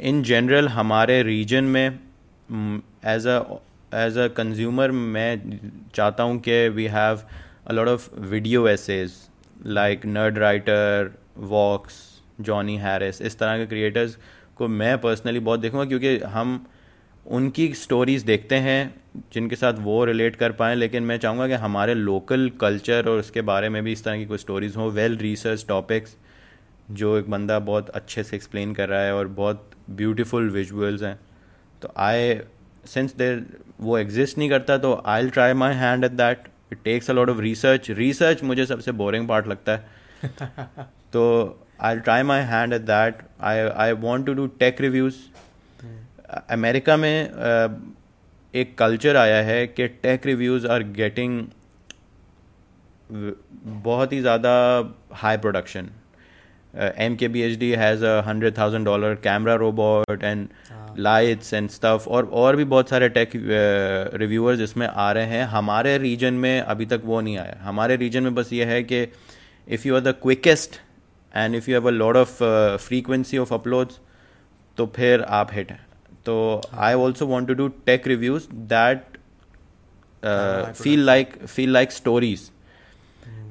in 0.00 0.22
general 0.22 0.68
हमारे 0.68 1.22
रीजन 1.22 1.64
में 1.64 1.86
as 1.88 3.26
a 3.26 3.38
as 3.96 4.18
a 4.18 4.26
consumer 4.36 4.90
मैं 4.90 5.60
चाहता 5.94 6.22
हूँ 6.22 6.38
कि 6.40 6.68
we 6.68 6.86
have 6.86 7.22
a 7.66 7.72
lot 7.72 7.88
of 7.88 8.08
video 8.30 8.68
essays 8.68 9.12
like 9.66 10.06
Nerdwriter 10.38 11.10
Vox 11.50 11.96
Johnny 12.40 12.76
Harris 12.78 13.20
इस 13.22 13.38
तरह 13.38 13.58
के 13.58 13.66
क्रिएटर्स 13.66 14.16
को 14.56 14.68
मैं 14.68 14.96
पर्सनली 15.00 15.40
बहुत 15.40 15.60
देखूँगा, 15.60 15.84
क्योंकि 15.84 16.18
हम 16.18 16.66
उनकी 17.28 17.72
स्टोरीज 17.74 18.22
देखते 18.22 18.56
हैं 18.56 18.94
जिनके 19.34 19.56
साथ 19.56 19.78
वो 19.78 20.04
रिलेट 20.04 20.36
कर 20.36 20.52
पाएँ 20.52 20.76
लेकिन 20.76 21.02
मैं 21.02 21.18
चाहूँगा 21.18 21.46
कि 21.48 21.54
हमारे 21.54 21.94
लोकल 21.94 22.50
कल्चर 22.60 23.08
और 23.08 23.18
उसके 23.18 23.40
बारे 23.40 23.68
में 23.68 23.82
भी 23.84 23.92
इस 23.92 24.04
तरह 24.04 24.16
की 24.16 24.24
कोई 24.26 24.38
स्टोरीज़ 24.38 24.76
हों। 24.76 24.90
वेल 24.90 25.16
रिसर्च 25.18 25.64
टॉपिक्स 25.68 26.16
जो 26.90 27.16
एक 27.18 27.30
बंदा 27.30 27.58
बहुत 27.58 27.90
अच्छे 27.90 28.22
से 28.22 28.36
एक्सप्लेन 28.36 28.72
कर 28.74 28.88
रहा 28.88 29.00
है 29.00 29.14
और 29.14 29.28
बहुत 29.28 29.70
ब्यूटीफुल 29.90 30.50
विजुअल्स 30.50 31.02
हैं। 31.02 31.18
तो 31.82 31.92
आई 31.96 32.34
सिंस 32.86 33.14
देर 33.16 33.46
वो 33.80 33.98
एग्जिस्ट 33.98 34.38
नहीं 34.38 34.48
करता 34.50 34.78
तो 34.78 35.02
I 35.06 35.28
try 35.28 35.52
my 35.52 35.74
hand 35.74 36.04
at 36.04 36.12
that 36.12 36.48
it 36.72 36.78
takes 36.84 37.10
a 37.10 37.14
lot 37.14 37.30
of 37.30 37.38
research 37.38 37.90
research 37.90 38.42
मुझे 38.42 38.66
सबसे 38.66 38.92
बोरिंग 38.92 39.28
पार्ट 39.28 39.46
लगता 39.46 39.72
है। 39.72 39.86
तो 41.12 41.24
I 41.80 41.98
try 41.98 42.22
my 42.22 42.40
hand 42.44 42.72
at 42.72 42.82
that 42.82 43.22
I 43.40 43.58
I 43.58 43.92
want 43.92 44.26
to 44.26 44.32
do 44.34 44.46
tech 44.58 44.80
reviews 44.80 45.14
America 46.50 46.96
में 46.96 47.14
एक 48.54 48.76
कल्चर 48.78 49.16
आया 49.16 49.42
है 49.42 49.66
कि 49.66 49.86
टेक 50.02 50.26
रिव्यूज़ 50.26 50.66
आर 50.66 50.82
गेटिंग 50.98 51.42
बहुत 53.10 54.12
ही 54.12 54.20
ज़्यादा 54.20 54.52
high 55.16 55.36
production 55.36 55.88
M 56.98 57.14
K 57.16 57.28
B 57.28 57.42
H 57.42 57.58
D 57.58 57.70
has 57.72 58.04
a 58.04 58.20
hundred 58.26 58.56
thousand 58.58 58.84
dollar 58.84 59.14
camera 59.24 59.54
robot 59.62 60.24
and 60.24 60.48
lights 60.98 61.54
and 61.54 61.68
stuff 61.70 62.08
और 62.08 62.30
और 62.42 62.56
भी 62.56 62.64
बहुत 62.64 62.88
सारे 62.90 63.08
टेक 63.08 63.30
रिव्यूअर्स 64.20 64.60
इसमें 64.60 64.86
आ 64.86 65.10
रहे 65.12 65.26
हैं। 65.26 65.44
हमारे 65.46 65.96
रीजन 65.98 66.34
में 66.34 66.60
अभी 66.60 66.86
तक 66.86 67.02
वो 67.04 67.20
नहीं 67.20 67.38
आया। 67.38 67.56
हमारे 67.62 67.96
रीजन 67.96 68.22
में 68.22 68.34
बस 68.34 68.52
ये 68.52 68.64
है 68.64 68.82
कि 68.82 69.02
if 69.68 69.88
you 69.88 69.94
are 69.94 70.00
the 70.00 70.14
quickest 70.22 70.80
and 71.34 71.54
if 71.54 71.70
you 71.70 71.76
have 71.76 71.88
a 71.88 71.92
lot 71.92 72.16
of 72.16 72.38
frequency 72.78 73.38
of 73.38 73.54
uploads 73.54 74.00
तो 74.78 74.86
फिर 74.96 75.22
आप 75.22 75.52
हिट 75.52 75.70
हैं। 75.70 75.86
तो 76.28 76.36
I 76.86 76.94
also 76.96 77.26
want 77.26 77.48
to 77.48 77.54
do 77.54 77.68
tech 77.86 78.06
reviews 78.08 78.48
that 78.74 79.16
feel 80.82 81.04
like 81.06 81.36
feel 81.46 81.72
like 81.72 81.92
stories 81.92 82.50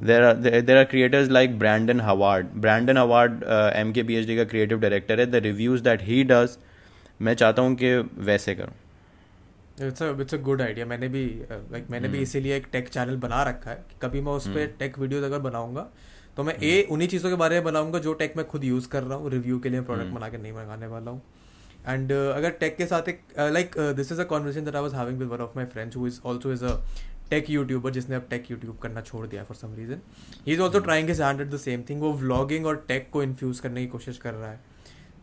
there 0.02 0.24
are 0.24 0.34
there, 0.36 0.62
there 0.62 0.80
are 0.80 0.86
creators 0.86 1.30
like 1.30 1.58
Brandon 1.58 2.00
Howard. 2.00 2.54
Brandon 2.56 2.96
Howard 2.96 3.44
uh, 3.46 3.72
MKBHD 3.76 4.36
का 4.36 4.46
creative 4.48 4.82
director 4.82 5.18
है. 5.18 5.32
The 5.32 5.42
reviews 5.42 5.82
that 5.84 6.02
he 6.02 6.24
does, 6.24 6.58
मैं 7.22 7.34
चाहता 7.36 7.62
हूँ 7.62 7.76
कि 7.76 7.96
वैसे 8.26 8.56
करूँ 8.56 8.74
it's 9.82 10.02
it's 10.02 10.34
a 10.34 10.38
good 10.42 10.62
idea 10.62 10.86
मैंने 10.86 11.08
भी 11.08 11.24
लाइक 11.52 11.86
uh, 11.86 11.92
मैंने 11.92 12.08
भी 12.08 12.14
hmm. 12.14 12.24
इसीलिए 12.24 12.56
एक 12.58 12.68
टेक 12.72 12.88
चैनल 12.90 13.16
बना 13.18 13.42
रखा 13.44 13.70
है 13.72 13.84
कभी 14.02 14.22
मैं 14.22 14.32
उस 14.32 14.48
पर 14.48 14.76
टेक 14.80 14.98
वीडियोज़ 15.00 15.26
अगर 15.26 15.40
बनाऊँगा 15.40 15.88
तो 16.38 16.44
मैं 16.44 16.54
ए 16.56 16.82
hmm. 16.82 16.92
उन्हीं 16.94 17.08
चीज़ों 17.10 17.30
के 17.30 17.36
बारे 17.36 17.56
में 17.56 17.64
बनाऊँगा 17.64 18.00
जो 18.00 18.14
टेक 18.14 18.38
मैं 18.38 18.46
खुद 18.48 18.64
यूज़ 18.64 18.88
कर 18.90 19.04
रहा 19.04 19.18
हूँ 19.18 19.32
रिव्यू 19.32 19.60
के 19.60 19.70
लिए 19.70 19.82
प्रोडक्ट 19.82 20.08
hmm. 20.08 20.16
बना 20.16 20.30
के 20.30 20.38
नहीं 20.38 20.54
मंगाने 20.54 20.88
वाला 20.88 21.12
हूँ 21.12 21.22
एंड 21.88 22.12
uh, 22.12 22.36
अगर 22.36 22.50
टेक 22.60 22.78
के 22.78 22.86
साथ 22.86 23.10
एक 23.10 23.22
like 23.40 23.76
this 23.96 24.12
is 24.12 24.22
a 24.22 24.24
conversation 24.26 24.66
that 24.66 24.76
I 24.76 24.82
was 24.82 24.94
having 24.94 25.20
with 25.20 25.28
one 25.28 25.42
of 25.42 25.52
my 25.56 25.66
friends 25.66 25.98
who 25.98 26.08
is 26.08 26.20
also 26.28 26.54
is 26.54 26.66
a 26.66 26.76
tech 27.30 27.50
YouTuber 27.50 27.92
जिसने 27.92 28.16
अब 28.16 28.28
टेक 28.30 28.52
यूट्यूब 28.52 28.78
करना 28.82 29.02
छोड़ 29.02 29.26
दिया 29.28 29.44
for 29.44 29.58
some 29.58 29.76
reason 29.76 30.02
he 30.48 30.54
is 30.54 30.62
also 30.62 30.80
trying 30.80 31.10
is 31.10 31.22
hand 31.24 31.42
at 31.42 31.48
the 31.48 31.58
same 31.60 31.84
thing 31.90 32.02
वो 32.02 32.14
vlogging 32.14 32.66
और 32.66 32.86
tech 32.88 33.10
को 33.12 33.24
infuse 33.24 33.60
करने 33.60 33.82
की 33.82 33.88
कोशिश 33.88 34.18
कर 34.18 34.34
रहा 34.34 34.52
है. 34.52 34.60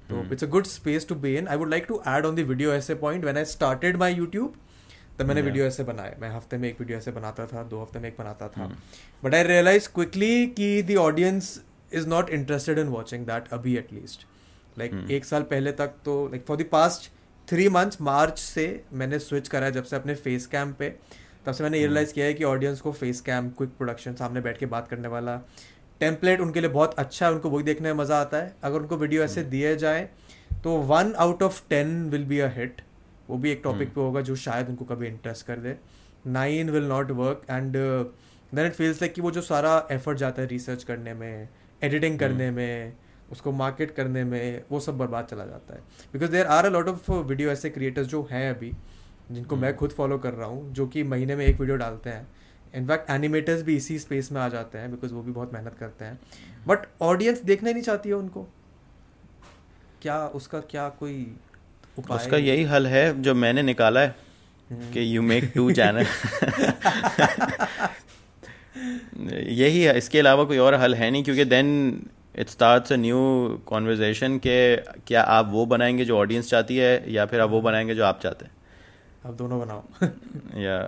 तो 0.08 0.22
it's 0.32 0.44
a 0.44 0.46
good 0.48 0.66
space 0.66 1.08
to 1.08 1.14
be 1.14 1.36
in 1.36 1.48
I 1.48 1.56
would 1.56 1.70
like 1.70 1.84
to 1.88 2.02
add 2.08 2.26
on 2.26 2.34
the 2.34 2.40
video 2.48 2.72
ऐसे 2.72 2.94
point 3.04 3.24
when 3.24 3.36
I 3.36 3.44
started 3.52 3.96
my 3.96 4.14
YouTube 4.14 4.54
तब 5.18 5.26
मैंने 5.26 5.42
वीडियो 5.42 5.64
ऐसे 5.64 5.84
बनाए. 5.84 6.16
मैं 6.20 6.30
हफ़्ते 6.30 6.56
में 6.58 6.68
एक 6.68 6.80
वीडियो 6.80 6.98
ऐसे 6.98 7.10
बनाता 7.12 7.46
था 7.46 7.62
दो 7.64 7.80
हफ़्ते 7.82 7.98
में 7.98 8.08
एक 8.08 8.16
बनाता 8.18 8.48
था. 8.48 8.66
बट 9.24 9.34
आई 9.34 9.42
रियलाइज़ 9.42 9.88
क्विकली 9.94 10.46
कि 10.58 10.82
the 10.82 10.96
audience 10.98 11.60
is 11.94 12.08
not 12.08 12.30
interested 12.30 12.78
in 12.78 12.88
watching 12.88 13.26
that 13.26 13.48
अभी 13.52 13.76
एटलीस्ट 13.76 14.26
लाइक 14.78 14.92
like, 14.92 15.10
एक 15.10 15.24
साल 15.24 15.42
पहले 15.42 15.72
तक 15.72 15.94
तो 16.04 16.26
like 16.28 16.44
for 16.46 16.56
the 16.56 16.64
past 16.72 17.10
three 17.48 17.68
months 17.68 18.00
March 18.00 18.38
से 18.38 18.84
मैंने 18.92 19.18
स्विच 19.18 19.48
करा 19.48 19.66
है 19.66 19.72
जब 19.72 19.84
से 19.84 19.96
अपने 19.96 20.14
फेस 20.14 20.46
कैम 20.46 20.72
पे। 20.72 20.88
तब 21.46 21.52
से 21.52 21.64
मैंने 21.64 21.78
रियलाइज़ 21.78 22.12
किया 22.12 22.26
है 22.26 22.34
कि 22.34 22.44
ऑडियंस 22.44 22.80
को 22.80 22.92
फेस 22.92 23.20
कैम 23.20 23.48
क्विक 23.50 23.70
प्रोडक्शन 23.70 24.14
सामने 24.14 24.40
बैठ 24.40 24.58
के 24.58 24.66
बात 24.66 24.88
करने 24.88 25.08
वाला। 25.08 25.36
टेम्पलेट 26.00 26.40
उनके 26.40 26.60
लिए 26.60 26.70
बहुत 26.70 26.94
अच्छा 26.98 27.26
है 27.26 27.32
उनको 27.32 27.50
वही 27.50 27.64
देखने 27.64 27.92
में 27.92 27.98
मज़ा 28.00 28.20
आता 28.20 28.36
है। 28.36 28.54
अगर 28.64 28.78
उनको 28.78 28.96
वीडियो 28.96 29.22
ऐसे 29.22 29.42
दिए 29.44 29.76
जाए 29.76 30.08
तो 30.64 30.76
one 30.88 31.12
out 31.18 31.42
of 31.42 31.62
ten 31.68 32.10
will 32.10 32.24
be 32.24 32.38
a 32.38 32.48
hit 32.54 32.80
वो 33.28 33.36
भी 33.38 33.50
एक 33.50 33.60
टॉपिक 33.64 33.94
पे 33.94 34.00
होगा 34.00 34.20
जो 34.20 34.36
शायद 34.36 34.68
उनको 34.68 34.84
कभी 34.84 35.06
इंटरेस्ट 35.06 35.46
कर 35.46 35.56
दे। 35.56 35.76
Nine 36.26 36.70
will 36.70 36.84
not 36.84 37.10
work 37.10 37.42
and 37.50 37.72
then 37.72 38.66
it 38.66 38.72
feels 38.72 39.02
like 39.02 39.14
कि 39.14 39.20
वो 39.20 39.30
जो 39.30 39.40
सारा 39.42 39.86
एफर्ट 39.90 40.18
जाता 40.18 40.42
है 40.42 40.48
रिसर्च 40.48 40.84
करने 40.84 41.14
में 41.14 41.48
एडिटिंग 41.82 42.18
करने 42.18 42.46
hmm. 42.46 42.56
में 42.56 42.92
उसको 43.34 43.52
मार्केट 43.52 43.94
करने 43.94 44.22
में 44.24 44.62
वो 44.70 44.80
सब 44.80 44.98
बर्बाद 44.98 45.24
चला 45.26 45.44
जाता 45.44 45.74
है। 45.74 45.80
Because 46.12 46.30
there 46.30 46.46
are 46.46 46.66
a 46.66 46.70
lot 46.70 46.88
of 46.88 47.10
video 47.12 47.50
ऐसे 47.50 47.70
क्रिएटर्स 47.70 48.06
जो 48.08 48.22
हैं 48.30 48.48
अभी 48.50 48.72
जिनको 49.30 49.56
मैं 49.56 49.68
हम्म। 49.68 49.78
खुद 49.78 49.90
फॉलो 49.90 50.18
कर 50.18 50.32
रहा 50.34 50.48
हूँ 50.48 50.72
जो 50.74 50.86
कि 50.86 51.02
महीने 51.04 51.36
में 51.36 51.44
एक 51.46 51.60
वीडियो 51.60 51.76
डालते 51.76 52.10
हैं। 52.10 52.26
इनफैक्ट 52.74 53.10
एनिमेटर्स 53.10 53.62
भी 53.62 53.76
इसी 53.76 53.98
स्पेस 53.98 54.30
में 54.32 54.40
आ 54.40 54.48
जाते 54.48 54.78
हैं 54.78 54.90
बिकॉज़ 54.90 55.12
वो 55.14 55.22
भी 55.22 55.32
बहुत 55.32 55.52
मेहनत 55.52 55.76
करते 55.80 56.04
हैं। 56.04 56.18
बट 56.66 56.86
ऑडियंस 57.02 57.42
देखना 57.42 57.68
ही 57.68 57.74
नहीं 57.74 57.84
चाहती 57.84 58.08
है 58.08 58.14
उनको। 58.14 58.46
क्या 60.02 60.26
उसका 60.36 60.60
क्या 60.70 60.88
कोई 61.00 61.16
उपाय 61.98 62.18
उसका 62.18 62.36
यही 62.36 62.64
हल 62.64 62.86
है 62.86 63.22
जो 63.22 63.34
मैंने 63.36 63.62
निकाला 63.62 64.00
है 64.00 64.14
हम्म। 64.70 64.90
कि 64.92 65.16
यू 65.16 65.22
मेक 65.22 65.50
टू 65.54 65.70
चैनल 65.72 66.06
यही 69.52 69.82
है 69.82 69.96
इसके 69.98 70.18
अलावा 70.18 70.44
कोई 70.44 70.58
और 70.58 70.74
हल 70.74 70.94
है 70.94 71.10
नहीं 71.10 71.24
क्योंकि 71.24 71.44
then 71.46 71.68
it 72.38 72.48
starts 72.48 72.92
a 72.92 72.96
new 72.96 73.18
conversation 73.66 74.38
के 74.38 74.76
क्या 74.76 75.22
आप 75.22 75.48
वो 75.50 75.66
बनाएँगे 75.66 76.04
जो 76.04 76.18
ऑडियंस 76.18 76.50
चाहती 76.50 76.76
है 76.76 77.12
या 77.12 77.26
फिर 77.26 77.40
आप 77.40 77.50
वो 77.50 77.60
बनाएँगे 77.60 77.94
जो 77.94 78.04
आप 78.04 78.20
चाहते 78.20 78.44
हैं? 78.44 78.52
आप 79.26 79.34
दोनों 79.34 79.60
बनाओ। 79.60 79.82
या 80.62 80.78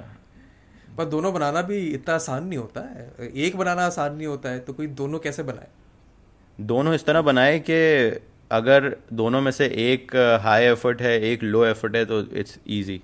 पर 0.98 1.04
दोनों 1.04 1.32
बनाना 1.34 1.62
भी 1.62 1.78
इतना 1.86 2.14
आसान 2.14 2.44
नहीं 2.44 2.58
होता 2.58 2.80
है। 2.80 3.28
एक 3.36 3.56
बनाना 3.56 3.86
आसान 3.86 4.14
नहीं 4.16 4.26
होता 4.26 4.48
है 4.48 4.60
तो 4.60 4.72
कोई 4.72 4.86
दोनों 4.86 5.18
कैसे 5.18 5.42
बनाए? 5.42 5.68
दोनों 6.60 6.94
इस 6.94 7.04
तरह 7.06 7.22
बनाए 7.22 7.58
कि 7.58 7.78
अगर 8.50 8.96
दोनों 9.12 9.40
में 9.40 9.50
से 9.52 9.66
एक 9.66 10.16
हाई 10.42 10.64
एफर्ट 10.64 11.02
है 11.02 11.20
एक 11.22 11.42
लो 11.42 11.64
एफर्ट 11.64 11.96
है 11.96 12.04
तो 12.04 12.20
इट्स 12.20 12.58
इजी 12.66 13.00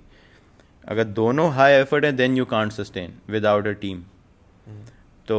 अगर 0.89 1.05
दोनों 1.05 1.51
हाई 1.53 1.73
एफर्ट 1.73 2.05
है 2.05 2.13
then 2.13 2.37
you 2.37 2.45
can't 2.45 2.73
sustain 2.73 3.15
without 3.29 3.67
a 3.67 3.73
team 3.83 4.03
तो 5.29 5.39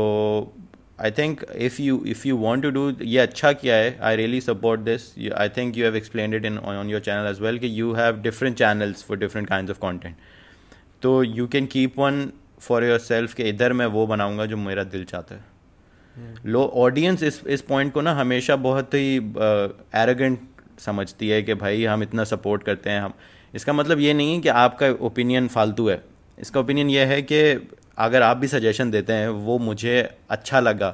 I 1.03 1.11
think 1.11 1.45
if 1.55 1.81
you 1.81 2.03
if 2.07 2.27
you 2.27 2.37
want 2.37 2.63
to 2.63 2.69
do 2.69 2.93
ये 3.01 3.19
अच्छा 3.19 3.53
किया 3.53 3.75
है 3.75 3.99
I 4.01 4.15
really 4.15 4.41
support 4.41 4.81
this 4.81 5.31
I 5.37 5.49
think 5.49 5.77
you 5.77 5.85
have 5.85 5.95
explain 5.95 6.33
it 6.33 6.45
in 6.45 6.57
on 6.57 6.89
your 6.89 7.01
channel 7.01 7.29
as 7.29 7.41
well 7.41 7.59
कि 7.59 7.81
you 7.81 7.93
have 7.93 8.21
different 8.21 8.57
channels 8.57 9.03
for 9.03 9.17
different 9.17 9.47
kind 9.47 9.69
of 9.69 9.79
content 9.79 10.15
तो 11.01 11.23
you 11.23 11.47
can 11.47 11.65
keep 11.65 11.99
one 11.99 12.31
for 12.59 12.83
yourself 12.99 13.33
कि 13.33 13.43
इधर 13.43 13.73
मैं 13.73 13.85
वो 13.85 14.07
बनाऊँगा 14.07 14.45
जो 14.45 14.57
मेरा 14.57 14.83
दिल 14.83 15.03
चाहता 15.03 15.35
है। 15.35 15.53
लो 16.45 16.63
hmm. 16.63 16.71
ऑडियंस 16.71 17.23
इस 17.23 17.41
इस 17.47 17.61
पॉइंट 17.61 17.93
को 17.93 18.01
ना 18.01 18.13
हमेशा 18.13 18.55
बहुत 18.55 18.93
ही 18.93 19.17
एरोगेंट 19.95 20.39
uh, 20.39 20.79
समझती 20.79 21.29
है 21.29 21.43
कि 21.43 21.53
भाई 21.53 21.85
हम 21.85 22.03
इतना 22.03 22.23
सपोर्ट 22.23 22.63
करते 22.63 22.89
हैं 22.89 23.01
हम 23.01 23.13
इसका 23.55 23.73
मतलब 23.73 23.99
ये 23.99 24.13
नहीं 24.13 24.35
है 24.35 24.41
कि 24.41 24.49
आपका 24.49 24.87
ओपिनियन 24.87 25.47
फालतू 25.47 25.89
है। 25.89 26.01
इसका 26.39 26.59
ओपिनियन 26.59 26.89
ये 26.89 27.05
है 27.05 27.21
कि 27.21 27.69
अगर 27.97 28.21
आप 28.21 28.37
भी 28.37 28.47
सजेशन 28.47 28.91
देते 28.91 29.13
हैं, 29.13 29.27
वो 29.27 29.57
मुझे 29.59 30.09
अच्छा 30.29 30.59
लगा 30.59 30.89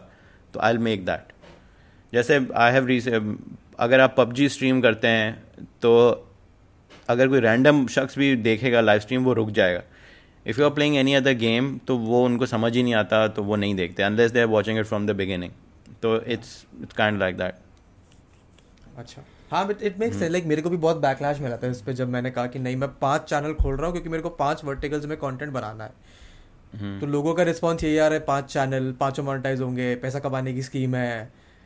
तो 0.54 0.60
आई 0.60 0.78
मेक 0.80 1.06
दैट 1.06 1.34
जैसे 2.14 2.40
आई 2.56 2.72
हैव 2.74 2.86
रीस 2.88 3.08
अगर 3.08 4.00
आप 4.00 4.16
पबजी 4.18 4.50
स्ट्रीम 4.50 4.82
करते 4.82 5.08
हैं 5.08 5.68
तो 5.82 5.92
अगर 7.10 7.28
कोई 7.28 7.40
रैंडम 7.40 7.86
शख्स 7.88 8.18
भी 8.18 8.36
देखेगा 8.38 8.82
लाइव 8.82 9.00
स्ट्रीम 9.00 9.24
वो 9.24 9.34
रुक 9.34 9.50
जाएगा. 9.52 9.82
If 10.46 10.60
you 10.60 10.66
are 10.66 10.72
playing 10.74 10.96
any 10.98 11.14
other 11.14 11.34
game 11.38 11.78
तो 11.88 11.98
वो 11.98 12.24
उनको 12.26 12.46
समझ 12.48 12.76
ही 12.76 12.84
नहीं 12.84 12.94
आता 12.96 13.28
तो 13.28 13.44
वो 13.44 13.56
नहीं 13.56 13.76
देखते 13.76 14.04
unless 14.04 14.32
they 14.32 14.40
are 14.40 14.46
watching 14.48 14.80
it 14.80 14.86
from 14.86 15.08
the 15.08 15.16
beginning 15.16 15.52
तो 16.02 16.16
it's 16.24 16.66
it's 16.82 16.94
kind 16.94 17.20
like 17.20 17.38
that 17.38 17.56
अच्छा। 18.98 19.22
हाँ 19.52 19.66
बट 19.68 19.82
इट 19.84 20.00
मेक्स 20.00 20.22
लाइक 20.24 20.46
मेरे 20.46 20.62
को 20.62 20.70
भी 20.70 20.78
बहुत 20.78 20.98
बैकलैश 20.98 21.40
मिला 21.42 21.58
था 21.58 21.68
इस 21.68 21.82
पर 21.82 21.94
जब 21.94 22.10
मैंने 22.10 22.32
कहा 22.32 22.48
कि 22.48 22.60
नहीं, 22.60 22.76
मैं 22.76 22.90
पाँच 23.02 23.22
चैनल 23.30 23.54
खोल 23.54 23.76
रहा 23.76 23.86
हूँ, 23.86 23.94
क्योंकि 23.94 24.10
मेरे 24.10 24.24
को 24.24 24.30
पाँच 24.30 24.64
वर्टिकल्स 24.66 25.06
में 25.06 25.18
कंटेंट 25.18 25.52
बनाना 25.52 25.84
है। 25.84 25.92
तो 26.74 27.06
लोगों 27.08 27.34
का 27.34 27.44
रिस्पॉन्स 27.44 27.84
यही 27.84 27.98
आ 27.98 28.08
रहा 28.08 28.20
है 28.20 28.26
पाँच 28.26 28.54
चैनल 28.54 28.92
पाँचों 29.00 29.24
मोनेटाइज 29.24 29.62
होंगे 29.62 29.94
पैसा 29.96 30.20
कमाने 30.20 30.54
की 30.54 30.62
स्कीम 30.62 30.96
है। 30.96 31.24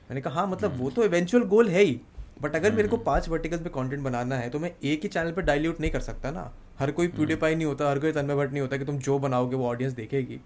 मैंने 0.10 0.22
कहा 0.22 0.34
हाँ 0.34 0.48
मतलब 0.48 0.78
वो 0.80 0.90
तो 0.90 1.04
इवेंचुअल 1.04 1.44
गोल 1.46 1.70
है 1.70 1.82
ही। 1.82 2.00
बट 2.42 2.56
अगर 2.56 2.72
मेरे 2.72 2.88
को 2.88 2.96
हम्म। 2.96 3.06
पाँच 3.06 3.28
वर्टिकल्स 3.30 3.62
पे 3.62 3.70
कंटेंट 3.70 4.02
बनाना 4.04 4.36
है 4.36 4.50
तो 4.50 4.60
मैं 4.60 4.72
एक 4.84 5.04
ही 5.04 5.10
चैनल 5.10 5.32
पे 5.32 5.42
डाइल्यूट 5.42 5.80
नहीं 5.82 5.92
कर 5.92 6.00
सकता 6.00 6.32
ना। 6.32 6.52
हर 6.80 6.92
कोई 6.92 7.08
प्यूडीपाई 7.10 7.52
हम्म। 7.52 7.58
नहीं 7.58 7.68
होता 7.68 7.90
हर 7.90 8.00
कोई 8.00 8.12
तन्मय 8.12 8.36
भट्ट 8.36 8.52
नहीं 8.52 8.62
होता 8.62 8.78
कि 8.78 8.86
तुम 8.86 8.98
जो 9.00 9.18
बनाओगे 9.20 9.56
वो 9.56 9.68
ऑडियंस 9.68 9.94
देखेगी। 9.94 10.40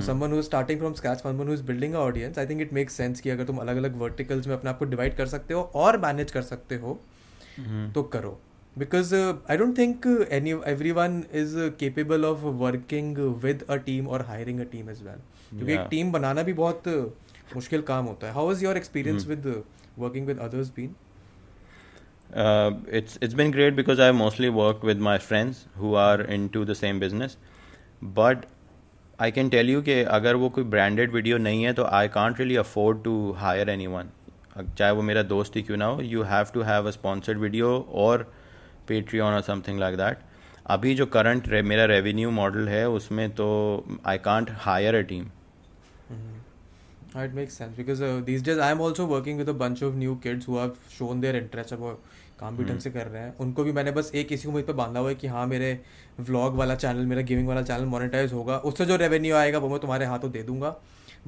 Someone 0.00 0.32
who 0.32 0.42
starting 0.42 0.78
from 0.78 0.92
scratch 0.92 1.18
someone 1.18 1.48
who 1.48 1.54
is 1.54 1.62
building 1.62 1.94
a 1.94 1.98
audience 1.98 2.38
I 2.38 2.46
think 2.46 2.60
it 2.60 2.72
makes 2.72 2.94
sense 2.94 3.20
कि 3.20 3.30
अगर 3.30 3.44
तुम 3.44 3.58
अलग 3.58 3.76
अलग 3.76 3.96
वर्टिकल्स 3.96 4.46
में 4.46 4.54
अपने 4.54 4.70
आप 4.70 4.78
को 4.78 4.84
डिवाइड 4.84 5.16
कर 5.16 5.26
सकते 5.26 5.54
हो 5.54 5.62
और 5.74 5.98
मैनेज 5.98 6.30
कर 6.30 6.42
सकते 6.42 6.74
हो 6.74 6.98
हम्म। 7.56 7.90
तो 7.92 8.02
करो। 8.12 8.38
because 8.79 9.13
uh, 9.13 9.37
I 9.47 9.55
don't 9.55 9.75
think 9.75 10.05
uh, 10.05 10.25
any 10.29 10.53
everyone 10.71 11.27
is 11.31 11.55
uh, 11.55 11.69
capable 11.77 12.25
of 12.25 12.43
working 12.43 13.13
with 13.41 13.63
a 13.69 13.79
team 13.79 14.07
or 14.07 14.23
hiring 14.23 14.59
a 14.59 14.65
team 14.65 14.89
as 14.89 15.01
well. 15.03 15.21
क्योंकि 15.49 15.73
एक 15.73 15.87
टीम 15.89 16.11
बनाना 16.11 16.43
भी 16.43 16.53
बहुत 16.53 16.87
मुश्किल 17.55 17.81
काम 17.89 18.05
होता 18.05 18.27
है. 18.27 18.33
How 18.33 18.45
was 18.47 18.63
your 18.65 18.75
experience 18.81 19.25
mm. 19.25 19.29
with 19.29 19.65
working 19.97 20.25
with 20.25 20.39
others 20.47 20.71
been? 20.79 20.95
Uh, 22.33 22.71
it's 22.99 23.17
it's 23.21 23.37
been 23.41 23.51
great 23.51 23.75
because 23.79 23.99
I 23.99 24.11
mostly 24.11 24.49
work 24.49 24.83
with 24.83 25.07
my 25.07 25.17
friends 25.29 25.65
who 25.77 25.95
are 25.95 26.21
into 26.37 26.65
the 26.65 26.75
same 26.75 26.99
business. 26.99 27.37
But 28.19 28.45
I 29.25 29.31
can 29.31 29.49
tell 29.49 29.69
you 29.73 29.81
कि 29.81 30.01
अगर 30.19 30.35
वो 30.35 30.49
कोई 30.55 30.69
branded 30.71 31.13
video 31.17 31.37
नहीं 31.37 31.63
है 31.63 31.73
तो 31.73 31.83
I 31.99 32.07
can't 32.15 32.39
really 32.43 32.57
afford 32.61 33.03
to 33.09 33.13
hire 33.43 33.69
anyone. 33.77 34.09
चाहे 34.77 34.91
वो 34.91 35.01
मेरा 35.01 35.23
दोस्त 35.29 35.55
ही 35.55 35.61
क्यों 35.61 35.77
ना 35.77 35.85
हो, 35.85 36.01
you 36.15 36.23
have 36.31 36.51
to 36.57 36.65
have 36.71 36.85
a 36.85 36.91
sponsored 36.97 37.39
video 37.39 37.71
or 38.03 38.25
Patreon 38.90 39.26
और 39.26 39.40
समथिंग 39.42 39.80
लाइक 39.80 39.96
दैट 39.96 40.18
अभी 40.66 40.94
जो 40.94 41.06
करंट 41.16 41.48
रे, 41.48 41.62
मेरा 41.62 41.84
रेवेन्यू 41.86 42.30
मॉडल 42.30 42.68
है 42.68 42.88
उसमें 42.90 43.28
तो 43.34 43.50
I 44.06 44.18
can't 44.24 44.50
hire 44.60 44.94
a 44.94 45.00
team 45.12 45.28
it 47.20 47.32
makes 47.36 47.54
sense 47.58 47.76
because 47.76 48.00
uh, 48.06 48.08
these 48.26 48.42
days 48.46 48.60
I 48.64 48.66
am 48.72 48.80
also 48.80 49.04
working 49.12 49.38
with 49.38 49.48
a 49.48 49.54
bunch 49.60 49.80
of 49.86 49.94
new 50.02 50.12
kids 50.24 50.44
who 50.48 50.58
have 50.58 50.76
shown 50.96 51.22
their 51.22 51.38
interest 51.38 51.72
वो 51.78 51.88
काम 52.40 52.56
भी 52.56 52.64
ढंग 52.64 52.72
hmm. 52.72 52.82
से 52.84 52.90
कर 52.90 53.06
रहे 53.06 53.22
हैं। 53.22 53.36
उनको 53.40 53.64
भी 53.64 53.72
मैंने 53.72 53.92
बस 53.92 54.10
एक 54.14 54.32
इसी 54.32 54.48
उम्मीद 54.48 54.64
पर 54.64 54.72
बांधा 54.72 55.00
हुआ 55.00 55.08
है 55.08 55.14
कि 55.14 55.26
हाँ 55.26 55.46
मेरे 55.46 55.72
व्लॉग 56.20 56.54
वाला 56.56 56.74
चैनल 56.74 57.06
मेरा 57.06 57.22
गेमिंग 57.22 57.48
वाला 57.48 57.62
चैनल 57.62 57.84
मोनेटाइज 57.86 58.32
होगा। 58.32 58.58
उससे 58.70 58.86
जो 58.86 58.96
रेवेन्यू 58.96 59.34
आएगा 59.36 59.58
वो 59.58 59.68
मैं 59.68 59.78
तुम्हारे 59.80 60.06
हाथों 60.06 60.30
दे 60.30 60.42
दूँगा। 60.42 60.70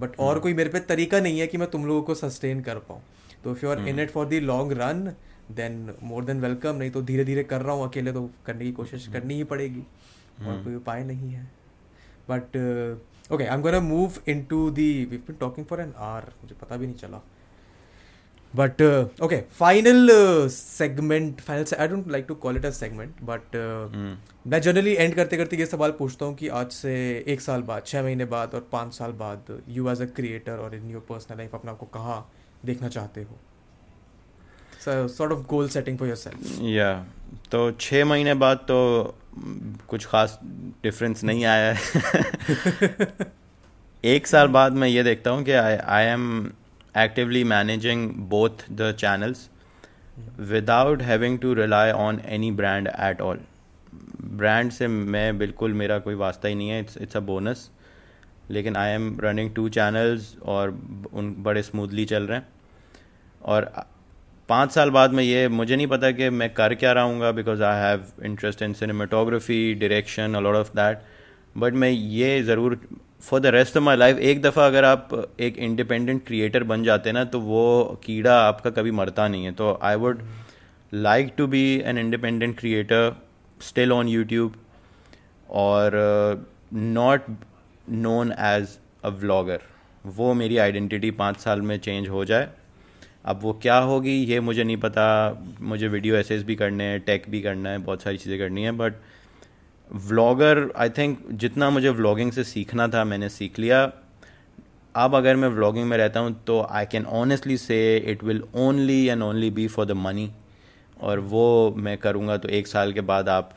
बट 0.00 0.18
और 0.18 0.32
hmm. 0.32 0.42
कोई 0.42 0.54
मेरे 0.54 0.70
पे 0.70 0.80
तरीका 0.92 1.20
नहीं 1.20 1.40
है 1.40 1.46
कि 1.46 1.58
मैं 1.58 1.70
तुम 1.70 1.86
लोगों 1.86 2.02
को 2.02 2.14
सस्टेन 2.14 2.60
कर 2.60 2.78
पाऊँ। 2.88 3.02
तो 3.44 3.52
if 3.52 3.64
you 3.64 3.70
are 3.70 3.86
in 3.88 4.00
it 4.00 4.10
for 4.10 4.28
the 4.28 4.42
long 4.44 4.72
run 4.80 5.04
then 5.50 5.94
more 6.02 6.24
than 6.24 6.40
welcome 6.40 6.76
नहीं 6.76 6.90
तो 6.90 7.02
धीरे 7.02 7.24
धीरे 7.24 7.44
कर 7.44 7.62
रहा 7.62 7.74
हूँ 7.74 7.88
अकेले 7.88 8.12
तो 8.12 8.28
करने 8.46 8.64
की 8.64 8.72
कोशिश 8.72 9.06
हम्म। 9.06 9.18
करनी 9.18 9.34
ही 9.34 9.44
पड़ेगी 9.44 9.80
mm. 9.80 10.46
और 10.46 10.62
कोई 10.64 10.74
उपाय 10.74 11.04
नहीं 11.04 11.30
है 11.30 11.50
but 12.28 12.56
okay 13.32 13.44
I 13.44 13.56
am 13.56 13.62
gonna 13.62 13.80
move 13.82 14.18
into 14.28 14.68
the 14.70 14.88
we 15.04 15.16
been 15.18 15.36
talking 15.36 15.66
for 15.66 15.80
an 15.80 15.92
hour 15.98 16.32
मुझे 16.42 16.54
पता 16.60 16.76
भी 16.76 16.86
नहीं 16.86 16.96
चला 16.96 17.20
but 18.54 18.82
okay 19.22 19.40
final 19.52 20.10
segment 20.50 21.40
final 21.40 21.64
I 21.78 21.88
don't 21.88 22.08
like 22.08 22.24
to 22.28 22.34
call 22.36 22.56
it 22.56 22.64
a 22.66 22.70
segment 22.70 23.22
but 23.22 23.56
hmm, 23.56 24.16
मैं 24.46 24.60
जनरली 24.60 24.94
एंड 24.94 25.14
करते 25.14 25.36
करते 25.36 25.56
ये 25.56 25.66
सवाल 25.66 25.90
पूछता 25.98 26.26
हूँ 26.26 26.34
कि 26.34 26.48
आज 26.54 26.70
से 26.72 26.94
एक 27.26 27.40
साल 27.40 27.62
बाद 27.62 27.86
छः 27.86 28.02
महीने 28.02 28.24
बाद 28.26 28.54
और 28.54 28.68
पाँच 28.72 28.94
साल 28.94 29.12
बाद 29.18 29.58
यू 29.68 29.88
एज 29.90 30.02
अ 30.02 30.06
क्रिएटर 30.16 30.58
और 30.58 30.74
इन 30.74 30.90
योर 30.90 31.06
पर्सनल 31.08 31.38
लाइफ 31.38 31.54
अपने 31.54 31.70
आपको 31.70 31.86
कहाँ 31.94 32.26
देखना 32.64 32.88
चाहते 32.88 33.22
हो 33.22 33.38
sort 34.88 35.32
of 35.32 35.46
goal 35.46 35.68
setting 35.68 35.98
for 35.98 36.08
yourself 36.16 36.58
या 36.62 36.92
तो 37.52 37.70
छः 37.72 38.04
महीने 38.04 38.34
बाद 38.34 38.56
तो 38.68 38.78
कुछ 39.88 40.06
खास 40.06 40.38
डिफरेंस 40.82 41.24
नहीं 41.24 41.44
आया 41.44 41.72
है। 41.72 41.78
एक 44.04 44.26
साल 44.26 44.48
बाद 44.48 44.72
मैं 44.72 44.88
ये 44.88 45.02
देखता 45.02 45.30
हूँ 45.30 45.42
कि 45.44 45.52
I 45.52 46.04
am 46.04 46.46
actively 46.98 47.42
managing 47.44 48.10
both 48.30 48.64
the 48.72 48.92
channels 48.98 49.48
without 50.40 51.02
having 51.02 51.38
to 51.38 51.52
rely 51.54 51.90
on 51.90 52.20
any 52.28 52.50
brand 52.52 52.88
at 52.88 53.20
all 53.20 53.40
brand 54.22 54.70
से 54.72 54.88
मैं 54.88 55.38
बिल्कुल 55.38 55.72
मेरा 55.72 55.98
कोई 55.98 56.14
वास्ता 56.14 56.48
ही 56.48 56.54
नहीं 56.54 56.68
है। 56.68 56.80
इट्स 56.80 56.96
इट्स 56.96 57.16
अ 57.16 57.20
बोनस 57.20 57.70
लेकिन 58.50 58.76
I 58.76 58.90
am 58.90 59.16
running 59.20 59.54
two 59.54 59.68
channels 59.68 60.36
और 60.44 60.70
उन 61.12 61.34
बड़े 61.38 61.62
स्मूथली 61.62 62.04
चल 62.04 62.22
रहे 62.22 62.38
हैं। 62.38 62.48
और 63.42 63.72
पाँच 64.48 64.72
साल 64.72 64.90
बाद 64.90 65.12
में 65.12 65.22
ये, 65.22 65.48
मुझे 65.48 65.76
नहीं 65.76 65.86
पता 65.86 66.10
कि 66.10 66.28
मैं 66.30 66.52
कर 66.54 66.74
क्या 66.74 66.92
रहूँगा 66.92 67.30
because 67.32 67.62
I 67.62 67.80
have 67.80 68.04
interest 68.24 68.62
in 68.62 68.72
cinematography 68.74 69.74
direction 69.74 70.34
a lot 70.34 70.56
of 70.56 70.70
that 70.76 71.02
but 71.56 71.74
मैं 71.74 71.90
ये 71.90 72.42
ज़रूर 72.42 72.78
for 73.22 73.40
the 73.40 73.46
rest 73.54 73.76
of 73.76 73.84
my 73.84 73.96
life 73.96 74.18
एक 74.18 74.42
दफ़ा 74.42 74.66
अगर 74.66 74.84
आप 74.84 75.08
एक 75.40 75.58
इंडिपेंडेंट 75.58 76.24
क्रिएटर 76.26 76.64
बन 76.64 76.84
जाते 76.84 77.12
ना 77.12 77.24
तो 77.24 77.40
वो 77.40 78.00
कीड़ा 78.04 78.38
आपका 78.38 78.70
कभी 78.70 78.90
मरता 78.90 79.28
नहीं 79.28 79.44
है। 79.44 79.52
तो 79.52 79.78
I 79.82 79.96
would 79.96 80.22
like 80.92 81.32
to 81.36 81.46
be 81.46 81.64
an 81.86 81.98
independent 81.98 82.58
creator 82.58 83.14
still 83.60 83.92
on 83.92 84.08
YouTube 84.08 84.54
और 85.50 85.96
not 86.74 87.26
known 87.90 88.32
as 88.38 88.78
a 89.04 89.08
vlogger 89.20 89.60
वो 90.04 90.32
मेरी 90.34 90.58
आइडेंटिटी 90.58 91.10
पाँच 91.12 91.36
साल 91.38 91.60
में 91.62 91.78
चेंज 91.78 92.08
हो 92.08 92.24
जाए। 92.24 92.48
अब 93.24 93.40
वो 93.42 93.52
क्या 93.52 93.76
होगी 93.78 94.12
ये 94.24 94.40
मुझे 94.40 94.64
नहीं 94.64 94.76
पता। 94.76 95.06
मुझे 95.60 95.88
वीडियो 95.88 96.16
एसेस 96.16 96.42
भी 96.42 96.54
करने 96.54 96.84
हैं 96.84 97.00
टेक 97.00 97.24
भी 97.28 97.40
करना 97.40 97.70
है 97.70 97.78
बहुत 97.78 98.02
सारी 98.02 98.16
चीज़ें 98.16 98.38
करनी 98.38 98.62
है 98.62 98.72
बट 98.72 98.94
व्लॉगर 99.90 100.70
आई 100.76 100.90
थिंक 100.90 101.18
जितना 101.32 101.70
मुझे 101.70 101.90
व्लॉगिंग 101.90 102.32
से 102.32 102.44
सीखना 102.44 102.88
था 102.88 103.04
मैंने 103.04 103.28
सीख 103.28 103.58
लिया। 103.58 103.82
अब 104.94 105.14
अगर 105.14 105.36
मैं 105.36 105.48
व्लॉगिंग 105.48 105.88
में 105.88 105.96
रहता 105.96 106.20
हूँ 106.20 106.32
तो 106.46 106.60
I 106.70 106.86
can 106.86 107.04
honestly 107.06 107.56
say 107.56 107.96
it 107.96 108.24
will 108.24 108.42
only 108.54 109.04
and 109.06 109.22
only 109.22 109.50
be 109.50 109.66
for 109.68 109.86
the 109.86 109.92
money 109.98 110.30
और 111.00 111.18
वो 111.18 111.74
मैं 111.76 111.96
करूँगा 111.98 112.36
तो 112.36 112.48
एक 112.48 112.66
साल 112.66 112.92
के 112.92 113.00
बाद 113.00 113.28
आप 113.28 113.54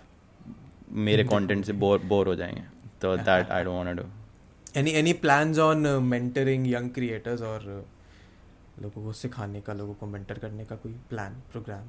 मेरे 0.91 1.24
कंटेंट 1.34 1.66
से 1.66 1.74
बोर 1.74 2.01
बोर 2.05 2.28
हो 2.28 2.36
जाएँगे। 2.36 2.61
तो 3.01 3.16
that 3.18 3.49
I 3.49 3.63
don't 3.63 3.86
want 3.86 3.99
to 3.99 4.80
any 4.80 4.91
any 4.91 5.13
plans 5.13 5.59
on 5.59 5.88
mentoring 6.03 6.72
young 6.72 6.89
creators 6.89 7.41
और 7.41 7.86
लोगों 8.82 9.03
को 9.03 9.13
सिखाने 9.13 9.61
का 9.61 9.73
लोगों 9.73 9.93
को 9.93 10.05
मेंटर 10.05 10.38
करने 10.38 10.65
का 10.65 10.76
कोई 10.76 10.91
प्लान 11.09 11.34
प्रोग्राम 11.51 11.88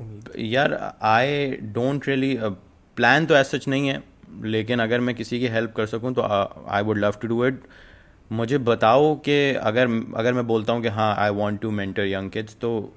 उम्मीद? 0.00 0.30
यार 0.38 0.94
आई 1.02 1.50
डोंट 1.62 2.08
रियली 2.08 2.38
प्लान 2.96 3.26
तो 3.26 3.36
ऐसा 3.36 3.58
सच 3.58 3.68
नहीं 3.68 3.88
है 3.88 4.02
लेकिन 4.42 4.80
अगर 4.80 5.00
मैं 5.00 5.14
किसी 5.14 5.40
की 5.40 5.46
हेल्प 5.46 5.72
कर 5.72 5.86
सकूँ 5.86 6.12
तो 6.14 6.22
I 6.68 6.82
would 6.82 6.98
love 6.98 7.14
to 7.22 7.28
do 7.28 7.44
it 7.46 7.62
मुझे 8.32 8.58
बताओ 8.58 9.14
कि 9.16 9.54
अगर 9.54 9.88
अगर 10.16 10.32
मैं 10.32 10.46
बोलता 10.46 10.72
हूँ 10.72 10.82
कि 10.82 10.88
हाँ 10.88 11.14
I 11.16 11.30
want 11.30 11.60
to 11.60 11.70
mentor 11.70 12.06
young 12.06 12.30
kids 12.30 12.56
तो 12.60 12.94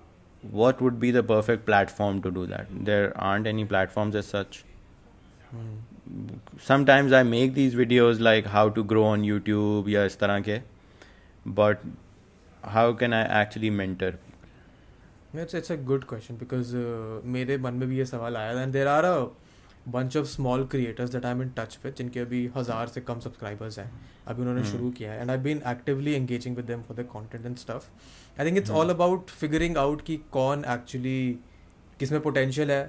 what 0.55 0.81
would 0.81 0.93
be 0.93 1.11
the 1.11 1.17
perfect 1.17 1.65
platform 1.65 2.21
to 2.21 2.29
do 2.29 2.45
that 2.45 2.71
there 2.71 3.13
aren't 3.19 3.47
any 3.47 3.65
platforms 3.67 4.15
as 4.15 4.23
such 4.23 4.63
sometimes 6.67 7.13
i 7.13 7.19
make 7.23 7.51
these 7.55 7.73
videos 7.75 8.21
like 8.27 8.45
how 8.47 8.63
to 8.77 8.83
grow 8.91 9.03
on 9.07 9.25
youtube 9.29 9.89
या 9.89 10.05
इस 10.05 10.19
तरह 10.19 10.39
के 10.39 10.59
but 11.49 11.75
how 12.63 12.93
can 12.95 13.13
I 13.13 13.41
actually 13.41 13.69
mentor 13.69 14.17
it's 15.35 15.55
it's 15.55 15.71
a 15.71 15.75
good 15.83 16.03
question 16.03 16.35
because 16.37 16.75
मेरे 17.27 17.57
मन 17.57 17.73
में 17.73 17.87
भी 17.89 17.97
ये 17.97 18.05
सवाल 18.05 18.37
आया 18.37 18.55
था 18.55 18.61
and 18.61 18.73
there 18.73 18.87
are 18.87 19.05
a 19.05 19.19
bunch 19.87 20.17
of 20.17 20.27
small 20.27 20.65
creators 20.65 21.09
that 21.11 21.25
I 21.25 21.31
am 21.31 21.41
in 21.41 21.49
touch 21.57 21.77
with 21.83 21.95
जिनके 21.97 22.19
अभी 22.19 22.45
हज़ार 22.57 22.87
से 22.87 23.01
कम 23.01 23.19
सब्सक्राइबर्स 23.19 23.79
हैं। 23.79 23.91
अभी 24.27 24.41
उन्होंने 24.41 24.63
शुरू 24.63 24.89
किया 24.91 25.11
है 25.11 25.21
and 25.21 25.31
I 25.31 25.37
been 25.37 25.61
actively 25.67 26.13
engaging 26.13 26.55
with 26.55 26.65
them 26.65 26.81
for 26.81 26.97
the 26.97 27.05
content 27.13 27.45
and 27.45 27.55
stuff 27.57 27.89
I 28.39 28.45
think 28.45 28.57
it's 28.57 28.71
all 28.71 28.89
about 28.89 29.29
figuring 29.31 29.77
out 29.77 30.01
कि 30.01 30.17
कौन 30.31 30.65
एक्चुअली 30.65 31.39
किसमें 31.99 32.21
पोटेंशियल 32.21 32.71
है 32.71 32.83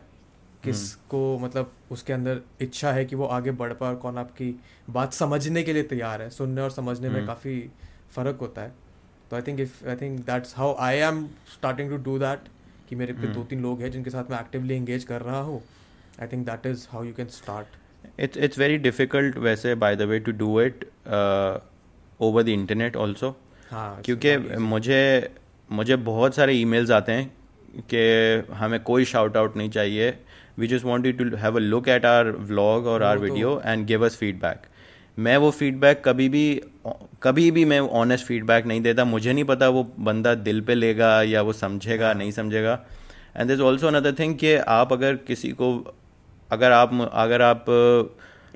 किस 0.64 0.94
को 1.10 1.38
मतलब 1.38 1.72
उसके 1.92 2.12
अंदर 2.12 2.40
इच्छा 2.60 2.92
है 2.92 3.04
कि 3.04 3.16
वो 3.16 3.26
आगे 3.38 3.50
बढ़ 3.52 3.72
पाए 3.72 3.90
और 3.90 3.96
कौन 3.96 4.18
आपकी 4.18 4.54
बात 4.90 5.12
समझने 5.12 5.62
के 5.62 5.72
लिए 5.72 5.82
तैयार 5.84 6.22
है। 6.22 6.30
सुनने 6.30 6.60
और 6.60 6.70
समझने 6.70 7.08
में 7.08 7.26
काफ़ी 7.26 7.60
फ़र्क 8.10 8.38
होता 8.40 8.62
है। 8.62 8.81
तो 9.32 9.36
I 9.36 9.42
think 9.42 9.60
if 9.60 9.88
I 9.88 9.96
think 9.96 10.18
that's 10.20 10.54
how 10.56 10.74
I 10.84 10.96
am 11.02 11.24
starting 11.52 11.90
to 11.90 11.96
do 12.04 12.18
that 12.18 12.48
कि 12.88 12.96
मेरे 12.96 13.12
पे 13.12 13.22
हम्म। 13.22 13.34
दो 13.34 13.44
तीन 13.50 13.62
लोग 13.62 13.82
हैं 13.82 13.90
जिनके 13.90 14.10
साथ 14.10 14.30
मैं 14.30 14.40
एक्टिवली 14.40 14.74
एंगेज 14.74 15.04
कर 15.04 15.20
रहा 15.22 15.38
हूँ। 15.40 15.60
I 16.20 16.26
think 16.32 16.44
that 16.46 16.66
is 16.66 16.86
how 16.90 17.04
you 17.04 17.12
can 17.12 17.26
start 17.28 18.20
it's 18.20 18.36
it's 18.38 18.58
very 18.58 18.76
difficult 18.78 19.38
वैसे 19.38 19.74
by 19.76 19.94
the 19.96 20.08
way 20.10 20.18
to 20.18 20.32
do 20.32 20.60
it 20.60 20.84
over 22.20 22.42
the 22.42 22.48
internet 22.48 22.96
also 22.96 23.34
क्योंकि 23.72 24.36
मुझे 24.66 25.00
मुझे 25.70 25.96
बहुत 26.10 26.34
सारे 26.34 26.54
ईमेल्स 26.54 26.90
आते 26.90 27.12
हैं 27.12 27.84
कि 27.92 28.54
हमें 28.54 28.78
कोई 28.82 29.04
शाउट 29.04 29.36
आउट 29.36 29.56
नहीं 29.56 29.70
चाहिए। 29.70 30.14
We 30.58 30.66
just 30.66 30.84
want 30.84 31.06
you 31.06 31.12
to 31.12 31.36
have 31.36 31.56
a 31.56 31.60
look 31.60 31.88
at 31.88 32.04
our 32.06 32.30
vlog 32.50 32.86
और 32.86 33.02
our 33.02 33.18
video 33.18 33.60
and 33.64 33.86
give 33.86 34.06
us 34.06 34.16
feedback 34.16 34.66
मैं 35.16 35.36
वो 35.36 35.50
फीडबैक 35.50 36.02
कभी 36.04 36.28
भी 36.28 36.60
कभी 37.22 37.50
भी 37.50 37.64
मैं 37.64 37.78
ऑनेस्ट 37.80 38.26
फीडबैक 38.26 38.66
नहीं 38.66 38.80
देता। 38.80 39.04
मुझे 39.04 39.32
नहीं 39.32 39.44
पता 39.44 39.68
वो 39.68 39.82
बंदा 40.00 40.34
दिल 40.36 40.60
पे 40.60 40.74
लेगा 40.74 41.10
या 41.22 41.42
वो 41.42 41.52
समझेगा 41.52 42.06
हाँ। 42.06 42.14
नहीं 42.14 42.30
समझेगा। 42.32 42.78
And 43.36 43.48
this 43.48 43.60
also 43.60 43.86
another 43.86 44.12
thing 44.12 44.34
कि 44.36 44.54
आप 44.54 44.92
अगर 44.92 45.16
किसी 45.26 45.50
को 45.52 45.72
अगर 46.50 46.72
आप 46.72 46.94
अगर 47.12 47.42
आप 47.42 47.64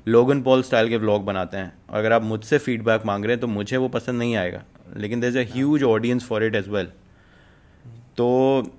लोगन 0.07 0.41
पॉल 0.41 0.63
स्टाइल 0.63 0.89
के 0.89 0.97
व्लॉग 0.97 1.25
बनाते 1.25 1.57
हैं 1.57 1.73
और 1.89 1.99
अगर 1.99 2.13
आप 2.13 2.23
मुझसे 2.23 2.57
फीडबैक 2.57 3.05
मांग 3.05 3.25
रहे 3.25 3.33
हैं 3.33 3.41
तो 3.41 3.47
मुझे 3.47 3.77
वो 3.77 3.87
पसंद 3.89 4.19
नहीं 4.19 4.35
आएगा। 4.35 4.63
लेकिन 4.97 5.19
there 5.19 5.29
is 5.29 5.37
a 5.39 5.53
huge 5.53 5.83
audience 5.83 6.25
for 6.25 6.43
it 6.43 6.55
as 6.55 6.67
well 6.69 6.87
तो 8.17 8.27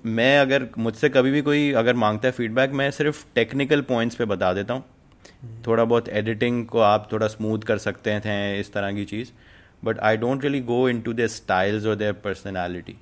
मैं 0.05 0.39
अगर 0.39 0.67
मुझसे 0.77 1.09
कभी 1.09 1.31
भी 1.31 1.41
कोई 1.41 1.71
अगर 1.73 1.93
माँगता 1.95 2.27
है 2.27 2.31
फीडबैक 2.31 2.71
मैं 2.71 2.89
सिर्फ़ 2.91 3.25
टेक्निकल 3.35 3.81
पॉइंट्स 3.81 4.15
पे 4.15 4.25
बता 4.25 4.53
देता 4.53 4.73
हूँ। 4.73 4.83
थोड़ा 5.67 5.83
बहुत 5.83 6.09
एडिटिंग 6.09 6.65
को 6.67 6.79
आप 6.79 7.09
थोड़ा 7.11 7.27
स्मूथ 7.27 7.59
कर 7.59 7.77
सकते 7.77 8.11
हैं 8.11 8.59
इस 8.59 8.73
तरह 8.73 8.93
की 8.93 9.05
चीज़। 9.05 9.31
But 9.85 9.99
I 9.99 10.17
don't 10.17 10.41
really 10.41 10.59
go 10.61 10.89
into 11.01 11.13
their 11.13 11.27
styles 11.27 11.85
और 11.85 11.95
देयर 11.95 12.13
पर्सनैलिटी 12.13 12.97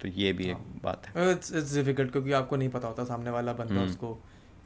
तो 0.00 0.08
ये 0.08 0.32
भी 0.32 0.44
एक 0.44 0.56
बात 0.84 1.06
है। 1.06 1.30
इट्स 1.32 1.52
इट्स 1.52 1.74
डिफ़िकल्ट 1.74 2.12
क्योंकि 2.12 2.32
आपको 2.32 2.56
नहीं 2.56 2.68
पता 2.68 2.88
होता 2.88 3.04
सामने 3.04 3.30
वाला 3.30 3.52
बंदा 3.52 3.74
हम्म। 3.74 3.88
उसको 3.88 4.14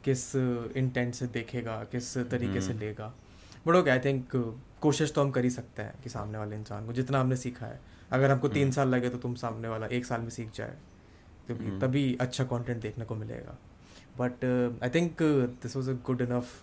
किस 0.04 0.36
इंटेंट 0.76 1.14
से 1.14 1.26
देखेगा 1.26 1.76
किस 1.92 2.16
तरीके 2.18 2.60
से 2.60 2.70
हम्म। 2.70 2.80
लेगा। 2.80 3.14
बट 3.66 3.74
ओके 3.74 3.90
आई 3.90 3.98
थिंक 3.98 4.28
कोशिश 4.80 5.12
तो 5.12 5.20
हम 5.20 5.30
कर 5.30 5.44
ही 5.44 5.50
सकते 5.50 5.82
हैं 5.82 5.94
कि 6.04 6.10
सामने 6.10 6.38
वाले 6.38 6.56
इंसान 6.56 6.86
को 6.86 6.92
जितना 6.92 7.20
हमने 7.20 7.36
सीखा 7.36 7.66
है। 7.66 7.80
अगर 8.12 8.30
हमको 8.30 8.48
तीन। 8.48 8.70
साल 8.70 8.88
लगे 8.88 9.08
तो 9.08 9.18
तुम 9.18 9.34
सामने 9.34 9.68
वाला 9.68 9.86
एक 9.86 10.06
साल 10.06 10.20
में 10.20 10.30
सीख 10.30 10.50
जाए। 10.54 10.76
क्योंकि। 11.46 11.78
तभी 11.80 12.16
अच्छा 12.20 12.44
कंटेंट 12.44 12.82
देखने 12.82 13.04
को 13.04 13.14
मिलेगा। 13.14 13.58
But 14.18 14.44
I 14.82 14.90
think 14.94 15.22
this 15.62 15.76
was 15.76 15.90
a 15.90 15.94
good 16.06 16.20
enough 16.22 16.60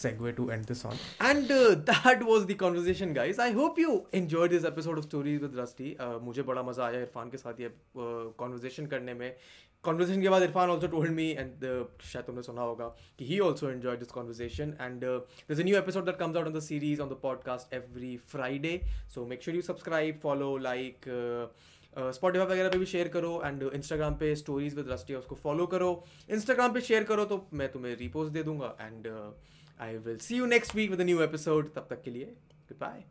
segue 0.00 0.34
to 0.40 0.50
end 0.56 0.64
this 0.72 0.84
on 0.90 0.98
and 1.30 1.50
uh, 1.50 1.74
that 1.90 2.22
was 2.30 2.46
the 2.50 2.56
conversation 2.64 3.14
guys 3.20 3.38
i 3.46 3.50
hope 3.60 3.78
you 3.84 3.96
enjoyed 4.12 4.50
this 4.56 4.68
episode 4.72 5.00
of 5.02 5.08
stories 5.08 5.40
with 5.46 5.56
rusty 5.62 5.90
uh, 6.04 6.18
मुझे 6.28 6.42
बड़ा 6.50 6.62
मज़ा 6.62 6.86
आया 6.86 7.00
इरफान 7.00 7.30
के 7.30 7.36
साथ 7.36 7.60
ये 7.60 7.70
conversation 7.96 8.86
करने 8.94 9.14
में 9.14 9.32
conversation 9.84 10.22
के 10.22 10.28
बाद 10.28 10.42
Irfan 10.42 10.70
also 10.70 10.86
told 10.94 11.10
me 11.12 11.28
and 11.30 11.64
शायद 12.04 12.24
तुमने 12.24 12.42
सुना 12.42 12.62
होगा 12.62 12.86
कि 13.18 13.24
he 13.26 13.38
also 13.48 13.70
enjoy 13.70 13.96
this 13.96 14.10
conversation 14.18 14.74
and 14.80 15.04
there's 15.48 15.62
a 15.64 15.68
new 15.68 15.78
episode 15.82 16.10
that 16.10 16.18
comes 16.22 16.40
out 16.40 16.50
on 16.50 16.56
the 16.58 16.64
series 16.68 17.02
on 17.04 17.12
the 17.12 17.18
podcast 17.26 17.76
every 17.80 18.12
friday 18.32 18.76
so 19.14 19.24
make 19.32 19.46
sure 19.46 19.54
you 19.58 19.66
subscribe 19.70 20.20
follow 20.26 20.50
like 20.66 21.08
uh, 21.20 21.46
Spotify 21.98 22.46
वगैरह 22.46 22.68
पे 22.68 22.78
भी 22.78 22.86
share 22.86 23.08
करो 23.08 23.42
and 23.44 23.62
Instagram 23.62 24.14
पे 24.14 24.34
stories 24.36 24.74
with 24.74 24.88
Rusty 24.90 25.14
उसको 25.14 25.34
follow 25.34 25.66
करो। 25.66 26.04
Instagram 26.30 26.72
पे 26.72 26.80
share 26.80 27.04
करो 27.04 27.24
तो 27.24 27.48
मैं 27.52 27.72
तुम्हें 27.72 27.96
रिपोस्ट 27.96 28.32
दे 28.32 28.42
दूँगा 28.42 28.76
and 28.80 29.08
I 29.80 29.96
will 29.96 30.18
see 30.18 30.36
you 30.36 30.46
next 30.46 30.74
week 30.74 30.90
with 30.90 31.00
new 31.00 31.22
episode 31.22 31.74
तब 31.74 31.86
तक 31.90 32.02
के 32.02 32.10
लिए 32.10 32.24
गुड 32.24 32.78
बाय 32.80 33.04